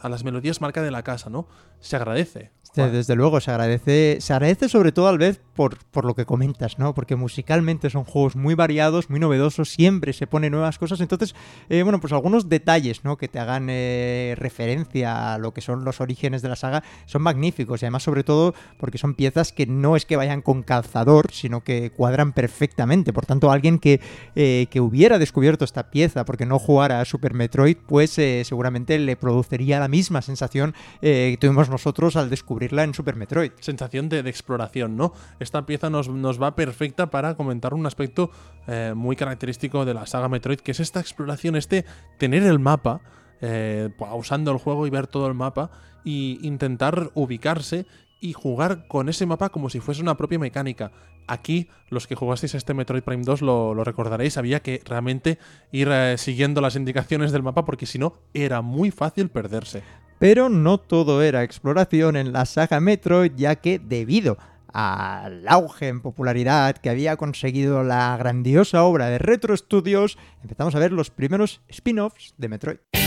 las 0.09 0.24
melodías 0.24 0.61
marca 0.61 0.81
de 0.81 0.93
la 0.93 1.03
casa, 1.03 1.28
¿no? 1.28 1.49
Se 1.81 1.97
agradece. 1.97 2.53
Desde 2.75 3.16
luego, 3.16 3.41
se 3.41 3.51
agradece, 3.51 4.18
se 4.21 4.33
agradece 4.33 4.68
sobre 4.68 4.93
todo 4.93 5.09
al 5.09 5.18
vez 5.18 5.41
por, 5.57 5.77
por, 5.87 6.05
lo 6.05 6.14
que 6.14 6.25
comentas, 6.25 6.79
¿no? 6.79 6.95
Porque 6.95 7.16
musicalmente 7.16 7.91
son 7.91 8.05
juegos 8.05 8.37
muy 8.37 8.55
variados, 8.55 9.11
muy 9.11 9.18
novedosos, 9.18 9.71
siempre 9.71 10.12
se 10.12 10.29
ponen 10.29 10.53
nuevas 10.53 10.79
cosas. 10.79 11.01
Entonces, 11.01 11.35
eh, 11.68 11.83
bueno, 11.83 12.01
pues 12.01 12.12
algunos 12.12 12.49
detalles, 12.49 13.05
¿no? 13.05 13.16
Que 13.16 13.27
te 13.27 13.41
hagan 13.41 13.66
eh, 13.68 14.37
referencia 14.39 15.35
a 15.35 15.39
lo 15.39 15.53
que 15.53 15.61
son 15.61 15.85
los 15.85 16.01
orígenes 16.01 16.43
de 16.43 16.49
la 16.49 16.55
saga 16.55 16.85
son 17.07 17.23
magníficos. 17.23 17.83
Y 17.83 17.87
además, 17.87 18.05
sobre 18.05 18.23
todo, 18.23 18.55
porque 18.79 18.99
son 18.99 19.14
piezas 19.14 19.53
que 19.53 19.66
no 19.66 19.97
es 19.97 20.07
que 20.07 20.16
vayan 20.16 20.41
con 20.41 20.62
calzador, 20.62 21.33
sino 21.33 21.64
que 21.64 21.91
cuadran 21.91 22.33
perfectamente. 22.33 23.12
Por 23.12 23.27
tanto, 23.27 23.51
alguien 23.51 23.81
que, 23.81 24.01
eh, 24.37 24.68
que 24.71 24.81
hubiera 24.81 25.18
descubierto 25.18 25.64
esta 25.64 25.91
pieza 25.91 26.25
porque 26.25 26.47
no 26.47 26.61
jugara 26.61 27.01
a 27.01 27.05
Super 27.05 27.35
Metroid, 27.35 27.77
pues 27.89 28.12
seguramente 28.12 28.99
le 28.99 29.16
produciría 29.16 29.81
la 29.81 29.89
misma 29.89 30.23
sensación 30.23 30.75
que 31.01 31.37
tuvimos 31.41 31.68
nosotros 31.68 32.16
al 32.16 32.31
descubrir 32.31 32.59
en 32.61 32.94
Super 32.94 33.16
Metroid. 33.16 33.52
Sensación 33.61 34.08
de, 34.08 34.20
exploración, 34.20 34.96
¿no? 34.96 35.12
Esta 35.38 35.66
pieza 35.66 35.90
nos, 35.90 36.08
va 36.42 36.54
perfecta 36.54 37.11
para 37.11 37.34
comentar 37.34 37.74
un 37.74 37.86
aspecto 37.86 38.30
eh, 38.66 38.92
muy 38.94 39.16
característico 39.16 39.84
de 39.84 39.94
la 39.94 40.06
saga 40.06 40.28
Metroid, 40.28 40.61
que 40.61 40.72
es 40.72 40.80
esta 40.80 41.00
exploración, 41.00 41.56
este 41.56 41.84
tener 42.18 42.42
el 42.42 42.58
mapa, 42.58 43.00
eh, 43.40 43.90
usando 44.14 44.52
el 44.52 44.58
juego 44.58 44.86
y 44.86 44.90
ver 44.90 45.06
todo 45.06 45.26
el 45.26 45.34
mapa, 45.34 45.70
y 46.04 46.38
intentar 46.42 47.11
ubicarse 47.14 47.86
y 48.20 48.34
jugar 48.34 48.86
con 48.86 49.08
ese 49.08 49.26
mapa 49.26 49.48
como 49.48 49.70
si 49.70 49.80
fuese 49.80 50.02
una 50.02 50.16
propia 50.16 50.38
mecánica. 50.38 50.92
Aquí, 51.26 51.68
los 51.88 52.06
que 52.06 52.14
jugasteis 52.14 52.54
este 52.54 52.74
Metroid 52.74 53.02
Prime 53.02 53.24
2 53.24 53.42
lo, 53.42 53.84
recordaréis, 53.84 54.36
había 54.36 54.61
que 54.61 54.82
realmente 54.84 55.38
ir 55.72 55.88
eh, 55.90 56.16
siguiendo 56.18 56.61
las 56.61 56.76
indicaciones 56.76 57.32
del 57.32 57.42
mapa 57.42 57.64
porque 57.64 57.86
si 57.86 57.98
no, 57.98 58.14
era 58.34 58.61
muy 58.62 58.90
fácil 58.90 59.30
perderse. 59.30 59.82
Pero 60.21 60.51
no 60.51 60.77
todo 60.77 61.23
era 61.23 61.45
exploración 61.45 62.14
en 62.14 62.35
la 62.35 62.45
saga 62.45 62.79
Metroid, 62.79 63.33
ya 63.37 63.57
que 63.57 63.79
debido 63.79 64.37
al 64.71 65.49
auge 65.49 65.89
en 65.89 66.03
popularidad 66.03 66.77
que 66.77 66.91
había 66.91 67.16
conseguido 67.16 67.83
la 67.85 68.14
grandiosa 68.18 68.83
obra 68.83 69.07
de 69.07 69.16
Retro 69.16 69.57
Studios, 69.57 70.18
empezamos 70.43 70.75
a 70.75 70.79
ver 70.79 70.93
los 70.93 71.11
primeros 71.11 71.62
spin-offs 71.68 72.35
de 72.37 72.49
Metroid. 72.51 72.99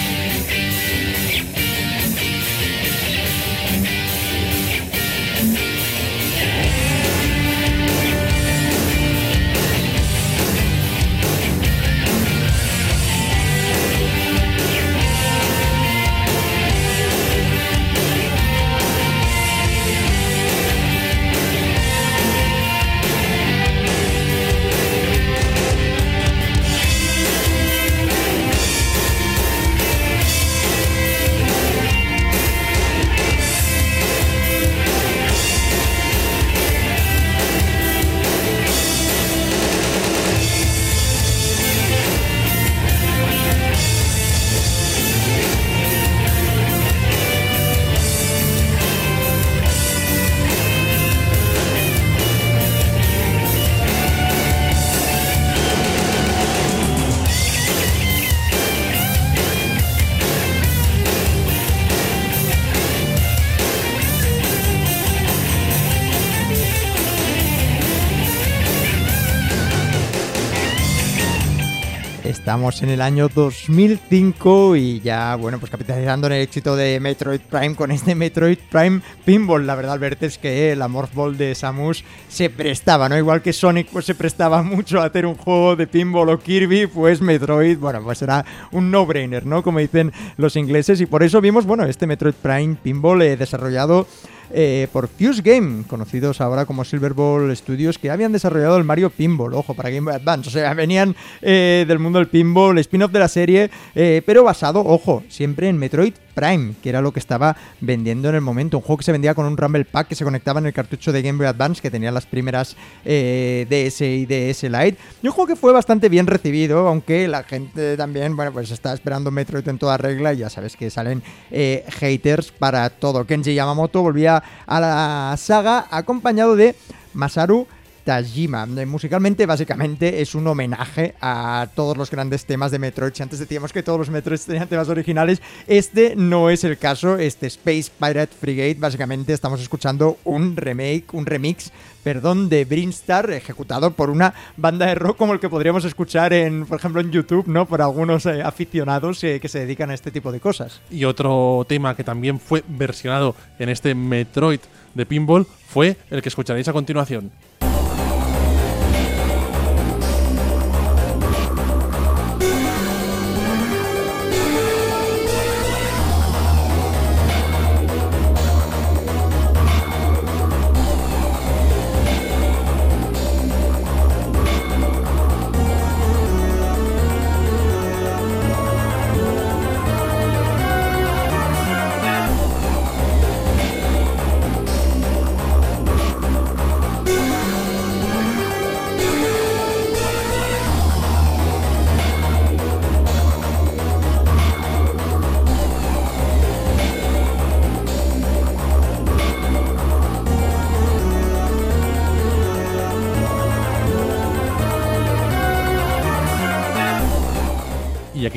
Estamos 72.54 72.84
en 72.84 72.90
el 72.90 73.02
año 73.02 73.30
2005 73.34 74.76
y 74.76 75.00
ya, 75.00 75.36
bueno, 75.38 75.58
pues 75.60 75.72
capitalizando 75.72 76.28
en 76.28 76.34
el 76.34 76.42
éxito 76.44 76.76
de 76.76 77.00
Metroid 77.00 77.42
Prime 77.42 77.74
con 77.74 77.90
este 77.90 78.14
Metroid 78.14 78.60
Prime 78.70 79.02
Pinball. 79.26 79.66
La 79.66 79.74
verdad, 79.74 79.94
Albert, 79.94 80.22
es 80.22 80.38
que 80.38 80.76
la 80.76 80.88
Morph 80.88 81.16
Ball 81.16 81.36
de 81.36 81.56
Samus 81.56 82.04
se 82.30 82.52
prestaba, 82.52 83.10
¿no? 83.10 83.18
Igual 83.18 83.42
que 83.42 83.54
Sonic 83.54 83.88
pues 83.88 84.06
se 84.06 84.14
prestaba 84.14 84.62
mucho 84.62 85.02
a 85.02 85.06
hacer 85.06 85.26
un 85.26 85.34
juego 85.34 85.76
de 85.76 85.88
pinball 85.88 86.30
o 86.30 86.38
Kirby, 86.38 86.86
pues 86.86 87.22
Metroid, 87.22 87.80
bueno, 87.80 88.04
pues 88.04 88.22
era 88.22 88.46
un 88.72 88.92
no-brainer, 88.92 89.48
¿no? 89.48 89.64
Como 89.64 89.80
dicen 89.80 90.14
los 90.38 90.56
ingleses 90.56 91.02
y 91.02 91.08
por 91.08 91.24
eso 91.24 91.42
vimos, 91.42 91.66
bueno, 91.66 91.86
este 91.86 92.06
Metroid 92.06 92.36
Prime 92.36 92.76
Pinball 92.84 93.24
eh, 93.24 93.36
desarrollado 93.36 94.06
eh, 94.52 94.88
por 94.92 95.08
Fuse 95.08 95.42
Game, 95.42 95.84
conocidos 95.88 96.42
ahora 96.42 96.66
como 96.66 96.84
Silver 96.84 97.14
Ball 97.14 97.56
Studios, 97.56 97.98
que 97.98 98.12
habían 98.12 98.32
desarrollado 98.32 98.78
el 98.78 98.84
Mario 98.84 99.10
Pinball, 99.10 99.54
ojo, 99.54 99.74
para 99.74 99.90
Game 99.90 100.06
Boy 100.06 100.16
Advance. 100.16 100.50
O 100.50 100.52
sea, 100.52 100.74
venían 100.74 101.16
eh, 101.42 101.86
del 101.88 102.00
mundo 102.00 102.20
del 102.20 102.28
pinball, 102.28 102.78
spin-off 102.80 103.12
de 103.12 103.20
la 103.20 103.28
serie, 103.28 103.70
eh, 103.96 104.22
pero 104.26 104.44
basado, 104.44 104.82
ojo, 104.82 105.24
siempre 105.30 105.70
en 105.70 105.78
Metroid 105.78 106.14
Prime, 106.34 106.74
que 106.82 106.90
era 106.90 107.02
lo 107.02 107.14
que 107.14 107.20
estaba 107.20 107.56
vendiendo 107.80 108.30
en 108.30 108.36
el 108.36 108.42
momento. 108.42 108.78
Un 108.78 108.84
juego 108.84 108.98
que 108.98 109.04
se 109.04 109.12
vendía 109.12 109.36
con 109.36 109.46
un 109.46 109.56
Rumble 109.56 109.86
Pack 109.86 110.08
que 110.08 110.16
se 110.16 110.24
conectaba 110.24 110.60
en 110.60 110.66
el 110.66 110.74
cartucho 110.74 111.12
de 111.12 111.22
Game 111.22 111.38
Boy 111.38 111.48
Advance, 111.48 111.82
que 111.82 111.92
tenía 111.92 112.12
las 112.12 112.26
primeras 112.26 112.76
DS 113.04 114.02
y 114.02 114.26
DS 114.26 114.64
Lite. 114.64 114.98
Y 115.22 115.28
un 115.28 115.34
juego 115.34 115.48
que 115.48 115.56
fue 115.56 115.72
bastante 115.72 116.10
bien 116.10 116.26
recibido, 116.26 116.88
aunque 116.88 117.28
la 117.28 117.44
gente 117.44 117.96
también, 117.98 118.36
bueno, 118.36 118.52
pues 118.52 118.72
está 118.72 118.94
esperando 118.94 119.30
Metroid 119.30 119.68
en 119.68 119.78
toda 119.78 119.98
regla 119.98 120.34
y 120.34 120.38
ya 120.38 120.50
sabes 120.50 120.76
que 120.76 120.90
salen 120.90 121.22
haters 121.52 122.52
para 122.52 122.90
todo. 122.90 123.26
Kenji 123.26 123.54
Yamamoto 123.54 124.02
volvía 124.02 124.33
a 124.66 124.80
la 124.80 125.36
saga 125.38 125.86
acompañado 125.92 126.56
de 126.56 126.76
Masaru 127.14 127.68
Tajima. 128.04 128.68
Eh, 128.78 128.86
musicalmente, 128.86 129.46
básicamente, 129.46 130.22
es 130.22 130.36
un 130.36 130.48
homenaje 130.48 131.16
a 131.22 131.68
todos 131.76 131.98
los 131.98 132.12
grandes 132.12 132.46
temas 132.46 132.72
de 132.72 132.80
Metroid. 132.80 133.14
Si 133.14 133.24
antes 133.24 133.40
decíamos 133.40 133.72
que 133.72 133.84
todos 133.84 134.00
los 134.00 134.10
Metroid 134.10 134.40
tenían 134.40 134.68
temas 134.68 134.90
originales, 134.90 135.42
este 135.68 136.16
no 136.16 136.50
es 136.50 136.64
el 136.64 136.78
caso. 136.78 137.18
Este 137.18 137.48
Space 137.48 137.92
Pirate 138.00 138.34
Frigate, 138.40 138.78
básicamente, 138.80 139.34
estamos 139.34 139.62
escuchando 139.62 140.18
un 140.24 140.56
remake, 140.56 141.14
un 141.14 141.26
remix, 141.26 141.72
perdón, 142.04 142.50
de 142.50 142.66
Brinstar, 142.66 143.32
ejecutado 143.32 143.92
por 143.92 144.10
una 144.10 144.34
banda 144.58 144.86
de 144.88 144.96
rock 144.96 145.18
como 145.18 145.34
el 145.34 145.40
que 145.40 145.50
podríamos 145.50 145.86
escuchar, 145.86 146.34
en, 146.34 146.66
por 146.66 146.80
ejemplo, 146.80 147.02
en 147.02 147.12
YouTube, 147.12 147.48
¿no? 147.48 147.66
Por 147.66 147.82
algunos 147.82 148.26
eh, 148.26 148.42
aficionados 148.42 149.24
eh, 149.24 149.40
que 149.40 149.48
se 149.48 149.60
dedican 149.60 149.90
a 149.90 149.94
este 149.94 150.12
tipo 150.12 150.32
de 150.32 150.40
cosas. 150.40 150.82
Y 150.92 151.06
otro 151.06 151.66
tema 151.68 151.96
que 151.96 152.04
también 152.04 152.40
fue 152.40 152.64
versionado 152.68 153.36
en 153.60 153.70
este 153.70 153.96
Metroid 153.96 154.60
de 154.94 155.06
Pinball 155.06 155.48
fue 155.68 155.98
el 156.10 156.22
que 156.22 156.30
escucharéis 156.30 156.68
a 156.68 156.74
continuación. 156.74 157.32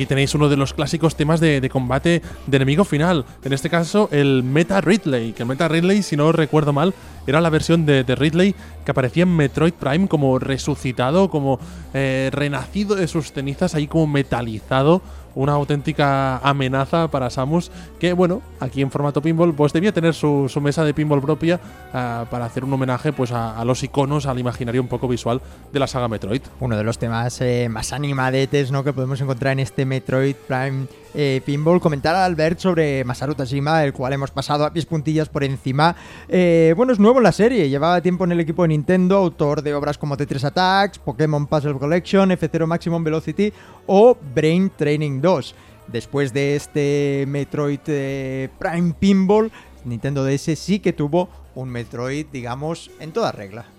Tenéis 0.07 0.33
uno 0.35 0.49
de 0.49 0.57
los 0.57 0.73
clásicos 0.73 1.15
temas 1.15 1.39
de, 1.39 1.69
combate 1.69 2.21
de 2.45 2.57
enemigo 2.57 2.83
final. 2.83 3.25
En 3.43 3.53
este 3.53 3.69
caso, 3.69 4.09
el 4.11 4.43
Meta 4.43 4.81
Ridley. 4.81 5.33
Que 5.33 5.43
el 5.43 5.49
Meta 5.49 5.67
Ridley, 5.67 6.01
si 6.03 6.17
no 6.17 6.31
recuerdo 6.31 6.73
mal, 6.73 6.93
era 7.27 7.41
la 7.41 7.49
versión 7.49 7.85
de, 7.85 8.03
Ridley 8.03 8.55
que 8.85 8.91
aparecía 8.91 9.23
en 9.23 9.35
Metroid 9.35 9.73
Prime 9.73 10.07
como 10.07 10.39
resucitado, 10.39 11.29
como 11.29 11.59
eh, 11.93 12.29
renacido 12.31 12.95
de 12.95 13.07
sus 13.07 13.31
cenizas, 13.31 13.75
ahí 13.75 13.87
como 13.87 14.07
metalizado 14.07 15.01
una 15.37 15.53
auténtica 15.53 16.37
amenaza 16.39 17.09
para 17.09 17.29
Samus, 17.29 17.71
que 17.99 18.13
bueno, 18.13 18.41
aquí 18.59 18.81
en 18.81 18.91
formato 18.91 19.21
pinball, 19.21 19.53
pues 19.53 19.71
debía 19.71 19.91
tener 19.91 20.13
su, 20.13 20.49
mesa 20.61 20.83
de 20.83 20.93
pinball 20.93 21.21
propia 21.21 21.59
uh, 21.89 22.25
para 22.25 22.45
hacer 22.45 22.63
un 22.63 22.73
homenaje 22.73 23.13
pues 23.13 23.31
a, 23.31 23.57
a, 23.57 23.63
los 23.63 23.83
iconos, 23.83 24.25
al 24.25 24.39
imaginario 24.39 24.81
un 24.81 24.87
poco 24.87 25.07
visual 25.07 25.41
de 25.71 25.79
la 25.79 25.87
saga 25.87 26.07
Metroid. 26.07 26.41
Uno 26.59 26.75
de 26.75 26.83
los 26.83 26.97
temas 26.97 27.39
eh, 27.41 27.69
más 27.69 27.93
animadetes 27.93 28.71
¿no? 28.71 28.83
que 28.83 28.93
podemos 28.93 29.21
encontrar 29.21 29.53
en 29.53 29.59
este 29.59 29.85
Metroid 29.85 30.35
Prime 30.35 30.87
eh, 31.17 31.41
Pinball. 31.43 31.81
Comentar 31.81 32.15
a 32.15 32.23
Albert 32.23 32.59
sobre 32.59 33.03
Masaru 33.03 33.33
Tajima, 33.33 33.83
el 33.83 33.91
cual 33.91 34.13
hemos 34.13 34.29
pasado 34.29 34.63
a 34.63 34.71
pies 34.71 34.85
puntillas 34.85 35.27
por 35.27 35.43
encima. 35.43 35.95
Eh, 36.29 36.73
bueno, 36.77 36.93
es 36.93 36.99
nuevo 36.99 37.17
en 37.17 37.23
la 37.23 37.31
serie, 37.31 37.67
llevaba 37.67 38.01
tiempo 38.01 38.23
en 38.23 38.33
el 38.33 38.39
equipo 38.39 38.61
de 38.61 38.69
Nintendo, 38.69 39.17
autor 39.17 39.63
de 39.63 39.73
obras 39.73 39.97
como 39.97 40.15
Tetris 40.15 40.45
Attacks, 40.45 40.99
Pokémon 40.99 41.47
Puzzle 41.47 41.79
Collection, 41.79 42.29
F0 42.29 42.67
Maximum 42.67 43.03
Velocity 43.03 43.51
o 43.87 44.15
Brain 44.35 44.71
Training 44.77 45.19
2. 45.19 45.55
Después 45.87 46.33
de 46.33 46.55
este 46.55 47.25
Metroid 47.27 47.79
eh, 47.87 48.49
Prime 48.59 48.93
Pinball, 48.99 49.51
Nintendo 49.85 50.23
DS 50.23 50.57
sí 50.59 50.79
que 50.79 50.93
tuvo 50.93 51.29
un 51.55 51.69
Metroid, 51.69 52.27
digamos, 52.31 52.91
en 52.99 53.11
toda 53.11 53.31
regla. 53.31 53.76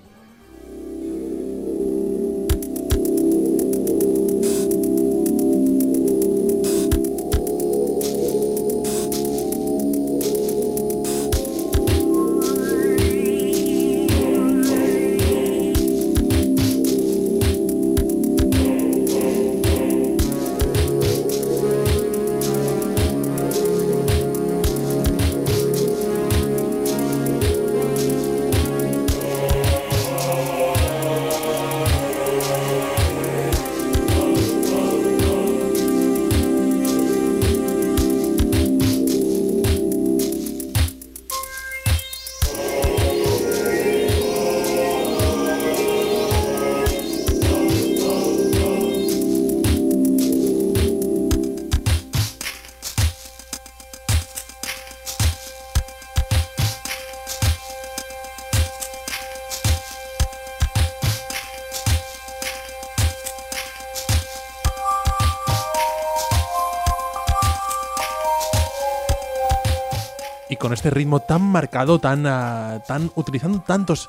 Este 70.78 70.90
ritmo 70.90 71.18
tan 71.18 71.42
marcado, 71.42 71.98
tan, 71.98 72.24
uh, 72.24 72.80
tan 72.86 73.10
utilizando 73.16 73.60
tantos 73.66 74.08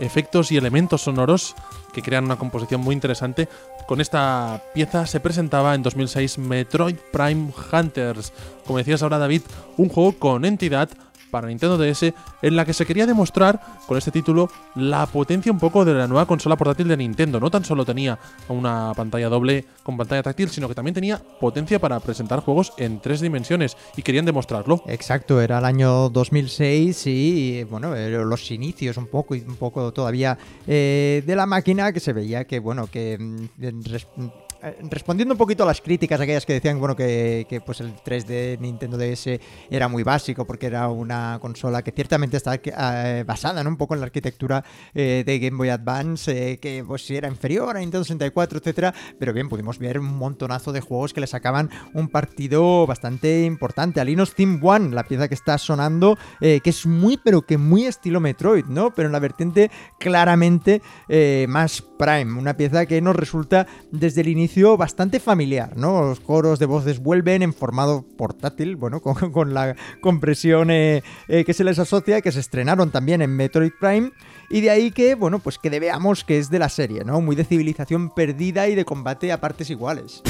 efectos 0.00 0.50
y 0.50 0.56
elementos 0.56 1.02
sonoros 1.02 1.54
que 1.92 2.02
crean 2.02 2.24
una 2.24 2.36
composición 2.36 2.80
muy 2.80 2.92
interesante. 2.92 3.48
Con 3.86 4.00
esta 4.00 4.60
pieza 4.74 5.06
se 5.06 5.20
presentaba 5.20 5.76
en 5.76 5.84
2006 5.84 6.38
Metroid 6.38 6.96
Prime 7.12 7.52
Hunters. 7.72 8.32
Como 8.66 8.78
decías 8.78 9.02
ahora 9.02 9.18
David, 9.18 9.42
un 9.76 9.88
juego 9.88 10.12
con 10.18 10.44
entidad 10.44 10.88
para 11.30 11.48
Nintendo 11.48 11.78
DS 11.78 12.12
en 12.42 12.56
la 12.56 12.64
que 12.64 12.72
se 12.72 12.86
quería 12.86 13.06
demostrar 13.06 13.60
con 13.86 13.96
este 13.98 14.10
título 14.10 14.50
la 14.74 15.06
potencia 15.06 15.52
un 15.52 15.58
poco 15.58 15.84
de 15.84 15.94
la 15.94 16.06
nueva 16.06 16.26
consola 16.26 16.56
portátil 16.56 16.88
de 16.88 16.96
Nintendo. 16.96 17.40
No 17.40 17.50
tan 17.50 17.64
solo 17.64 17.84
tenía 17.84 18.18
una 18.48 18.92
pantalla 18.94 19.28
doble 19.28 19.64
con 19.82 19.96
pantalla 19.96 20.22
táctil, 20.22 20.48
sino 20.48 20.68
que 20.68 20.74
también 20.74 20.94
tenía 20.94 21.18
potencia 21.40 21.78
para 21.78 22.00
presentar 22.00 22.40
juegos 22.40 22.72
en 22.76 23.00
tres 23.00 23.20
dimensiones 23.20 23.76
y 23.96 24.02
querían 24.02 24.24
demostrarlo. 24.24 24.82
Exacto, 24.86 25.40
era 25.40 25.58
el 25.58 25.64
año 25.64 26.08
2006 26.10 27.06
y 27.06 27.64
bueno, 27.64 27.94
los 27.94 28.50
inicios 28.50 28.96
un 28.96 29.06
poco 29.06 29.34
y 29.34 29.40
un 29.40 29.56
poco 29.56 29.92
todavía 29.92 30.38
eh, 30.66 31.22
de 31.26 31.36
la 31.36 31.46
máquina 31.46 31.92
que 31.92 32.00
se 32.00 32.12
veía 32.12 32.44
que 32.44 32.58
bueno, 32.58 32.86
que 32.86 33.16
mm, 33.18 33.44
eh, 33.62 33.72
respondiendo 34.90 35.34
un 35.34 35.38
poquito 35.38 35.62
a 35.62 35.66
las 35.66 35.80
críticas 35.80 36.20
aquellas 36.20 36.44
que 36.44 36.54
decían 36.54 36.78
bueno 36.78 36.96
que, 36.96 37.62
pues 37.64 37.80
el 37.80 37.94
3D 37.94 38.58
Nintendo 38.58 38.96
DS 38.96 39.38
era 39.70 39.88
muy 39.88 40.02
básico 40.02 40.46
porque 40.46 40.66
era 40.66 40.88
una 40.88 41.38
consola 41.40 41.82
que 41.82 41.92
ciertamente 41.92 42.36
está 42.36 42.54
eh, 42.54 43.24
basada 43.26 43.62
¿no? 43.62 43.70
un 43.70 43.76
poco 43.76 43.94
en 43.94 44.00
la 44.00 44.06
arquitectura 44.06 44.64
eh, 44.94 45.22
de 45.24 45.38
Game 45.38 45.56
Boy 45.56 45.68
Advance 45.68 46.52
eh, 46.52 46.58
que 46.58 46.84
pues 46.86 47.08
era 47.10 47.28
inferior 47.28 47.76
a 47.76 47.80
Nintendo 47.80 48.04
64 48.04 48.58
etcétera. 48.58 48.94
Pero 49.18 49.32
bien 49.32 49.48
pudimos 49.48 49.78
ver 49.78 49.98
un 49.98 50.18
montonazo 50.18 50.72
de 50.72 50.80
juegos 50.80 51.12
que 51.12 51.20
le 51.20 51.26
sacaban 51.26 51.70
un 51.94 52.08
partido 52.08 52.86
bastante 52.86 53.44
importante. 53.44 54.00
Alinos 54.00 54.34
Team 54.34 54.60
One 54.62 54.94
la 54.94 55.04
pieza 55.04 55.28
que 55.28 55.34
está 55.34 55.58
sonando 55.58 56.18
que 56.40 56.60
es 56.64 56.86
muy 56.86 57.16
pero 57.16 57.42
que 57.42 57.58
muy 57.58 57.84
estilo 57.84 58.20
Metroid 58.20 58.64
no 58.66 58.94
pero 58.94 59.06
en 59.06 59.12
la 59.12 59.18
vertiente 59.18 59.70
claramente 59.98 60.82
más 61.48 61.82
Prime. 61.98 62.38
Una 62.38 62.56
pieza 62.56 62.86
que 62.86 63.00
nos 63.00 63.16
resulta 63.16 63.66
desde 63.90 64.20
el 64.20 64.28
inicio 64.28 64.47
bastante 64.76 65.20
familiar, 65.20 65.76
¿no? 65.76 66.02
Los 66.02 66.20
coros 66.20 66.58
de 66.58 66.66
voces 66.66 67.00
vuelven 67.00 67.42
en 67.42 67.54
formato 67.54 68.04
portátil, 68.16 68.76
bueno, 68.76 69.00
con, 69.32 69.54
la 69.54 69.76
compresión 70.00 70.70
eh, 70.70 71.02
eh, 71.28 71.44
que 71.44 71.54
se 71.54 71.64
les 71.64 71.78
asocia, 71.78 72.20
que 72.20 72.32
se 72.32 72.40
estrenaron 72.40 72.90
también 72.90 73.22
en 73.22 73.34
Metroid 73.36 73.72
Prime. 73.78 74.10
Y 74.50 74.60
de 74.62 74.70
ahí 74.70 74.90
que, 74.90 75.14
bueno, 75.14 75.38
pues 75.38 75.58
que 75.58 75.68
veamos 75.78 76.24
que 76.24 76.38
es 76.38 76.50
de 76.50 76.58
la 76.58 76.68
serie, 76.68 77.04
¿no? 77.04 77.20
Muy 77.20 77.36
de 77.36 77.44
civilización 77.44 78.10
perdida 78.10 78.68
y 78.68 78.74
de 78.74 78.84
combate 78.84 79.30
a 79.30 79.40
partes 79.40 79.70
iguales. 79.70 80.22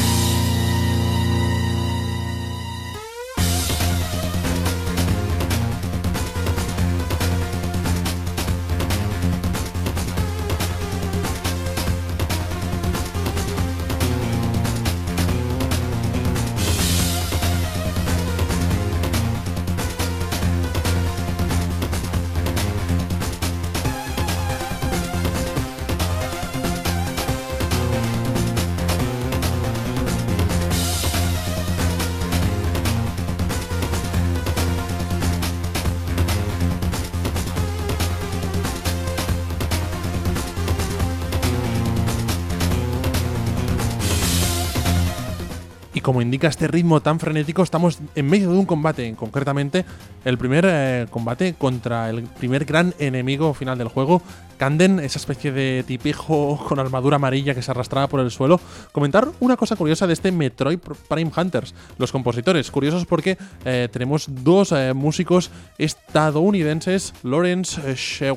Como 46.09 46.23
indica 46.23 46.49
este 46.49 46.69
ritmo 46.69 47.03
tan 47.03 47.21
frenético, 47.21 47.63
estamos 47.63 47.99
en 48.15 48.27
medio 48.31 48.51
de 48.51 48.57
un 48.57 48.65
combate, 48.65 49.15
concretamente 49.15 49.85
el 50.25 50.39
primer 50.39 50.65
eh, 50.67 51.07
combate 51.11 51.53
contra 51.53 52.09
el 52.09 52.23
primer 52.23 52.65
gran 52.65 52.95
enemigo 52.99 53.53
final 53.53 53.77
del 53.77 53.89
juego, 53.89 54.23
Canden, 54.57 55.01
esa 55.01 55.19
especie 55.19 55.53
de 55.53 55.85
tipejo 55.87 56.65
con 56.69 56.79
armadura 56.79 57.17
amarilla 57.17 57.55
que 57.55 57.61
se 57.61 57.71
arrastraba 57.73 58.09
por 58.09 58.21
el 58.21 58.31
suelo. 58.31 58.59
Comentar 58.91 59.29
una 59.41 59.59
cosa 59.59 59.77
curiosa 59.77 60.07
de 60.07 60.15
este 60.15 60.33
Metroid 60.33 60.79
Prime 60.79 61.31
Hunters. 61.37 61.75
Los 61.99 62.11
compositores, 62.11 62.71
curiosos 62.71 63.05
porque 63.05 63.37
eh, 63.67 63.89
tenemos 63.93 64.29
dos 64.31 64.73
eh, 64.73 64.95
músicos 64.95 65.51
estadounidenses, 65.77 67.13
Lawrence 67.23 67.81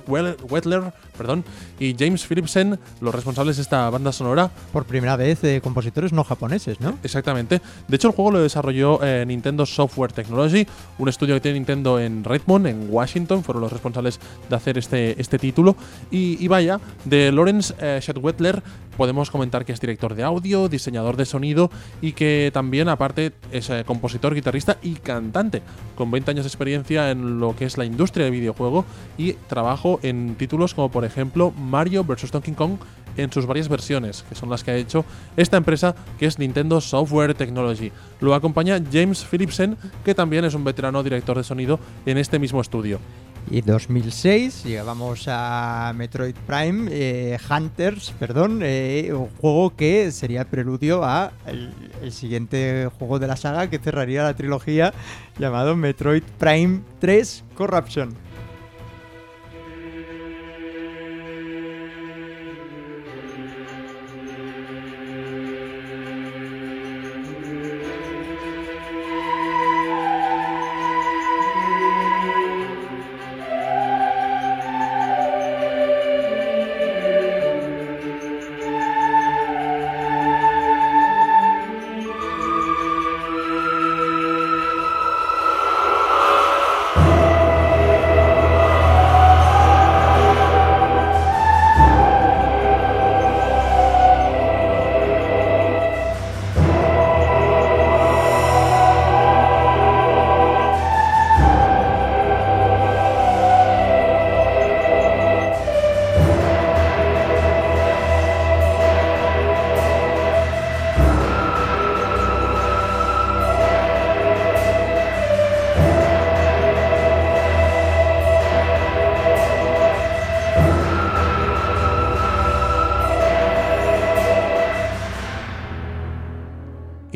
Wetler 0.06 0.94
perdón, 1.18 1.46
y 1.82 1.96
James 1.98 2.28
Philipsen, 2.28 2.80
los 3.00 3.14
responsables 3.14 3.56
de 3.56 3.64
esta 3.64 3.90
banda 3.90 4.12
sonora. 4.12 4.52
Por 4.72 4.86
primera 4.86 5.16
vez, 5.16 5.42
de 5.42 5.62
compositores 5.62 6.14
no 6.14 6.24
japoneses, 6.24 6.80
¿no? 6.80 7.00
Exactamente. 7.04 7.60
De 7.88 7.96
hecho, 7.96 8.10
el 8.10 8.14
juego 8.14 8.30
lo 8.30 8.40
desarrolló 8.40 9.04
eh, 9.04 9.26
Nintendo 9.26 9.66
Software 9.66 10.14
Technology, 10.14 10.68
un 11.00 11.10
estudio 11.10 11.34
que 11.34 11.42
tiene 11.42 11.58
Nintendo 11.58 12.00
en 12.00 12.24
Redmond, 12.24 12.68
en 12.68 12.88
Washington. 12.88 13.44
Fueron 13.44 13.64
los 13.64 13.74
responsables 13.74 14.20
de 14.48 14.56
hacer 14.56 14.78
este, 14.78 15.20
este 15.20 15.40
título. 15.40 15.76
Y, 16.12 16.48
vaya, 16.48 16.80
de 17.04 17.32
Lawrence 17.32 17.74
eh, 17.80 18.00
podemos 18.96 19.32
comentar 19.32 19.66
que 19.66 19.72
es 19.72 19.82
director 19.82 20.14
de 20.14 20.22
audio, 20.22 20.70
diseñador 20.70 21.18
de 21.18 21.26
sonido 21.26 21.72
y 22.02 22.12
que 22.12 22.52
también, 22.54 22.88
aparte, 22.88 23.32
es 23.52 23.70
eh, 23.72 23.84
compositor, 23.84 24.36
guitarrista 24.36 24.78
y 24.84 24.94
cantante, 24.94 25.64
con 25.96 26.12
20 26.12 26.30
años 26.30 26.44
de 26.44 26.50
experiencia 26.50 27.10
en 27.10 27.40
lo 27.40 27.56
que 27.56 27.66
es 27.66 27.80
la 27.80 27.86
industria 27.86 28.26
del 28.26 28.34
videojuego 28.34 28.86
y 29.18 29.34
trabajo 29.34 30.00
en 30.04 30.36
títulos 30.36 30.76
como, 30.76 30.92
por 30.92 31.04
ejemplo, 31.04 31.52
Mario 31.72 32.04
vs. 32.04 32.32
Donkey 32.32 32.54
Kong 32.54 32.78
en 33.18 33.32
sus 33.32 33.46
varias 33.46 33.68
versiones, 33.68 34.24
que 34.28 34.36
son 34.36 34.50
las 34.50 34.64
que 34.64 34.72
ha 34.72 34.76
hecho 34.76 35.06
esta 35.36 35.58
empresa 35.58 35.96
que 36.20 36.26
es 36.26 36.38
Nintendo 36.38 36.80
Software 36.82 37.34
Technology. 37.34 37.92
Lo 38.20 38.36
acompaña 38.36 38.80
James 38.92 39.26
Philipsen, 39.26 39.78
que 40.06 40.14
también 40.14 40.46
es 40.46 40.54
un 40.54 40.64
veterano 40.64 41.04
director 41.04 41.38
de 41.38 41.44
sonido 41.44 41.80
en 42.06 42.18
este 42.18 42.40
mismo 42.40 42.62
estudio. 42.62 43.00
Y 43.50 43.62
2006 43.62 44.64
llegábamos 44.66 45.26
a 45.28 45.94
Metroid 45.96 46.36
Prime 46.46 46.90
eh, 46.92 47.38
Hunters, 47.50 48.14
perdón, 48.20 48.60
eh, 48.62 49.12
un 49.14 49.30
juego 49.42 49.76
que 49.76 50.12
sería 50.12 50.46
preludio 50.46 51.04
a 51.04 51.32
el, 51.48 51.74
siguiente 52.12 52.90
juego 53.00 53.20
de 53.20 53.28
la 53.28 53.36
saga 53.36 53.70
que 53.70 53.80
cerraría 53.80 54.24
la 54.24 54.36
trilogía 54.36 54.94
llamado 55.40 55.76
Metroid 55.76 56.24
Prime 56.38 56.82
3 57.00 57.44
Corruption. 57.56 58.14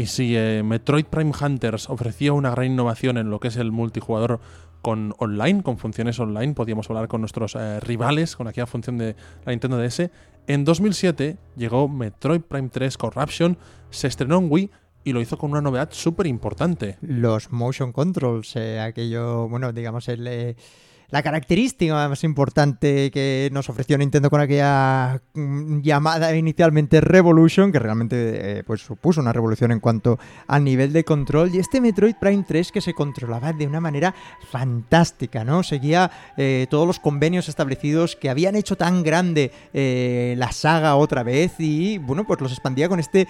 Si 0.08 0.36
eh, 0.36 0.62
Metroid 0.64 1.06
Prime 1.06 1.32
Hunters 1.39 1.89
ofrecía 1.89 2.34
una 2.34 2.51
gran 2.51 2.68
innovación 2.68 3.18
en 3.18 3.30
lo 3.30 3.39
que 3.39 3.47
es 3.49 3.58
el 3.58 3.72
multijugador 3.72 4.39
con 4.82 5.14
online, 5.18 5.64
con 5.64 5.78
funciones 5.78 6.20
online, 6.20 6.53
podíamos 6.53 6.89
hablar 6.89 7.08
con 7.08 7.22
nuestros 7.22 7.56
eh, 7.56 7.80
rivales 7.80 8.36
con 8.36 8.47
aquella 8.47 8.68
función 8.68 8.97
de 8.97 9.16
la 9.45 9.51
Nintendo 9.51 9.78
DS. 9.78 10.12
En 10.47 10.64
2007 10.64 11.38
llegó 11.56 11.88
Metroid 11.88 12.41
Prime 12.41 12.70
3 12.70 12.97
Corruption, 12.97 13.58
se 13.89 14.08
estrenó 14.08 14.38
en 14.38 14.51
Wii 14.51 14.72
y 15.03 15.14
lo 15.14 15.22
hizo 15.22 15.38
con 15.38 15.51
una 15.51 15.62
novedad 15.62 15.89
súper 15.91 16.28
importante. 16.28 16.97
Los 17.01 17.51
motion 17.51 17.91
controls, 17.91 18.56
eh, 18.56 18.80
aquello, 18.80 19.47
bueno, 19.49 19.72
digamos, 19.74 20.08
el 20.08 20.56
la 21.10 21.22
característica 21.24 22.10
más 22.10 22.24
importante 22.24 23.12
que 23.12 23.49
nos 23.51 23.70
ofreció 23.70 23.97
Nintendo 23.97 24.30
con 24.30 24.41
aquella 24.41 25.22
mm, 25.34 25.82
llamada 25.82 26.36
inicialmente 26.36 27.01
Revolution, 27.01 27.72
que 27.72 27.80
realmente 27.80 28.60
eh, 28.60 28.64
pues 28.64 28.82
supuso 28.82 29.22
una 29.22 29.34
revolución 29.34 29.72
en 29.72 29.80
cuanto 29.80 30.20
al 30.47 30.64
nivel 30.64 30.93
de 30.93 31.03
control, 31.03 31.53
y 31.53 31.60
este 31.60 31.82
Metroid 31.82 32.16
Prime 32.20 32.43
3 32.47 32.72
que 32.72 32.82
se 32.82 32.93
controlaba 32.93 33.53
de 33.53 33.68
una 33.68 33.82
manera 33.82 34.16
fantástica, 34.49 35.43
¿no? 35.43 35.64
Seguía 35.64 36.12
eh, 36.38 36.68
todos 36.70 36.88
los 36.88 36.99
convenios 36.99 37.49
establecidos 37.49 38.16
que 38.16 38.30
habían 38.30 38.56
hecho 38.56 38.76
tan 38.76 39.03
grande 39.03 39.51
eh, 39.74 40.36
la 40.38 40.51
saga 40.51 40.95
otra 40.95 41.24
vez 41.24 41.53
y, 41.60 41.97
bueno, 41.99 42.26
pues 42.26 42.41
los 42.41 42.51
expandía 42.51 42.89
con 42.89 42.99
este 42.99 43.28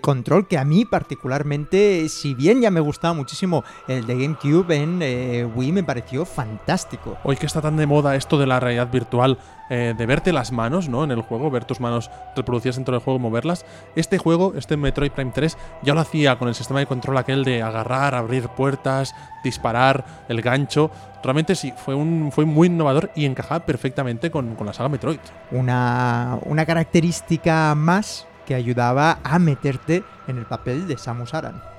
control 0.00 0.48
que 0.48 0.58
a 0.58 0.64
mí 0.64 0.84
particularmente, 0.84 2.08
si 2.08 2.34
bien 2.34 2.60
ya 2.60 2.70
me 2.70 2.80
gustaba 2.80 3.14
muchísimo 3.14 3.64
el 3.88 4.06
de 4.06 4.14
GameCube 4.14 4.74
en 4.74 5.52
Wii, 5.54 5.72
me 5.72 5.84
pareció 5.84 6.24
fantástico. 6.24 7.13
Hoy 7.22 7.36
que 7.36 7.46
está 7.46 7.60
tan 7.60 7.76
de 7.76 7.86
moda 7.86 8.16
esto 8.16 8.38
de 8.38 8.46
la 8.46 8.60
realidad 8.60 8.90
virtual, 8.90 9.38
eh, 9.70 9.94
de 9.96 10.06
verte 10.06 10.32
las 10.32 10.52
manos, 10.52 10.88
¿no? 10.88 11.04
En 11.04 11.10
el 11.10 11.22
juego, 11.22 11.50
ver 11.50 11.64
tus 11.64 11.80
manos 11.80 12.10
reproducidas 12.36 12.76
dentro 12.76 12.92
del 12.92 13.02
juego, 13.02 13.18
moverlas. 13.18 13.64
Este 13.96 14.18
juego, 14.18 14.54
este 14.56 14.76
Metroid 14.76 15.12
Prime 15.12 15.32
3, 15.32 15.56
ya 15.82 15.94
lo 15.94 16.00
hacía 16.00 16.38
con 16.38 16.48
el 16.48 16.54
sistema 16.54 16.80
de 16.80 16.86
control 16.86 17.16
aquel 17.18 17.44
de 17.44 17.62
agarrar, 17.62 18.14
abrir 18.14 18.48
puertas, 18.48 19.14
disparar, 19.42 20.04
el 20.28 20.42
gancho. 20.42 20.90
Realmente 21.22 21.54
sí, 21.54 21.72
fue, 21.76 21.94
un, 21.94 22.30
fue 22.32 22.44
muy 22.44 22.68
innovador 22.68 23.10
y 23.14 23.24
encajaba 23.24 23.64
perfectamente 23.64 24.30
con, 24.30 24.54
con 24.54 24.66
la 24.66 24.72
saga 24.72 24.88
Metroid. 24.88 25.20
Una, 25.50 26.38
una 26.44 26.66
característica 26.66 27.74
más 27.74 28.26
que 28.46 28.54
ayudaba 28.54 29.18
a 29.24 29.38
meterte 29.38 30.04
en 30.26 30.38
el 30.38 30.46
papel 30.46 30.86
de 30.86 30.98
Samus 30.98 31.34
Aran. 31.34 31.73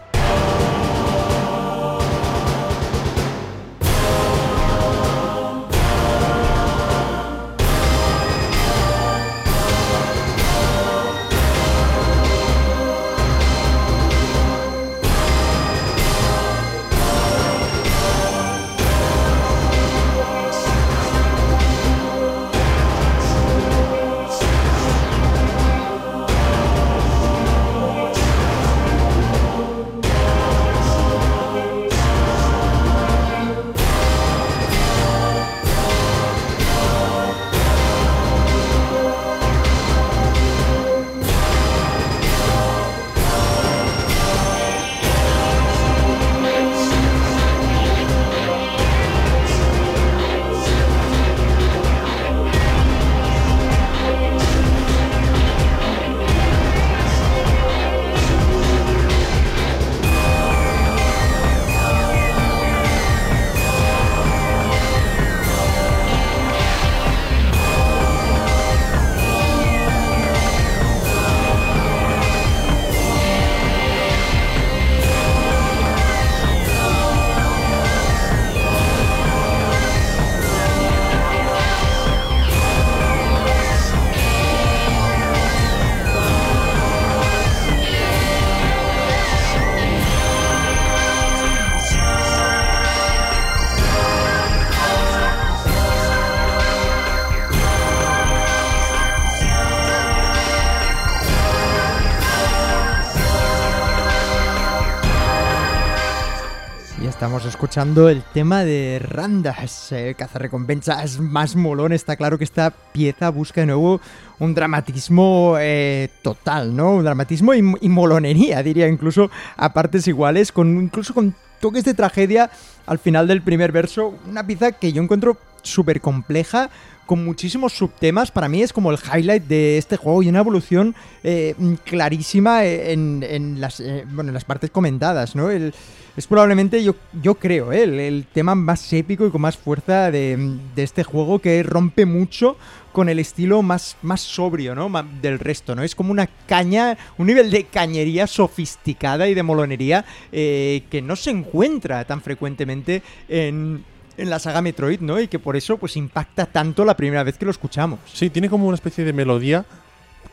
El 107.77 108.23
tema 108.33 108.63
de 108.63 109.01
Randas, 109.03 109.91
eh, 109.91 110.15
cazarrecompensas 110.17 111.19
más 111.19 111.57
molón. 111.57 111.91
Está 111.91 112.15
claro 112.15 112.37
que 112.37 112.45
esta 112.45 112.69
pieza 112.69 113.29
busca 113.31 113.61
de 113.61 113.67
nuevo 113.67 113.99
un 114.39 114.55
dramatismo 114.55 115.57
eh, 115.59 116.07
total, 116.21 116.73
¿no? 116.73 116.93
Un 116.93 117.03
dramatismo 117.03 117.53
y, 117.53 117.59
y, 117.81 117.89
molonería, 117.89 118.63
diría, 118.63 118.87
incluso 118.87 119.29
a 119.57 119.73
partes 119.73 120.07
iguales, 120.07 120.53
con 120.53 120.83
incluso 120.83 121.13
con 121.13 121.35
toques 121.59 121.83
de 121.83 121.93
tragedia 121.93 122.49
al 122.85 122.97
final 122.97 123.27
del 123.27 123.41
primer 123.41 123.73
verso. 123.73 124.13
Una 124.25 124.47
pieza 124.47 124.71
que 124.71 124.93
yo 124.93 125.03
encuentro 125.03 125.37
súper 125.61 125.99
compleja, 125.99 126.69
con 127.05 127.23
muchísimos 127.23 127.73
subtemas. 127.73 128.31
Para 128.31 128.49
mí 128.49 128.61
es 128.61 128.73
como 128.73 128.91
el 128.91 128.97
highlight 128.97 129.43
de 129.43 129.77
este 129.77 129.97
juego 129.97 130.23
y 130.23 130.29
una 130.29 130.39
evolución 130.39 130.95
eh, 131.23 131.55
clarísima 131.83 132.65
en, 132.65 133.23
en 133.27 133.61
las, 133.61 133.79
eh, 133.79 134.05
bueno, 134.09 134.29
en 134.29 134.33
las 134.33 134.45
partes 134.45 134.71
comentadas, 134.71 135.35
¿no? 135.35 135.49
Es 135.51 136.27
probablemente, 136.27 136.81
yo, 136.81 136.95
yo 137.21 137.35
creo, 137.35 137.73
¿eh? 137.73 137.83
el, 137.83 137.99
el, 137.99 138.25
tema 138.25 138.55
más 138.55 138.93
épico 138.93 139.27
y 139.27 139.31
con 139.31 139.41
más 139.41 139.57
fuerza 139.57 140.11
de, 140.11 140.57
de, 140.73 140.83
este 140.83 141.03
juego 141.03 141.39
que 141.39 141.61
rompe 141.61 142.05
mucho 142.05 142.55
con 142.93 143.09
el 143.09 143.19
estilo 143.19 143.61
más, 143.61 143.97
más 144.01 144.21
sobrio, 144.21 144.73
¿no? 144.73 144.89
Del 145.21 145.37
resto, 145.37 145.75
¿no? 145.75 145.83
Es 145.83 145.93
como 145.93 146.11
una 146.11 146.27
caña, 146.47 146.97
un 147.17 147.27
nivel 147.27 147.51
de 147.51 147.65
cañería 147.65 148.25
sofisticada 148.27 149.27
y 149.27 149.33
de 149.33 149.43
molonería 149.43 150.05
eh, 150.31 150.83
que 150.89 151.01
no 151.01 151.17
se 151.17 151.31
encuentra 151.31 152.05
tan 152.05 152.21
frecuentemente 152.21 153.03
en, 153.27 153.83
en 154.17 154.29
la 154.29 154.39
saga 154.39 154.61
Metroid, 154.61 154.99
¿no? 155.01 155.19
Y 155.19 155.27
que 155.27 155.39
por 155.39 155.55
eso 155.55 155.77
pues 155.77 155.97
impacta 155.97 156.45
tanto 156.45 156.85
la 156.85 156.95
primera 156.95 157.23
vez 157.23 157.37
que 157.37 157.45
lo 157.45 157.51
escuchamos. 157.51 157.99
Sí, 158.11 158.29
tiene 158.29 158.49
como 158.49 158.67
una 158.67 158.75
especie 158.75 159.03
de 159.03 159.13
melodía 159.13 159.65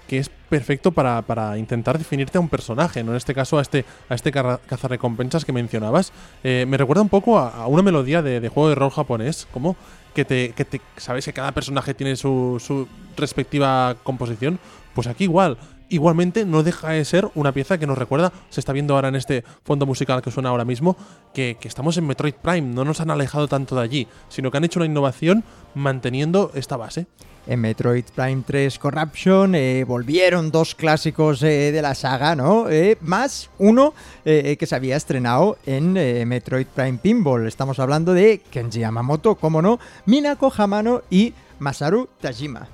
que 0.09 0.19
es 0.19 0.29
perfecto 0.29 0.93
para, 0.93 1.23
para, 1.23 1.57
intentar 1.57 1.97
definirte 1.97 2.37
a 2.37 2.41
un 2.41 2.49
personaje, 2.49 3.03
¿no? 3.03 3.13
En 3.13 3.17
este 3.17 3.35
caso 3.35 3.59
a 3.59 3.63
este, 3.63 3.85
a 4.09 4.15
este 4.15 4.31
cazarrecompensas 4.31 5.45
que 5.45 5.53
mencionabas. 5.53 6.13
Eh, 6.45 6.67
me 6.69 6.77
recuerda 6.77 7.03
un 7.03 7.09
poco 7.09 7.39
a, 7.39 7.67
una 7.67 7.83
melodía 7.83 8.21
de, 8.21 8.41
de, 8.41 8.49
juego 8.49 8.69
de 8.69 8.75
rol 8.75 8.91
japonés, 8.91 9.47
como 9.53 9.77
que 10.15 10.25
te, 10.25 10.53
que 10.53 10.65
te 10.65 10.81
sabes 10.97 11.25
que 11.25 11.33
cada 11.33 11.53
personaje 11.53 11.95
tiene 11.95 12.17
su, 12.17 12.63
su 12.65 12.89
respectiva 13.17 13.97
composición. 14.03 14.59
Pues 14.95 15.07
aquí 15.07 15.25
igual. 15.25 15.57
Igualmente 15.93 16.47
no 16.47 16.63
deja 16.63 16.89
de 16.91 17.05
ser 17.05 17.29
una 17.35 17.53
pieza 17.53 17.77
que 17.77 17.87
nos 17.87 17.99
recuerda, 17.99 18.33
se 18.49 18.61
está 18.61 18.73
viendo 18.73 18.95
ahora 18.95 19.09
en 19.09 19.15
este 19.15 19.45
fondo 19.63 19.85
musical 19.85 20.23
que 20.23 20.31
suena 20.31 20.49
ahora 20.49 20.65
mismo, 20.65 20.97
que, 21.35 21.59
que, 21.61 21.69
estamos 21.69 21.99
en 21.99 22.07
Metroid 22.07 22.35
Prime, 22.35 22.63
no 22.75 22.85
nos 22.85 23.01
han 23.03 23.11
alejado 23.11 23.47
tanto 23.47 23.77
de 23.77 23.83
allí, 23.83 24.09
sino 24.29 24.51
que 24.51 24.57
han 24.57 24.65
hecho 24.65 24.79
una 24.79 24.87
innovación 24.87 25.45
manteniendo 25.75 26.51
esta 26.55 26.79
base. 26.79 27.07
En 27.47 27.61
Metroid 27.61 28.05
Prime 28.15 28.43
3 28.47 28.79
Corruption 28.79 29.55
eh, 29.55 29.85
volvieron 29.85 30.51
dos 30.51 30.75
clásicos 30.75 31.43
eh, 31.43 31.73
de 31.73 31.83
la 31.83 31.95
saga, 31.95 32.37
¿no? 32.37 32.71
Eh, 32.71 32.97
más 33.01 33.51
uno 33.59 33.95
que 34.25 34.67
se 34.67 34.75
había 34.75 34.97
estrenado 34.97 35.59
en 35.67 35.93
Metroid 36.29 36.67
Prime 36.67 36.99
Pinball. 37.03 37.47
Estamos 37.49 37.81
hablando 37.81 38.15
de 38.15 38.41
Kenji 38.51 38.81
Yamamoto, 38.81 39.35
como 39.35 39.61
no, 39.61 39.81
Minako 40.07 40.53
Hamano 40.57 41.03
y 41.11 41.35
Masaru 41.59 42.09
Tajima. 42.21 42.69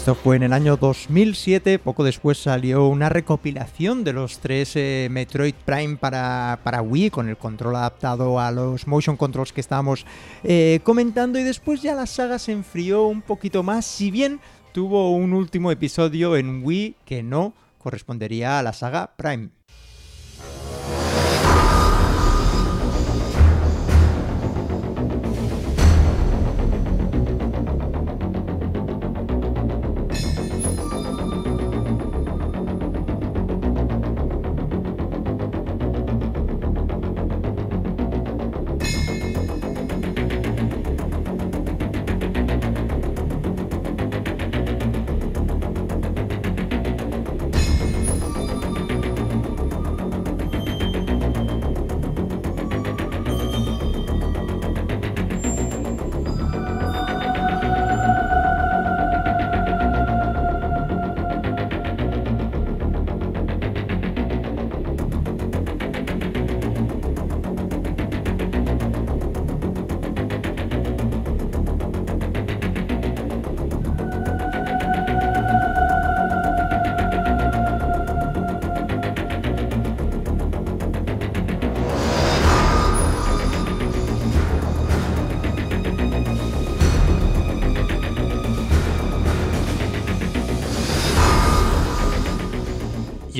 Esto 0.00 0.14
fue 0.14 0.36
en 0.36 0.42
el 0.42 0.54
año 0.54 0.78
2007, 0.78 1.78
poco 1.78 2.04
después 2.04 2.38
salió 2.38 2.86
una 2.86 3.10
recopilación 3.10 4.02
de 4.02 4.14
los 4.14 4.38
tres 4.38 4.74
eh, 4.74 5.08
Metroid 5.10 5.54
Prime 5.66 5.98
para, 5.98 6.58
para, 6.64 6.80
Wii 6.80 7.10
con 7.10 7.28
el 7.28 7.36
control 7.36 7.76
adaptado 7.76 8.40
a 8.40 8.50
los 8.50 8.86
motion 8.86 9.18
controls 9.18 9.52
que 9.52 9.60
estábamos 9.60 10.06
eh, 10.42 10.80
comentando 10.84 11.38
y 11.38 11.42
después 11.42 11.82
ya 11.82 11.94
la 11.94 12.06
saga 12.06 12.38
se 12.38 12.52
enfrió 12.52 13.08
un 13.08 13.20
poquito 13.20 13.62
más, 13.62 13.84
si 13.84 14.10
bien 14.10 14.40
tuvo 14.72 15.14
un 15.14 15.34
último 15.34 15.70
episodio 15.70 16.34
en 16.34 16.64
Wii 16.64 16.96
que 17.04 17.22
no 17.22 17.52
correspondería 17.76 18.58
a 18.58 18.62
la 18.62 18.72
saga 18.72 19.10
Prime. 19.18 19.50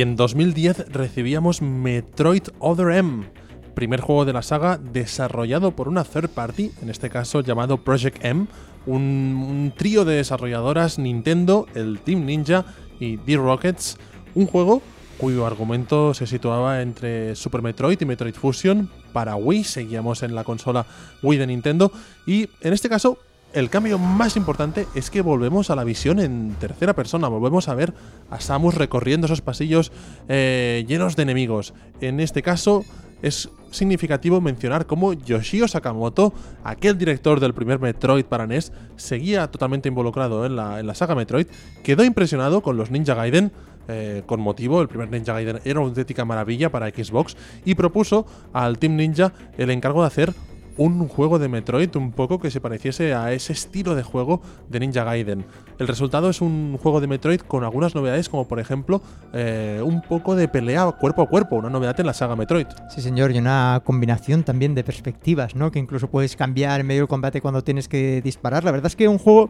Y 0.01 0.03
en 0.03 0.17
2010 0.17 0.87
recibíamos 0.93 1.61
Metroid 1.61 2.45
Other 2.59 2.91
M, 2.97 3.31
primer 3.75 4.01
juego 4.01 4.25
de 4.25 4.33
la 4.33 4.41
saga 4.41 4.79
desarrollado 4.79 5.77
por 5.77 5.89
una 5.89 6.05
third 6.05 6.31
party, 6.31 6.71
en 6.81 6.89
este 6.89 7.11
caso 7.11 7.43
llamado 7.43 7.85
Project 7.85 8.25
M, 8.25 8.47
un, 8.87 9.03
un 9.47 9.75
trío 9.77 10.07
de 10.07 10.15
desarrolladoras 10.15 10.99
Nintendo, 10.99 11.67
el 11.75 11.99
Team 11.99 12.25
Ninja 12.25 12.65
y 12.99 13.19
D-Rockets, 13.19 13.99
un 14.35 14.47
juego 14.47 14.81
cuyo 15.19 15.45
argumento 15.45 16.15
se 16.15 16.27
situaba 16.27 16.81
entre 16.81 17.37
Super 17.37 17.61
Metroid 17.61 18.01
y 18.01 18.07
Metroid 18.07 18.35
Fusion. 18.35 18.89
Para 19.13 19.37
Wii, 19.37 19.65
seguíamos 19.65 20.23
en 20.23 20.35
la 20.35 20.45
consola 20.45 20.87
Wii 21.23 21.39
de 21.39 21.47
Nintendo 21.47 21.93
y 22.27 22.49
en 22.63 22.73
este 22.73 22.89
caso 22.89 23.19
el 23.53 23.71
cambio 23.71 23.99
más 23.99 24.37
importante 24.37 24.87
es 24.95 25.11
que 25.11 25.23
volvemos 25.23 25.71
a 25.71 25.77
la 25.77 25.85
visión 25.85 26.21
en 26.21 26.55
tercera 26.61 26.95
persona, 26.95 27.29
volvemos 27.29 27.69
a 27.69 27.75
ver 27.75 27.93
a 28.31 28.41
Samus 28.41 28.75
recorriendo 28.75 29.27
esos 29.27 29.41
pasillos 29.41 29.93
eh, 30.29 30.85
llenos 30.87 31.17
de 31.17 31.23
enemigos. 31.25 31.75
En 32.01 32.21
este 32.21 32.43
caso 32.43 32.85
es 33.23 33.51
significativo 33.71 34.41
mencionar 34.41 34.87
cómo 34.87 35.13
Yoshio 35.13 35.69
Sakamoto, 35.69 36.33
aquel 36.65 36.97
director 36.97 37.41
del 37.41 37.55
primer 37.55 37.79
Metroid 37.79 38.25
para 38.25 38.47
NES, 38.47 38.73
seguía 38.97 39.51
totalmente 39.51 39.89
involucrado 39.89 40.47
en 40.47 40.57
la, 40.57 40.95
saga 40.95 41.15
Metroid, 41.15 41.47
quedó 41.83 42.05
impresionado 42.05 42.63
con 42.63 42.77
los 42.77 42.91
Ninja 42.91 43.15
Gaiden, 43.15 43.53
eh, 43.89 44.23
con 44.27 44.41
motivo, 44.41 44.81
el 44.81 44.89
primer 44.89 45.11
Ninja 45.11 45.33
Gaiden 45.33 45.61
era 45.65 45.81
una 45.81 45.89
auténtica 45.89 46.25
maravilla 46.25 46.71
para 46.71 46.89
Xbox, 46.89 47.37
y 47.65 47.75
propuso 47.75 48.27
al 48.53 48.79
Team 48.79 48.97
Ninja 48.97 49.33
el 49.59 49.71
encargo 49.71 50.03
de 50.03 50.07
hacer 50.07 50.35
un 50.77 51.09
juego 51.09 51.39
de 51.39 51.49
Metroid 51.49 51.95
un 51.97 52.13
poco 52.13 52.39
que 52.39 52.51
se 52.51 52.61
pareciese 52.61 53.15
a 53.15 53.33
ese 53.33 53.53
estilo 53.53 53.95
de 53.95 54.03
juego 54.03 54.41
de 54.69 54.81
Ninja 54.81 55.05
Gaiden. 55.05 55.45
El 55.79 55.89
resultado 55.89 56.31
es 56.31 56.41
un 56.41 56.79
juego 56.79 57.01
de 57.01 57.07
Metroid 57.07 57.41
con 57.41 57.65
algunas 57.65 57.95
novedades, 57.95 58.29
como 58.29 58.47
por 58.47 58.61
ejemplo 58.61 59.01
eh, 59.33 59.81
un 59.85 60.03
poco 60.03 60.37
de 60.37 60.49
pelea 60.49 60.91
cuerpo 60.93 61.23
a 61.23 61.29
cuerpo, 61.29 61.57
una 61.57 61.71
novedad 61.71 61.99
en 62.01 62.07
la 62.07 62.15
saga 62.15 62.37
Metroid. 62.37 62.67
Sí, 62.95 63.01
señor, 63.01 63.33
y 63.33 63.39
una 63.39 63.83
combinación 63.85 64.45
también 64.45 64.75
de 64.75 64.85
perspectivas, 64.85 65.55
¿no? 65.55 65.71
Que 65.71 65.79
incluso 65.79 66.09
puedes 66.09 66.37
cambiar 66.37 66.81
en 66.81 66.87
medio 66.87 67.03
del 67.03 67.09
combate 67.09 67.41
cuando 67.41 67.63
tienes 67.63 67.89
que 67.89 68.21
disparar. 68.23 68.65
La 68.65 68.71
verdad 68.71 68.87
es 68.87 68.97
que 68.97 69.09
un 69.09 69.19
juego 69.19 69.49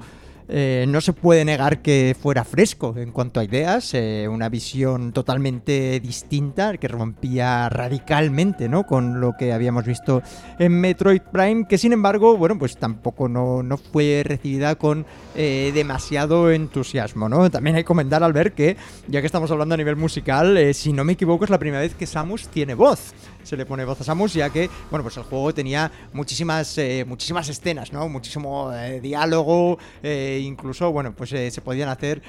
eh, 0.52 0.84
no 0.88 1.00
se 1.00 1.12
puede 1.12 1.44
negar 1.44 1.80
que 1.80 2.16
fuera 2.20 2.42
fresco 2.42 2.96
en 2.96 3.12
cuanto 3.12 3.38
a 3.38 3.44
ideas, 3.44 3.94
eh, 3.94 4.26
una 4.28 4.48
visión 4.48 5.12
totalmente 5.12 6.00
distinta 6.00 6.76
que 6.76 6.88
rompía 6.88 7.68
radicalmente 7.68 8.68
¿no? 8.68 8.84
con 8.84 9.20
lo 9.20 9.36
que 9.38 9.52
habíamos 9.52 9.84
visto 9.84 10.22
en 10.58 10.72
Metroid 10.80 11.22
Prime, 11.22 11.66
que 11.68 11.78
sin 11.78 11.92
embargo, 11.92 12.36
bueno, 12.36 12.58
pues 12.58 12.76
tampoco 12.78 13.28
no, 13.28 13.62
no 13.62 13.76
fue 13.76 14.22
recibida 14.24 14.74
con 14.74 15.06
eh, 15.36 15.70
demasiado 15.72 16.50
entusiasmo. 16.50 17.28
¿no? 17.28 17.48
También 17.48 17.76
hay 17.76 17.82
que 17.82 17.86
comentar 17.86 18.24
al 18.24 18.32
ver 18.32 18.52
que, 18.52 18.76
ya 19.06 19.20
que 19.20 19.26
estamos 19.26 19.52
hablando 19.52 19.76
a 19.76 19.78
nivel 19.78 19.94
musical, 19.94 20.74
si 20.74 20.92
no 20.92 21.04
me 21.04 21.12
equivoco, 21.12 21.44
es 21.44 21.50
la 21.50 21.60
primera 21.60 21.82
vez 21.82 21.94
que 21.94 22.06
Samus 22.06 22.48
tiene 22.48 22.74
voz 22.74 23.14
se 23.42 23.56
le 23.56 23.66
pone 23.66 23.84
voz 23.84 24.00
a 24.00 24.04
Samus, 24.04 24.34
ya 24.34 24.50
que, 24.50 24.70
bueno, 24.90 25.02
pues 25.02 25.16
el 25.16 25.24
juego 25.24 25.52
tenía 25.52 25.90
muchísimas, 26.12 26.76
eh, 26.78 27.04
muchísimas 27.06 27.48
escenas, 27.48 27.92
¿no? 27.92 28.08
Muchísimo 28.08 28.72
eh, 28.72 29.00
diálogo, 29.00 29.78
eh, 30.02 30.39
incluso, 30.40 30.90
bueno, 30.92 31.12
pues 31.12 31.30
se 31.30 31.60
podían 31.60 31.88
hacer 31.88 32.22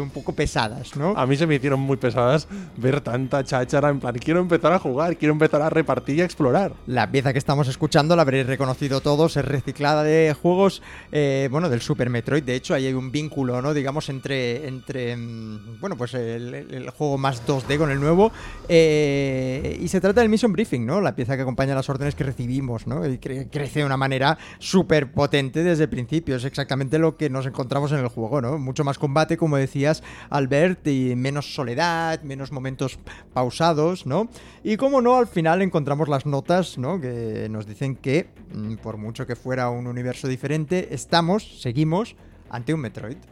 un 0.00 0.10
poco 0.10 0.34
pesadas, 0.34 0.96
¿no? 0.96 1.14
A 1.16 1.26
mí 1.26 1.36
se 1.36 1.46
me 1.46 1.56
hicieron 1.56 1.80
muy 1.80 1.96
pesadas 1.96 2.48
ver 2.76 3.00
tanta 3.00 3.44
cháchara, 3.44 3.88
en 3.90 4.00
plan, 4.00 4.14
quiero 4.14 4.40
empezar 4.40 4.72
a 4.72 4.78
jugar, 4.78 5.16
quiero 5.16 5.32
empezar 5.32 5.62
a 5.62 5.70
repartir 5.70 6.16
y 6.16 6.20
a 6.22 6.24
explorar. 6.24 6.72
La 6.86 7.10
pieza 7.10 7.32
que 7.32 7.38
estamos 7.38 7.68
escuchando 7.68 8.16
la 8.16 8.22
habréis 8.22 8.46
reconocido 8.46 9.00
todos, 9.00 9.36
es 9.36 9.44
reciclada 9.44 10.02
de 10.02 10.34
juegos, 10.40 10.82
bueno, 11.50 11.68
del 11.68 11.80
Super 11.80 12.10
Metroid, 12.10 12.42
de 12.42 12.54
hecho, 12.54 12.74
ahí 12.74 12.86
hay 12.86 12.94
un 12.94 13.12
vínculo, 13.12 13.60
¿no? 13.62 13.74
Digamos, 13.74 14.08
entre, 14.08 14.66
entre 14.68 15.16
mm, 15.16 15.80
bueno, 15.80 15.96
pues 15.96 16.14
el, 16.14 16.54
el 16.54 16.90
juego 16.90 17.18
más 17.18 17.46
2D 17.46 17.78
con 17.78 17.90
el 17.90 18.00
nuevo, 18.00 18.32
y 18.68 19.88
se 19.88 20.00
trata 20.00 20.20
del 20.20 20.28
Mission 20.30 20.52
Briefing, 20.52 20.86
¿no? 20.86 21.00
La 21.00 21.14
pieza 21.14 21.36
que 21.36 21.42
acompaña 21.42 21.74
las 21.74 21.88
órdenes 21.88 22.14
que 22.14 22.24
recibimos, 22.24 22.86
¿no? 22.86 23.06
Y 23.06 23.18
crece 23.18 23.80
de 23.80 23.84
una 23.84 23.96
manera 23.96 24.38
súper 24.58 25.12
potente 25.12 25.62
desde 25.62 25.84
el 25.84 25.88
principio. 25.88 26.36
Es 26.36 26.44
exactamente 26.44 26.98
lo 26.98 27.16
que 27.16 27.30
nos 27.32 27.46
encontramos 27.46 27.90
en 27.92 27.98
el 27.98 28.08
juego, 28.08 28.40
¿no? 28.40 28.58
Mucho 28.58 28.84
más 28.84 28.98
combate, 28.98 29.36
como 29.36 29.56
decías, 29.56 30.02
Albert, 30.30 30.86
y 30.86 31.16
menos 31.16 31.54
soledad, 31.54 32.22
menos 32.22 32.52
momentos 32.52 32.98
pausados, 33.32 34.06
¿no? 34.06 34.28
Y 34.62 34.76
como 34.76 35.00
no, 35.00 35.16
al 35.16 35.26
final 35.26 35.62
encontramos 35.62 36.08
las 36.08 36.26
notas, 36.26 36.78
¿no? 36.78 37.00
Que 37.00 37.48
nos 37.50 37.66
dicen 37.66 37.96
que, 37.96 38.28
mm, 38.54 38.76
por 38.76 38.96
mucho 38.96 39.26
que 39.26 39.36
fuera 39.36 39.70
un 39.70 39.86
universo 39.86 40.28
diferente, 40.28 40.94
estamos, 40.94 41.60
seguimos, 41.60 42.14
ante 42.50 42.74
un 42.74 42.80
Metroid. 42.80 43.31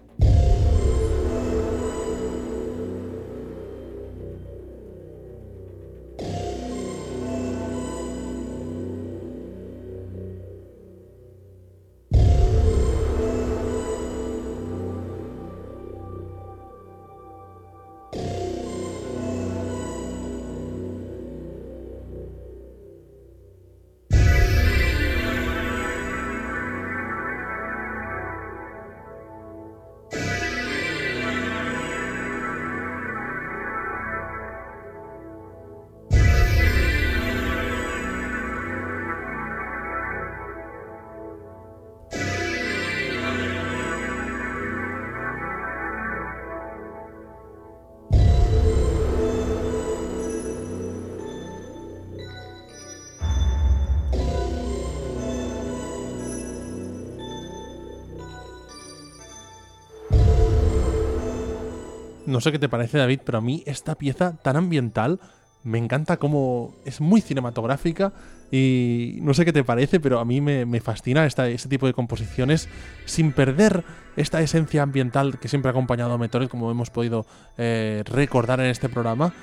No 62.31 62.41
sé 62.41 62.53
qué 62.53 62.61
te 62.61 62.69
parece, 62.69 62.97
David, 62.97 63.21
pero 63.25 63.39
a 63.39 63.41
mí 63.41 63.65
esta 63.67 63.97
pieza 63.97 64.37
tan 64.41 64.57
ambiental 64.57 65.19
me 65.65 65.79
encanta 65.79 66.17
como 66.17 66.77
es 66.85 67.01
muy 67.01 67.21
cinematográfica 67.21 68.13
y 68.53 69.19
no 69.21 69.35
sé 69.35 69.45
qué 69.45 69.53
te 69.53 69.65
parece, 69.65 69.99
pero 69.99 70.21
a 70.21 70.25
mí 70.25 70.41
me, 70.41 70.81
fascina 70.81 71.27
esta, 71.27 71.49
este 71.49 71.69
tipo 71.69 71.89
de 71.89 71.93
composiciones 71.93 72.69
sin 73.05 73.33
perder 73.33 73.83
esta 74.17 74.41
esencia 74.41 74.85
ambiental 74.85 75.41
que 75.41 75.49
siempre 75.49 75.71
ha 75.71 75.73
acompañado 75.73 76.13
a 76.13 76.19
Metroid, 76.19 76.49
como 76.49 76.71
hemos 76.71 76.91
podido 76.91 77.27
eh, 77.59 78.05
recordar 78.07 78.61
en 78.61 78.67
este 78.67 78.89
programa. 78.89 79.35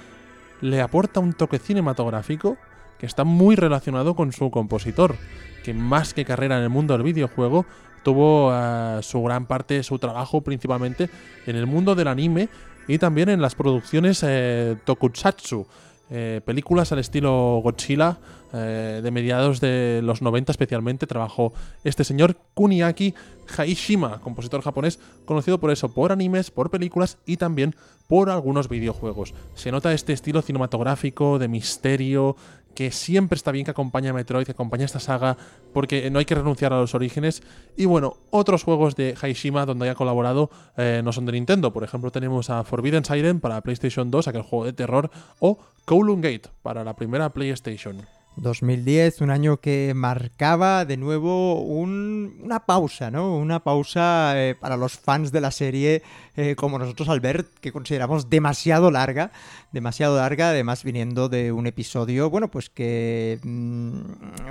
Le 0.61 0.79
aporta 0.79 1.19
un 1.19 1.33
toque 1.33 1.59
cinematográfico 1.59 2.57
que 2.99 3.05
está 3.05 3.25
muy 3.25 3.57
relacionado 3.57 4.15
con 4.15 4.31
su 4.31 4.49
compositor, 4.49 5.17
que 5.63 5.73
más 5.73 6.13
que 6.13 6.23
carrera 6.23 6.57
en 6.57 6.63
el 6.63 6.69
mundo 6.69 6.93
del 6.93 7.03
videojuego, 7.03 7.65
tuvo 8.03 8.51
eh, 8.53 8.99
su 9.01 9.21
gran 9.23 9.45
parte, 9.45 9.83
su 9.83 9.99
trabajo 9.99 10.39
principalmente 10.39 11.09
en 11.45 11.57
el 11.57 11.67
mundo 11.67 11.93
del 11.93 12.07
anime 12.07 12.47
y 12.87 12.97
también 12.97 13.29
en 13.29 13.41
las 13.41 13.55
producciones 13.55 14.23
eh, 14.23 14.77
tokusatsu, 14.85 15.65
eh, 16.09 16.41
películas 16.45 16.91
al 16.91 16.99
estilo 16.99 17.59
Godzilla 17.61 18.17
eh, 18.53 19.01
de 19.03 19.11
mediados 19.11 19.59
de 19.59 19.99
los 20.01 20.21
90 20.21 20.53
especialmente 20.53 21.05
trabajó 21.05 21.51
este 21.83 22.05
señor 22.05 22.37
Kuniaki 22.53 23.13
Haishima, 23.57 24.21
compositor 24.21 24.61
japonés 24.61 24.99
conocido 25.25 25.59
por 25.59 25.69
eso, 25.69 25.89
por 25.89 26.13
animes, 26.13 26.49
por 26.49 26.69
películas 26.69 27.17
y 27.25 27.35
también 27.35 27.75
por 28.07 28.29
algunos 28.29 28.69
videojuegos. 28.69 29.33
Se 29.53 29.69
nota 29.69 29.91
este 29.91 30.13
estilo 30.13 30.41
cinematográfico 30.41 31.39
de 31.39 31.49
misterio, 31.49 32.37
que 32.77 32.91
siempre 32.91 33.35
está 33.35 33.51
bien 33.51 33.65
que 33.65 33.71
acompañe 33.71 34.09
a 34.09 34.13
Metroid, 34.13 34.45
que 34.45 34.51
acompañe 34.51 34.83
esta 34.83 34.99
saga, 34.99 35.35
porque 35.73 36.11
no 36.11 36.19
hay 36.19 36.25
que 36.25 36.35
renunciar 36.35 36.73
a 36.73 36.79
los 36.79 36.93
orígenes. 36.93 37.41
Y 37.75 37.85
bueno, 37.85 38.17
otros 38.29 38.63
juegos 38.63 38.95
de 38.95 39.15
Haishima 39.19 39.65
donde 39.65 39.85
haya 39.85 39.95
colaborado 39.95 40.51
eh, 40.77 41.01
no 41.03 41.11
son 41.11 41.25
de 41.25 41.31
Nintendo. 41.31 41.73
Por 41.73 41.83
ejemplo, 41.83 42.11
tenemos 42.11 42.51
a 42.51 42.63
Forbidden 42.63 43.03
Siren 43.03 43.39
para 43.39 43.61
PlayStation 43.61 44.11
2, 44.11 44.27
aquel 44.27 44.43
juego 44.43 44.65
de 44.65 44.73
terror, 44.73 45.09
o 45.39 45.57
Kowloon 45.85 46.21
Gate 46.21 46.49
para 46.61 46.83
la 46.83 46.95
primera 46.95 47.31
PlayStation. 47.31 47.97
2010, 48.35 49.21
un 49.21 49.31
año 49.31 49.57
que 49.57 49.93
marcaba 49.95 50.85
de 50.85 50.97
nuevo 50.97 51.59
una 51.61 52.65
pausa, 52.67 53.09
¿no? 53.09 53.35
Una 53.35 53.63
pausa 53.63 54.33
eh, 54.35 54.53
para 54.53 54.77
los 54.77 54.99
fans 54.99 55.31
de 55.31 55.41
la 55.41 55.49
serie 55.49 56.03
eh, 56.37 56.55
como 56.55 56.77
nosotros 56.77 57.09
al 57.09 57.19
ver 57.19 57.47
que 57.61 57.71
consideramos 57.71 58.29
demasiado 58.29 58.91
larga, 58.91 59.31
demasiado 59.71 60.17
larga, 60.17 60.49
además 60.49 60.83
viniendo 60.83 61.29
de 61.29 61.51
un 61.51 61.65
episodio, 61.65 62.29
bueno, 62.29 62.49
pues 62.49 62.69
que 62.69 63.39
mm, 63.41 64.01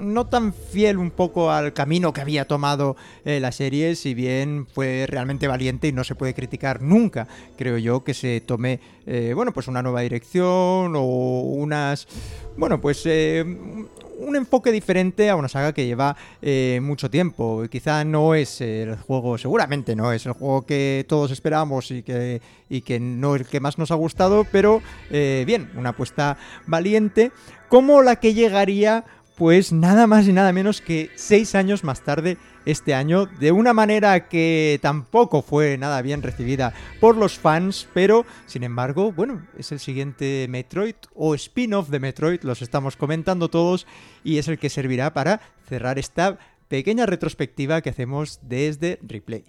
no 0.03 0.27
tan 0.27 0.53
fiel 0.53 0.99
un 0.99 1.13
poco 1.13 1.53
al 1.53 1.73
camino 1.73 2.13
que 2.13 2.21
había 2.21 2.49
tomado 2.49 2.97
eh, 3.25 3.39
la 3.39 3.53
serie, 3.53 3.95
si 3.95 4.15
bien 4.15 4.67
fue 4.67 5.07
realmente 5.09 5.47
valiente 5.47 5.87
y 5.87 5.93
no 5.93 6.03
se 6.03 6.17
puede 6.17 6.35
criticar 6.35 6.83
nunca, 6.83 7.29
creo 7.57 7.79
yo, 7.79 8.03
que 8.03 8.15
se 8.15 8.41
tome, 8.41 8.81
eh, 9.07 9.33
bueno, 9.35 9.53
pues 9.53 9.69
una 9.69 9.81
nueva 9.81 10.01
dirección 10.01 10.95
o 10.97 11.03
unas, 11.41 12.09
bueno, 12.57 12.81
pues 12.81 13.07
un 14.19 14.37
enfoque 14.37 14.73
diferente 14.73 15.31
a 15.31 15.37
una 15.37 15.49
saga 15.49 15.73
que 15.73 15.87
lleva 15.87 16.17
eh, 16.43 16.81
mucho 16.83 17.11
tiempo. 17.11 17.65
Quizá 17.71 18.05
no 18.05 18.35
es 18.35 18.61
el 18.61 18.97
juego, 18.97 19.39
seguramente 19.39 19.95
no 19.97 20.13
es 20.13 20.27
el 20.27 20.33
juego 20.33 20.67
que 20.67 21.05
todos 21.09 21.31
esperamos 21.31 21.91
y 21.91 22.03
que, 22.03 22.41
y 22.69 22.81
que 22.83 23.01
no 23.01 23.35
el 23.35 23.47
que 23.47 23.61
más 23.61 23.79
nos 23.79 23.91
ha 23.91 23.95
gustado, 23.95 24.47
pero 24.51 24.83
eh, 25.11 25.45
bien, 25.47 25.71
una 25.77 25.91
apuesta 25.91 26.37
valiente, 26.67 27.33
como 27.69 28.03
la 28.03 28.17
que 28.17 28.35
llegaría 28.35 29.05
pues 29.37 29.73
nada 29.73 30.07
más 30.07 30.27
y 30.27 30.33
nada 30.33 30.53
menos 30.53 30.81
que 30.81 31.11
seis 31.15 31.55
años 31.55 31.85
más 31.85 32.03
tarde 32.03 32.39
este 32.65 32.95
año, 32.95 33.27
de 33.27 33.53
una 33.53 33.73
manera 33.73 34.29
que 34.29 34.79
tampoco 34.83 35.43
fue 35.43 35.79
nada 35.79 36.03
bien 36.03 36.23
recibida 36.23 36.75
por 37.01 37.17
los 37.17 37.39
fans, 37.39 37.87
pero 37.95 38.27
sin 38.47 38.65
embargo, 38.65 39.13
bueno, 39.13 39.47
es 39.57 39.71
el 39.71 39.79
siguiente 39.79 40.47
Metroid 40.49 40.97
o 41.15 41.35
spin-off 41.35 41.91
de 41.91 42.01
Metroid, 42.01 42.43
los 42.43 42.63
estamos 42.63 42.97
comentando 42.97 43.49
todos 43.49 43.87
y 44.25 44.39
es 44.39 44.49
el 44.49 44.59
que 44.59 44.69
servirá 44.69 45.13
para 45.13 45.41
cerrar 45.69 45.99
esta 45.99 46.39
pequeña 46.69 47.07
retrospectiva 47.07 47.81
que 47.83 47.91
hacemos 47.91 48.41
desde 48.43 48.99
Replay. 49.03 49.45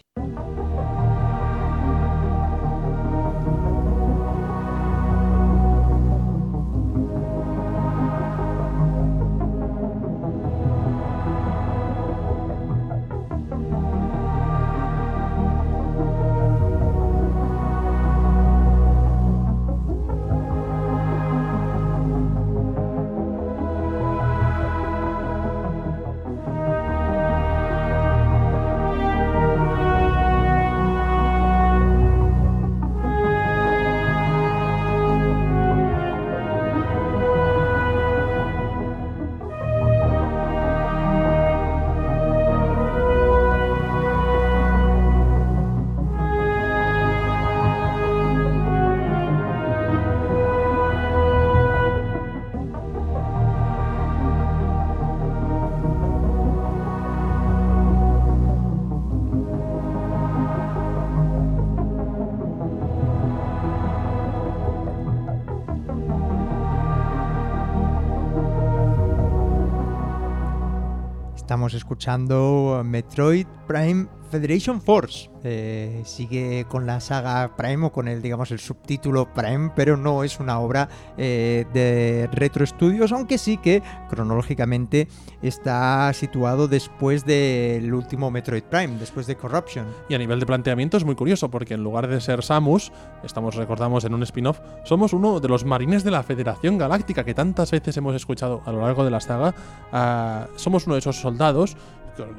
Estamos 71.47 71.73
escuchando 71.75 72.81
Metroid 72.83 73.47
Prime 73.69 74.07
Federation 74.27 74.81
Force. 74.81 75.29
Eh, 75.43 76.01
sigue 76.05 76.65
con 76.67 76.85
la 76.85 76.99
saga 76.99 77.55
Prime 77.55 77.87
o 77.87 77.91
con 77.91 78.07
el, 78.07 78.21
digamos, 78.21 78.51
el 78.51 78.59
subtítulo 78.59 79.33
Prime, 79.33 79.71
pero 79.75 79.97
no 79.97 80.23
es 80.23 80.39
una 80.39 80.59
obra 80.59 80.89
eh, 81.17 81.65
de 81.73 82.27
Retro 82.31 82.65
Studios, 82.65 83.11
aunque 83.11 83.37
sí 83.37 83.57
que 83.57 83.81
cronológicamente 84.09 85.07
está 85.41 86.11
situado 86.13 86.67
después 86.67 87.25
del 87.25 87.93
último 87.93 88.31
Metroid 88.31 88.63
Prime, 88.63 88.97
después 88.99 89.27
de 89.27 89.35
Corruption. 89.35 89.85
Y 90.09 90.15
a 90.15 90.17
nivel 90.17 90.39
de 90.39 90.45
planteamiento 90.45 90.97
es 90.97 91.05
muy 91.05 91.15
curioso, 91.15 91.49
porque 91.49 91.75
en 91.75 91.83
lugar 91.83 92.07
de 92.07 92.19
ser 92.19 92.43
Samus, 92.43 92.91
estamos, 93.23 93.55
recordamos, 93.55 94.03
en 94.05 94.13
un 94.13 94.23
spin-off, 94.23 94.59
somos 94.83 95.13
uno 95.13 95.39
de 95.39 95.47
los 95.47 95.65
marines 95.65 96.03
de 96.03 96.11
la 96.11 96.23
Federación 96.23 96.77
Galáctica 96.77 97.23
que 97.23 97.33
tantas 97.33 97.71
veces 97.71 97.95
hemos 97.97 98.15
escuchado 98.15 98.61
a 98.65 98.71
lo 98.71 98.81
largo 98.81 99.05
de 99.05 99.11
la 99.11 99.21
saga. 99.21 99.53
Ah, 99.91 100.47
somos 100.55 100.85
uno 100.85 100.95
de 100.95 100.99
esos 100.99 101.17
soldados 101.17 101.77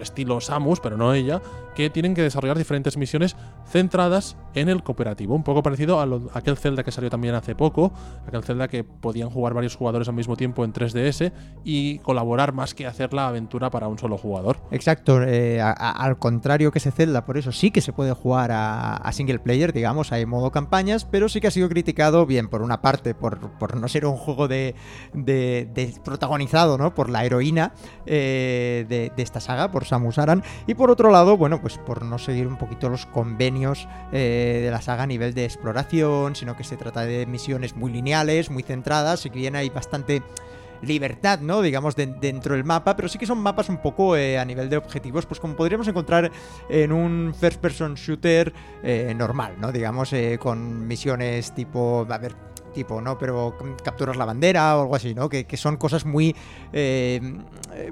estilo 0.01 0.41
Samus, 0.41 0.81
pero 0.81 0.97
no 0.97 1.15
ella, 1.15 1.41
que 1.75 1.91
tienen 1.91 2.15
que 2.15 2.23
desarrollar 2.23 2.59
diferentes 2.59 2.97
misiones 2.97 3.37
centradas 3.67 4.37
en 4.55 4.69
el 4.69 4.83
cooperativo. 4.83 5.35
Un 5.35 5.43
poco 5.43 5.63
parecido 5.63 6.01
a, 6.01 6.39
aquel 6.39 6.57
Zelda 6.57 6.83
que 6.83 6.91
salió 6.91 7.11
también 7.11 7.35
hace 7.35 7.55
poco, 7.55 7.93
aquel 8.27 8.43
Zelda 8.43 8.69
que 8.69 8.85
podían 8.85 9.31
jugar 9.31 9.55
varios 9.55 9.77
jugadores 9.77 10.09
al 10.09 10.15
mismo 10.15 10.37
tiempo 10.37 10.65
en 10.65 10.73
3DS 10.73 11.33
y 11.65 11.99
colaborar 12.01 12.53
más 12.53 12.75
que 12.75 12.87
hacer 12.87 13.15
la 13.15 13.29
aventura 13.29 13.71
para 13.71 13.89
un 13.89 13.99
solo 13.99 14.19
jugador. 14.19 14.59
Exacto, 14.71 15.23
eh, 15.23 15.61
al 15.61 16.19
contrario 16.19 16.73
que 16.73 16.79
ese 16.79 16.91
Zelda, 16.91 17.25
por 17.25 17.39
eso 17.39 17.53
sí 17.53 17.71
que 17.71 17.81
se 17.81 17.93
puede 17.93 18.13
jugar 18.13 18.51
a, 18.53 19.09
single 19.13 19.39
player, 19.39 19.73
digamos, 19.73 20.13
hay 20.13 20.27
modo 20.27 20.53
campañas, 20.53 21.05
pero 21.05 21.29
sí 21.29 21.41
que 21.41 21.49
ha 21.49 21.51
sido 21.51 21.69
criticado, 21.69 22.27
bien, 22.27 22.49
por 22.49 22.63
una 22.63 22.81
parte, 22.81 23.15
por, 23.15 23.77
no 23.77 23.89
ser 23.89 24.07
un 24.07 24.17
juego 24.17 24.49
de, 24.49 24.75
protagonizado 26.05 26.95
por 26.95 27.11
la 27.11 27.25
heroína 27.25 27.73
eh, 28.07 28.85
de 28.89 29.23
esta 29.23 29.41
saga, 29.41 29.68
por 29.71 29.85
Samus 29.85 30.19
Aran, 30.19 30.43
y 30.67 30.75
por 30.75 30.91
otro 30.91 31.11
lado, 31.11 31.37
bueno, 31.37 31.61
pues 31.61 31.79
por 31.79 32.05
no 32.05 32.19
seguir 32.19 32.47
un 32.47 32.57
poquito 32.57 32.89
los 32.89 33.07
convenios 33.07 33.89
eh, 34.13 34.61
de 34.65 34.71
la 34.71 34.81
saga 34.81 35.05
a 35.05 35.07
nivel 35.07 35.35
de 35.35 35.45
exploración, 35.45 36.37
sino 36.37 36.57
que 36.57 36.65
se 36.65 36.77
trata 36.77 37.03
de 37.03 37.27
misiones 37.27 37.77
muy 37.77 37.93
lineales, 37.93 38.51
muy 38.51 38.63
centradas, 38.63 39.25
y 39.27 39.31
que 39.31 39.39
bien 39.39 39.57
hay 39.57 39.71
bastante 39.71 40.23
libertad, 40.81 41.41
¿no? 41.41 41.61
Digamos, 41.61 41.97
dentro 41.97 42.55
del 42.55 42.65
mapa, 42.65 42.95
pero 42.95 43.09
sí 43.09 43.19
que 43.19 43.27
son 43.27 43.39
mapas 43.39 43.69
un 43.69 43.79
poco 43.79 44.17
eh, 44.17 44.39
a 44.39 44.45
nivel 44.45 44.71
de 44.71 44.77
objetivos, 44.77 45.27
pues 45.27 45.41
como 45.41 45.57
podríamos 45.57 45.89
encontrar 45.89 46.31
en 46.69 46.93
un 46.93 47.35
first 47.39 47.61
person 47.61 47.95
shooter 47.95 48.53
eh, 48.85 49.13
normal, 49.17 49.57
¿no? 49.59 49.73
Digamos, 49.73 50.13
con 50.39 50.87
misiones 50.87 51.53
tipo, 51.53 52.07
a 52.09 52.19
ver, 52.19 52.37
tipo, 52.79 53.01
¿no? 53.01 53.19
Pero 53.19 53.57
capturas 53.83 54.17
la 54.17 54.25
bandera 54.25 54.77
o 54.77 54.83
algo 54.83 54.95
así, 54.95 55.13
¿no? 55.13 55.29
Que, 55.29 55.45
son 55.57 55.77
cosas 55.77 56.07
muy, 56.07 56.37
eh, 56.73 57.21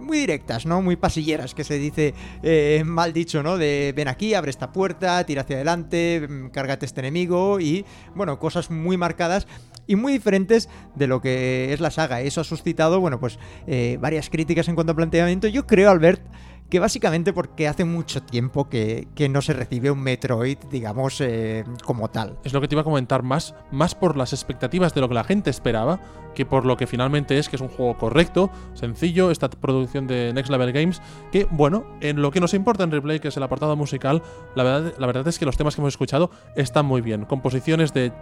muy 0.00 0.18
directas, 0.18 0.64
¿no? 0.64 0.80
Muy 0.80 0.94
pasilleras, 0.94 1.54
que 1.54 1.64
se 1.64 1.76
dice 1.76 2.14
eh, 2.44 2.84
mal 2.86 3.12
dicho, 3.12 3.42
¿no? 3.42 3.58
De 3.58 3.92
ven 3.96 4.06
aquí, 4.06 4.34
abre 4.34 4.50
esta 4.50 4.70
puerta, 4.70 5.24
tira 5.26 5.42
hacia 5.42 5.56
adelante, 5.56 6.24
mm, 6.28 6.50
cárgate 6.50 6.86
este 6.86 7.00
enemigo 7.00 7.58
y, 7.58 7.84
bueno, 8.14 8.38
cosas 8.38 8.70
muy 8.70 8.96
marcadas 8.96 9.48
y 9.88 9.96
muy 9.96 10.12
diferentes 10.12 10.68
de 10.94 11.08
lo 11.08 11.20
que 11.20 11.72
es 11.72 11.80
la 11.80 11.90
saga. 11.90 12.20
Eso 12.20 12.40
ha 12.40 12.44
suscitado, 12.44 13.00
bueno, 13.00 13.18
pues 13.18 13.40
eh, 13.66 13.98
varias 14.00 14.30
críticas 14.30 14.68
en 14.68 14.76
cuanto 14.76 14.92
a 14.92 14.94
planteamiento. 14.94 15.48
Yo 15.48 15.66
creo, 15.66 15.90
Albert, 15.90 16.22
que 16.68 16.80
básicamente 16.80 17.32
porque 17.32 17.68
hace 17.68 17.84
mucho 17.84 18.22
tiempo 18.22 18.68
que, 18.68 19.06
no 19.30 19.42
se 19.42 19.52
recibe 19.52 19.90
un 19.90 20.00
Metroid, 20.00 20.58
digamos, 20.70 21.20
eh, 21.20 21.64
como 21.84 22.08
tal. 22.08 22.38
Es 22.44 22.52
lo 22.52 22.60
que 22.60 22.68
te 22.68 22.74
iba 22.74 22.82
a 22.82 22.84
comentar 22.84 23.22
más, 23.22 23.54
más 23.70 23.94
por 23.94 24.16
las 24.16 24.32
expectativas 24.32 24.94
de 24.94 25.00
lo 25.00 25.08
que 25.08 25.14
la 25.14 25.24
gente 25.24 25.50
esperaba, 25.50 26.00
que 26.34 26.44
por 26.44 26.64
lo 26.66 26.76
que 26.76 26.86
finalmente 26.86 27.38
es, 27.38 27.48
que 27.48 27.56
es 27.56 27.62
un 27.62 27.68
juego 27.68 27.96
correcto, 27.96 28.50
sencillo, 28.74 29.30
esta 29.30 29.48
producción 29.48 30.06
de 30.06 30.32
Next 30.34 30.50
Level 30.50 30.72
Games, 30.72 31.00
que 31.32 31.46
bueno, 31.50 31.86
en 32.00 32.20
lo 32.20 32.30
que 32.30 32.40
nos 32.40 32.54
importa 32.54 32.84
en 32.84 32.90
Replay, 32.90 33.20
que 33.20 33.28
es 33.28 33.36
el 33.36 33.42
apartado 33.42 33.76
musical, 33.76 34.22
la 34.54 34.64
verdad, 34.64 34.94
la 34.98 35.06
verdad 35.06 35.28
es 35.28 35.38
que 35.38 35.46
los 35.46 35.56
temas 35.56 35.74
que 35.74 35.80
hemos 35.80 35.94
escuchado 35.94 36.30
están 36.56 36.86
muy 36.86 37.00
bien. 37.00 37.24
Composiciones 37.24 37.92
de 37.94 38.12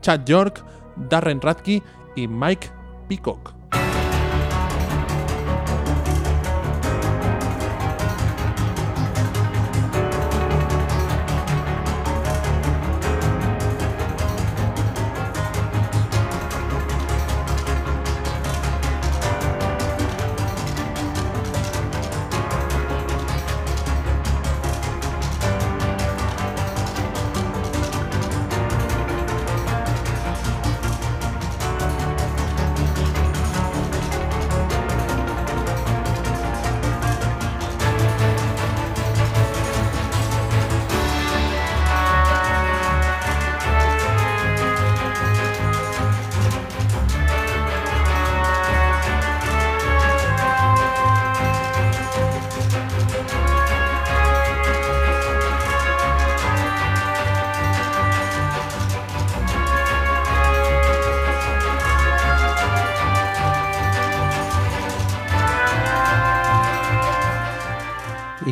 Chad 0.00 0.24
York, 0.24 0.64
Darren 0.96 1.40
Radke 1.40 1.82
y 2.16 2.28
Mike 2.28 2.68
Peacock. 3.08 3.59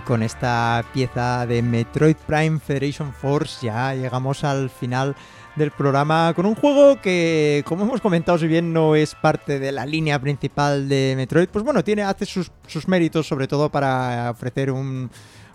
Con 0.09 0.23
esta 0.23 0.87
pieza 0.95 1.47
de 1.47 1.61
Metroid 1.61 2.17
Prime 2.27 2.59
Federation 2.61 3.13
Force 3.13 3.67
ya 3.67 3.95
llegamos 3.95 4.43
al 4.43 4.71
final 4.71 5.15
del 5.55 5.71
programa 5.71 6.33
con 6.35 6.47
un 6.47 6.55
juego 6.55 6.99
que, 6.99 7.63
como 7.67 7.85
hemos 7.85 8.01
comentado, 8.01 8.39
si 8.39 8.47
bien 8.47 8.73
no 8.73 8.97
es 8.97 9.15
parte 9.15 9.59
de 9.59 9.71
la 9.71 9.85
línea 9.85 10.19
principal 10.19 10.89
de 10.89 11.13
Metroid, 11.15 11.49
pues 11.51 11.63
bueno, 11.63 11.85
tiene, 11.85 12.05
hace 12.05 12.25
sus, 12.25 12.51
sus 12.67 12.89
méritos 12.89 13.29
sobre 13.29 13.47
todo 13.47 13.69
para 13.69 14.31
ofrecer 14.31 14.71
un 14.73 15.11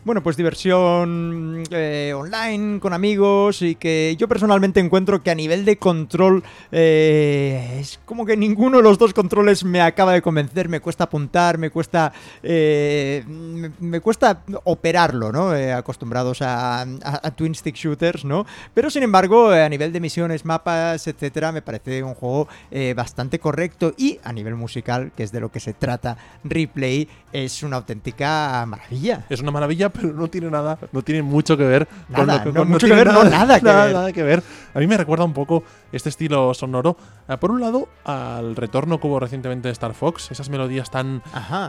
bueno, 0.05 0.21
pues 0.21 0.35
diversión 0.35 1.63
eh, 1.71 2.13
online 2.15 2.79
con 2.79 2.93
amigos 2.93 3.61
y 3.61 3.75
que 3.75 4.15
yo 4.19 4.27
personalmente 4.27 4.79
encuentro 4.79 5.23
que 5.23 5.31
a 5.31 5.35
nivel 5.35 5.63
de 5.63 5.77
control 5.77 6.43
eh, 6.71 7.77
es 7.79 7.99
como 8.05 8.25
que 8.25 8.35
ninguno 8.35 8.77
de 8.77 8.83
los 8.83 8.97
dos 8.97 9.13
controles 9.13 9.63
me 9.63 9.81
acaba 9.81 10.11
de 10.13 10.21
convencer, 10.21 10.67
me 10.67 10.81
cuesta 10.81 11.05
apuntar, 11.05 11.57
me 11.57 11.69
cuesta 11.69 12.11
eh, 12.41 13.23
me, 13.27 14.01
cuesta 14.01 14.43
operarlo, 14.65 15.31
¿no? 15.31 15.51
acostumbrados 15.51 16.41
a, 16.41 16.81
a, 16.81 17.31
twin 17.31 17.55
stick 17.55 17.75
shooters, 17.75 18.25
¿no? 18.25 18.45
Pero 18.73 18.89
sin 18.89 19.03
embargo, 19.03 19.51
a 19.51 19.69
nivel 19.69 19.93
de 19.93 19.99
misiones, 19.99 20.43
mapas, 20.43 21.07
etcétera, 21.07 21.51
me 21.51 21.61
parece 21.61 22.03
un 22.03 22.13
juego 22.13 22.47
bastante 22.95 23.39
correcto 23.39 23.93
y 23.97 24.19
a 24.23 24.33
nivel 24.33 24.55
musical, 24.55 25.11
que 25.15 25.23
es 25.23 25.31
de 25.31 25.39
lo 25.39 25.49
que 25.49 25.59
se 25.59 25.73
trata 25.73 26.17
Replay, 26.43 27.07
es 27.31 27.63
una 27.63 27.77
auténtica 27.77 28.65
maravilla. 28.67 29.25
Es 29.29 29.39
una 29.39 29.51
maravilla 29.51 29.92
pero 29.93 30.13
no 30.13 30.27
tiene 30.27 30.49
nada, 30.49 30.77
no 30.91 31.01
tiene 31.01 31.21
mucho 31.21 31.57
que 31.57 31.63
ver 31.63 31.87
con 32.13 32.27
lo 32.27 32.43
que 32.43 32.51
no, 32.51 32.65
mucho 32.65 32.87
que 32.87 32.93
ver, 32.93 33.07
nada, 33.07 33.23
no, 33.23 33.29
nada 33.29 33.59
que 33.59 33.65
nada, 33.65 33.85
ver. 33.85 33.93
Nada 33.93 34.11
que 34.11 34.23
ver. 34.23 34.43
A 34.73 34.79
mí 34.79 34.87
me 34.87 34.97
recuerda 34.97 35.23
un 35.23 35.33
poco 35.33 35.63
este 35.91 36.09
estilo 36.09 36.53
sonoro. 36.53 36.97
Eh, 37.27 37.37
por 37.37 37.51
un 37.51 37.61
lado, 37.61 37.87
al 38.05 38.55
retorno 38.55 38.99
que 38.99 39.07
hubo 39.07 39.19
recientemente 39.19 39.67
de 39.67 39.71
Star 39.71 39.93
Fox, 39.93 40.31
esas 40.31 40.49
melodías 40.49 40.89
tan 40.91 41.21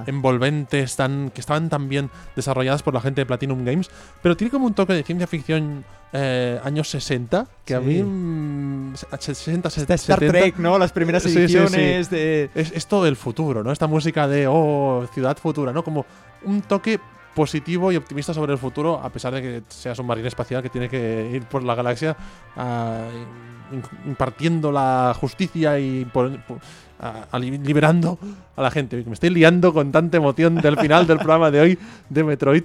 envolventes, 0.07 0.97
tan, 0.97 1.31
que 1.31 1.41
estaban 1.41 1.69
tan 1.69 1.89
bien 1.89 2.11
desarrolladas 2.37 2.83
por 2.83 2.95
la 2.95 3.01
gente 3.01 3.21
de 3.21 3.27
Platinum 3.27 3.65
Games, 3.65 3.91
pero 4.23 4.37
tiene 4.37 4.51
como 4.51 4.67
un 4.67 4.75
toque 4.75 4.95
de 4.95 5.03
ciencia 5.03 5.27
ficción 5.27 5.85
eh, 6.17 6.61
años 6.63 6.89
60, 6.91 7.47
que 7.65 7.75
a 7.75 7.81
mí. 7.81 7.97
60, 9.19 9.69
70. 9.69 9.95
Star 9.95 10.19
Trek, 10.21 10.59
¿no? 10.59 10.79
Las 10.79 10.93
primeras 10.93 11.27
ediciones 11.27 12.09
de. 12.09 12.51
Es, 12.55 12.71
es, 12.71 12.87
todo 12.87 13.09
el 13.09 13.17
futuro, 13.17 13.65
¿no? 13.65 13.73
Esta 13.73 13.89
música 13.89 14.29
de, 14.29 14.47
oh, 14.47 15.09
ciudad 15.13 15.37
futura, 15.37 15.73
¿no? 15.73 15.83
Como 15.83 16.07
un 16.45 16.63
toque 16.63 17.01
positivo 17.35 17.93
y 17.93 17.97
optimista 17.97 18.33
sobre 18.33 18.53
el 18.53 18.59
futuro, 18.59 19.01
a 19.03 19.11
pesar 19.11 19.35
de 19.35 19.43
que 19.43 19.63
seas 19.69 19.99
un 19.99 20.07
marine 20.07 20.29
espacial 20.29 20.63
que 20.63 20.69
tiene 20.69 20.89
que 20.89 21.31
ir 21.33 21.45
por 21.45 21.63
la 21.63 21.75
galaxia 21.75 22.17
uh, 22.57 24.09
impartiendo 24.09 24.71
la 24.71 25.15
justicia 25.19 25.79
y 25.79 26.07
uh, 26.15 27.39
liberando 27.39 28.19
a 28.57 28.63
la 28.63 28.71
gente. 28.71 29.03
Me 29.05 29.15
estoy 29.15 29.31
liando 29.31 29.73
con 29.73 29.91
tanta 29.93 30.17
emoción 30.17 30.57
del 30.57 30.79
final 30.79 31.07
del 31.07 31.19
programa 31.19 31.51
de 31.51 31.61
hoy 31.61 31.79
de 32.09 32.25
Metroid. 32.25 32.65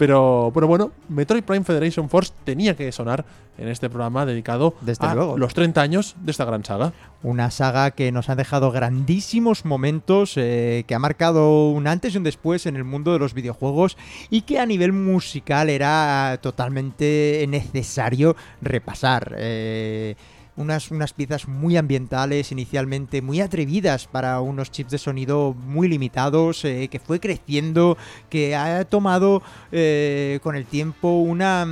Pero, 0.00 0.50
pero 0.54 0.66
bueno, 0.66 0.92
Metroid 1.10 1.44
Prime 1.44 1.62
Federation 1.62 2.08
Force 2.08 2.32
tenía 2.44 2.74
que 2.74 2.90
sonar 2.90 3.26
en 3.58 3.68
este 3.68 3.90
programa 3.90 4.24
dedicado 4.24 4.74
a 4.98 5.14
los 5.36 5.52
30 5.52 5.78
años 5.78 6.16
de 6.22 6.30
esta 6.30 6.46
gran 6.46 6.64
saga. 6.64 6.94
Una 7.22 7.50
saga 7.50 7.90
que 7.90 8.10
nos 8.10 8.30
ha 8.30 8.34
dejado 8.34 8.72
grandísimos 8.72 9.66
momentos, 9.66 10.38
eh, 10.38 10.84
que 10.86 10.94
ha 10.94 10.98
marcado 10.98 11.68
un 11.68 11.86
antes 11.86 12.14
y 12.14 12.16
un 12.16 12.24
después 12.24 12.64
en 12.64 12.76
el 12.76 12.84
mundo 12.84 13.12
de 13.12 13.18
los 13.18 13.34
videojuegos 13.34 13.98
y 14.30 14.40
que 14.40 14.58
a 14.58 14.64
nivel 14.64 14.94
musical 14.94 15.68
era 15.68 16.38
totalmente 16.40 17.44
necesario 17.46 18.36
repasar. 18.62 19.34
Eh, 19.36 20.16
unas, 20.60 20.90
unas 20.90 21.12
piezas 21.12 21.48
muy 21.48 21.76
ambientales, 21.76 22.52
inicialmente 22.52 23.22
muy 23.22 23.40
atrevidas 23.40 24.06
para 24.06 24.40
unos 24.40 24.70
chips 24.70 24.92
de 24.92 24.98
sonido 24.98 25.54
muy 25.54 25.88
limitados, 25.88 26.64
eh, 26.64 26.88
que 26.90 27.00
fue 27.00 27.18
creciendo, 27.18 27.96
que 28.28 28.54
ha 28.54 28.84
tomado 28.84 29.42
eh, 29.72 30.38
con 30.42 30.56
el 30.56 30.66
tiempo 30.66 31.08
una 31.18 31.66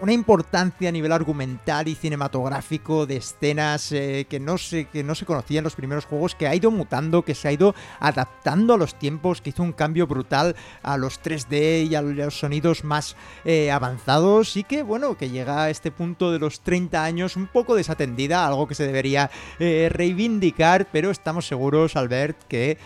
una 0.00 0.12
importancia 0.12 0.88
a 0.88 0.92
nivel 0.92 1.12
argumental 1.12 1.88
y 1.88 1.94
cinematográfico 1.94 3.06
de 3.06 3.16
escenas 3.16 3.92
eh, 3.92 4.26
que, 4.28 4.40
no 4.40 4.58
se, 4.58 4.86
que 4.86 5.02
no 5.02 5.14
se 5.14 5.24
conocían 5.24 5.58
en 5.58 5.64
los 5.64 5.74
primeros 5.74 6.04
juegos, 6.04 6.34
que 6.34 6.46
ha 6.46 6.54
ido 6.54 6.70
mutando, 6.70 7.22
que 7.22 7.34
se 7.34 7.48
ha 7.48 7.52
ido 7.52 7.74
adaptando 8.00 8.74
a 8.74 8.76
los 8.76 8.98
tiempos, 8.98 9.40
que 9.40 9.50
hizo 9.50 9.62
un 9.62 9.72
cambio 9.72 10.06
brutal 10.06 10.56
a 10.82 10.96
los 10.96 11.22
3D 11.22 11.88
y 11.88 11.94
a 11.94 12.02
los 12.02 12.38
sonidos 12.38 12.84
más 12.84 13.16
eh, 13.44 13.70
avanzados 13.70 14.56
y 14.56 14.64
que, 14.64 14.82
bueno, 14.82 15.16
que 15.16 15.30
llega 15.30 15.64
a 15.64 15.70
este 15.70 15.90
punto 15.90 16.30
de 16.30 16.38
los 16.38 16.60
30 16.60 17.02
años 17.02 17.36
un 17.36 17.46
poco 17.46 17.74
desatendida, 17.74 18.46
algo 18.46 18.68
que 18.68 18.74
se 18.74 18.86
debería 18.86 19.30
eh, 19.58 19.88
reivindicar, 19.90 20.88
pero 20.92 21.10
estamos 21.10 21.46
seguros, 21.46 21.96
Albert, 21.96 22.36
que 22.48 22.78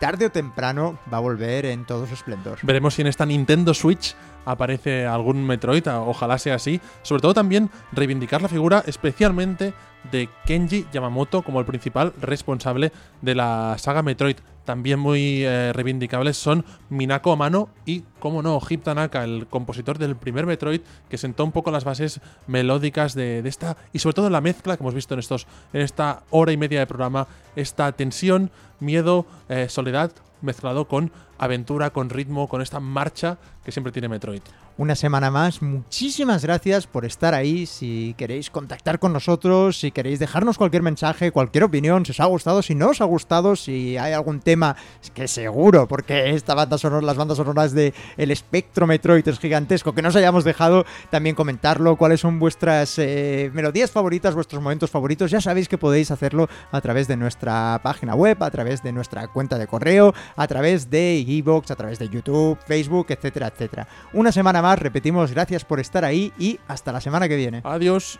tarde 0.00 0.26
o 0.26 0.30
temprano 0.30 0.98
va 1.12 1.18
a 1.18 1.20
volver 1.20 1.66
en 1.66 1.84
todo 1.84 2.06
su 2.06 2.14
esplendor. 2.14 2.58
Veremos 2.62 2.94
si 2.94 3.02
en 3.02 3.08
esta 3.08 3.24
Nintendo 3.24 3.74
Switch 3.74 4.14
aparece 4.46 5.04
algún 5.04 5.44
Metroid, 5.44 5.86
ojalá 5.88 6.38
sea 6.38 6.54
así. 6.54 6.80
Sobre 7.02 7.20
todo 7.20 7.34
también 7.34 7.68
reivindicar 7.92 8.40
la 8.40 8.48
figura 8.48 8.82
especialmente 8.86 9.74
de 10.10 10.28
Kenji 10.46 10.86
Yamamoto 10.92 11.42
como 11.42 11.60
el 11.60 11.66
principal 11.66 12.12
responsable 12.20 12.92
de 13.22 13.34
la 13.34 13.76
saga 13.78 14.02
Metroid. 14.02 14.36
También 14.64 14.98
muy 14.98 15.44
eh, 15.44 15.72
reivindicables 15.72 16.36
son 16.36 16.64
Minako 16.90 17.32
Amano 17.32 17.68
y, 17.84 18.02
como 18.18 18.42
no, 18.42 18.60
Hip 18.68 18.82
Tanaka, 18.82 19.22
el 19.22 19.46
compositor 19.46 19.98
del 19.98 20.16
primer 20.16 20.44
Metroid, 20.44 20.80
que 21.08 21.18
sentó 21.18 21.44
un 21.44 21.52
poco 21.52 21.70
las 21.70 21.84
bases 21.84 22.20
melódicas 22.48 23.14
de, 23.14 23.38
esta, 23.46 23.76
y 23.92 24.00
sobre 24.00 24.14
todo 24.14 24.30
la 24.30 24.40
mezcla 24.40 24.76
que 24.76 24.82
hemos 24.82 24.94
visto 24.94 25.14
en, 25.14 25.20
estos, 25.20 25.46
en 25.72 25.82
esta 25.82 26.24
hora 26.30 26.50
y 26.50 26.56
media 26.56 26.80
de 26.80 26.86
programa, 26.86 27.28
esta 27.54 27.92
tensión, 27.92 28.50
miedo, 28.80 29.24
eh, 29.48 29.68
soledad, 29.68 30.10
mezclado 30.42 30.86
con 30.88 31.12
aventura, 31.38 31.90
con 31.90 32.10
ritmo, 32.10 32.48
con 32.48 32.62
esta 32.62 32.80
marcha 32.80 33.38
que 33.64 33.72
siempre 33.72 33.92
tiene 33.92 34.08
Metroid. 34.08 34.42
Una 34.78 34.94
semana 34.94 35.30
más, 35.30 35.62
muchísimas 35.62 36.44
gracias 36.44 36.86
por 36.86 37.06
estar 37.06 37.32
ahí. 37.32 37.64
Si 37.64 38.14
queréis 38.18 38.50
contactar 38.50 38.98
con 38.98 39.12
nosotros, 39.12 39.80
si 39.80 39.90
queréis 39.90 40.18
dejarnos 40.18 40.58
cualquier 40.58 40.82
mensaje, 40.82 41.32
cualquier 41.32 41.64
opinión, 41.64 42.04
si 42.04 42.12
os 42.12 42.20
ha 42.20 42.26
gustado, 42.26 42.60
si 42.60 42.74
no 42.74 42.90
os 42.90 43.00
ha 43.00 43.06
gustado, 43.06 43.56
si 43.56 43.96
hay 43.96 44.12
algún 44.12 44.40
tema, 44.40 44.76
es 45.02 45.10
que 45.10 45.28
seguro, 45.28 45.88
porque 45.88 46.30
esta 46.34 46.54
banda 46.54 46.76
sonora, 46.76 47.06
las 47.06 47.16
bandas 47.16 47.38
sonoras 47.38 47.72
de 47.72 47.94
El 48.18 48.30
Espectro 48.30 48.86
Metroid 48.86 49.26
es 49.26 49.38
gigantesco, 49.38 49.94
que 49.94 50.02
nos 50.02 50.14
hayamos 50.14 50.44
dejado 50.44 50.84
también 51.10 51.34
comentarlo, 51.34 51.96
cuáles 51.96 52.20
son 52.20 52.38
vuestras 52.38 52.98
eh, 52.98 53.50
melodías 53.54 53.90
favoritas, 53.90 54.34
vuestros 54.34 54.62
momentos 54.62 54.90
favoritos, 54.90 55.30
ya 55.30 55.40
sabéis 55.40 55.68
que 55.68 55.78
podéis 55.78 56.10
hacerlo 56.10 56.50
a 56.70 56.80
través 56.82 57.08
de 57.08 57.16
nuestra 57.16 57.80
página 57.82 58.14
web, 58.14 58.42
a 58.42 58.50
través 58.50 58.82
de 58.82 58.92
nuestra 58.92 59.26
cuenta 59.28 59.56
de 59.56 59.66
correo, 59.66 60.14
a 60.36 60.46
través 60.46 60.90
de 60.90 61.24
Evox, 61.26 61.70
a 61.70 61.76
través 61.76 61.98
de 61.98 62.08
YouTube, 62.08 62.58
Facebook, 62.66 63.06
etcétera, 63.10 63.48
etcétera. 63.48 63.88
Una 64.12 64.32
semana 64.32 64.62
más, 64.62 64.78
repetimos, 64.78 65.32
gracias 65.32 65.64
por 65.64 65.80
estar 65.80 66.04
ahí 66.04 66.32
y 66.38 66.58
hasta 66.68 66.92
la 66.92 67.00
semana 67.00 67.28
que 67.28 67.36
viene. 67.36 67.60
Adiós. 67.64 68.18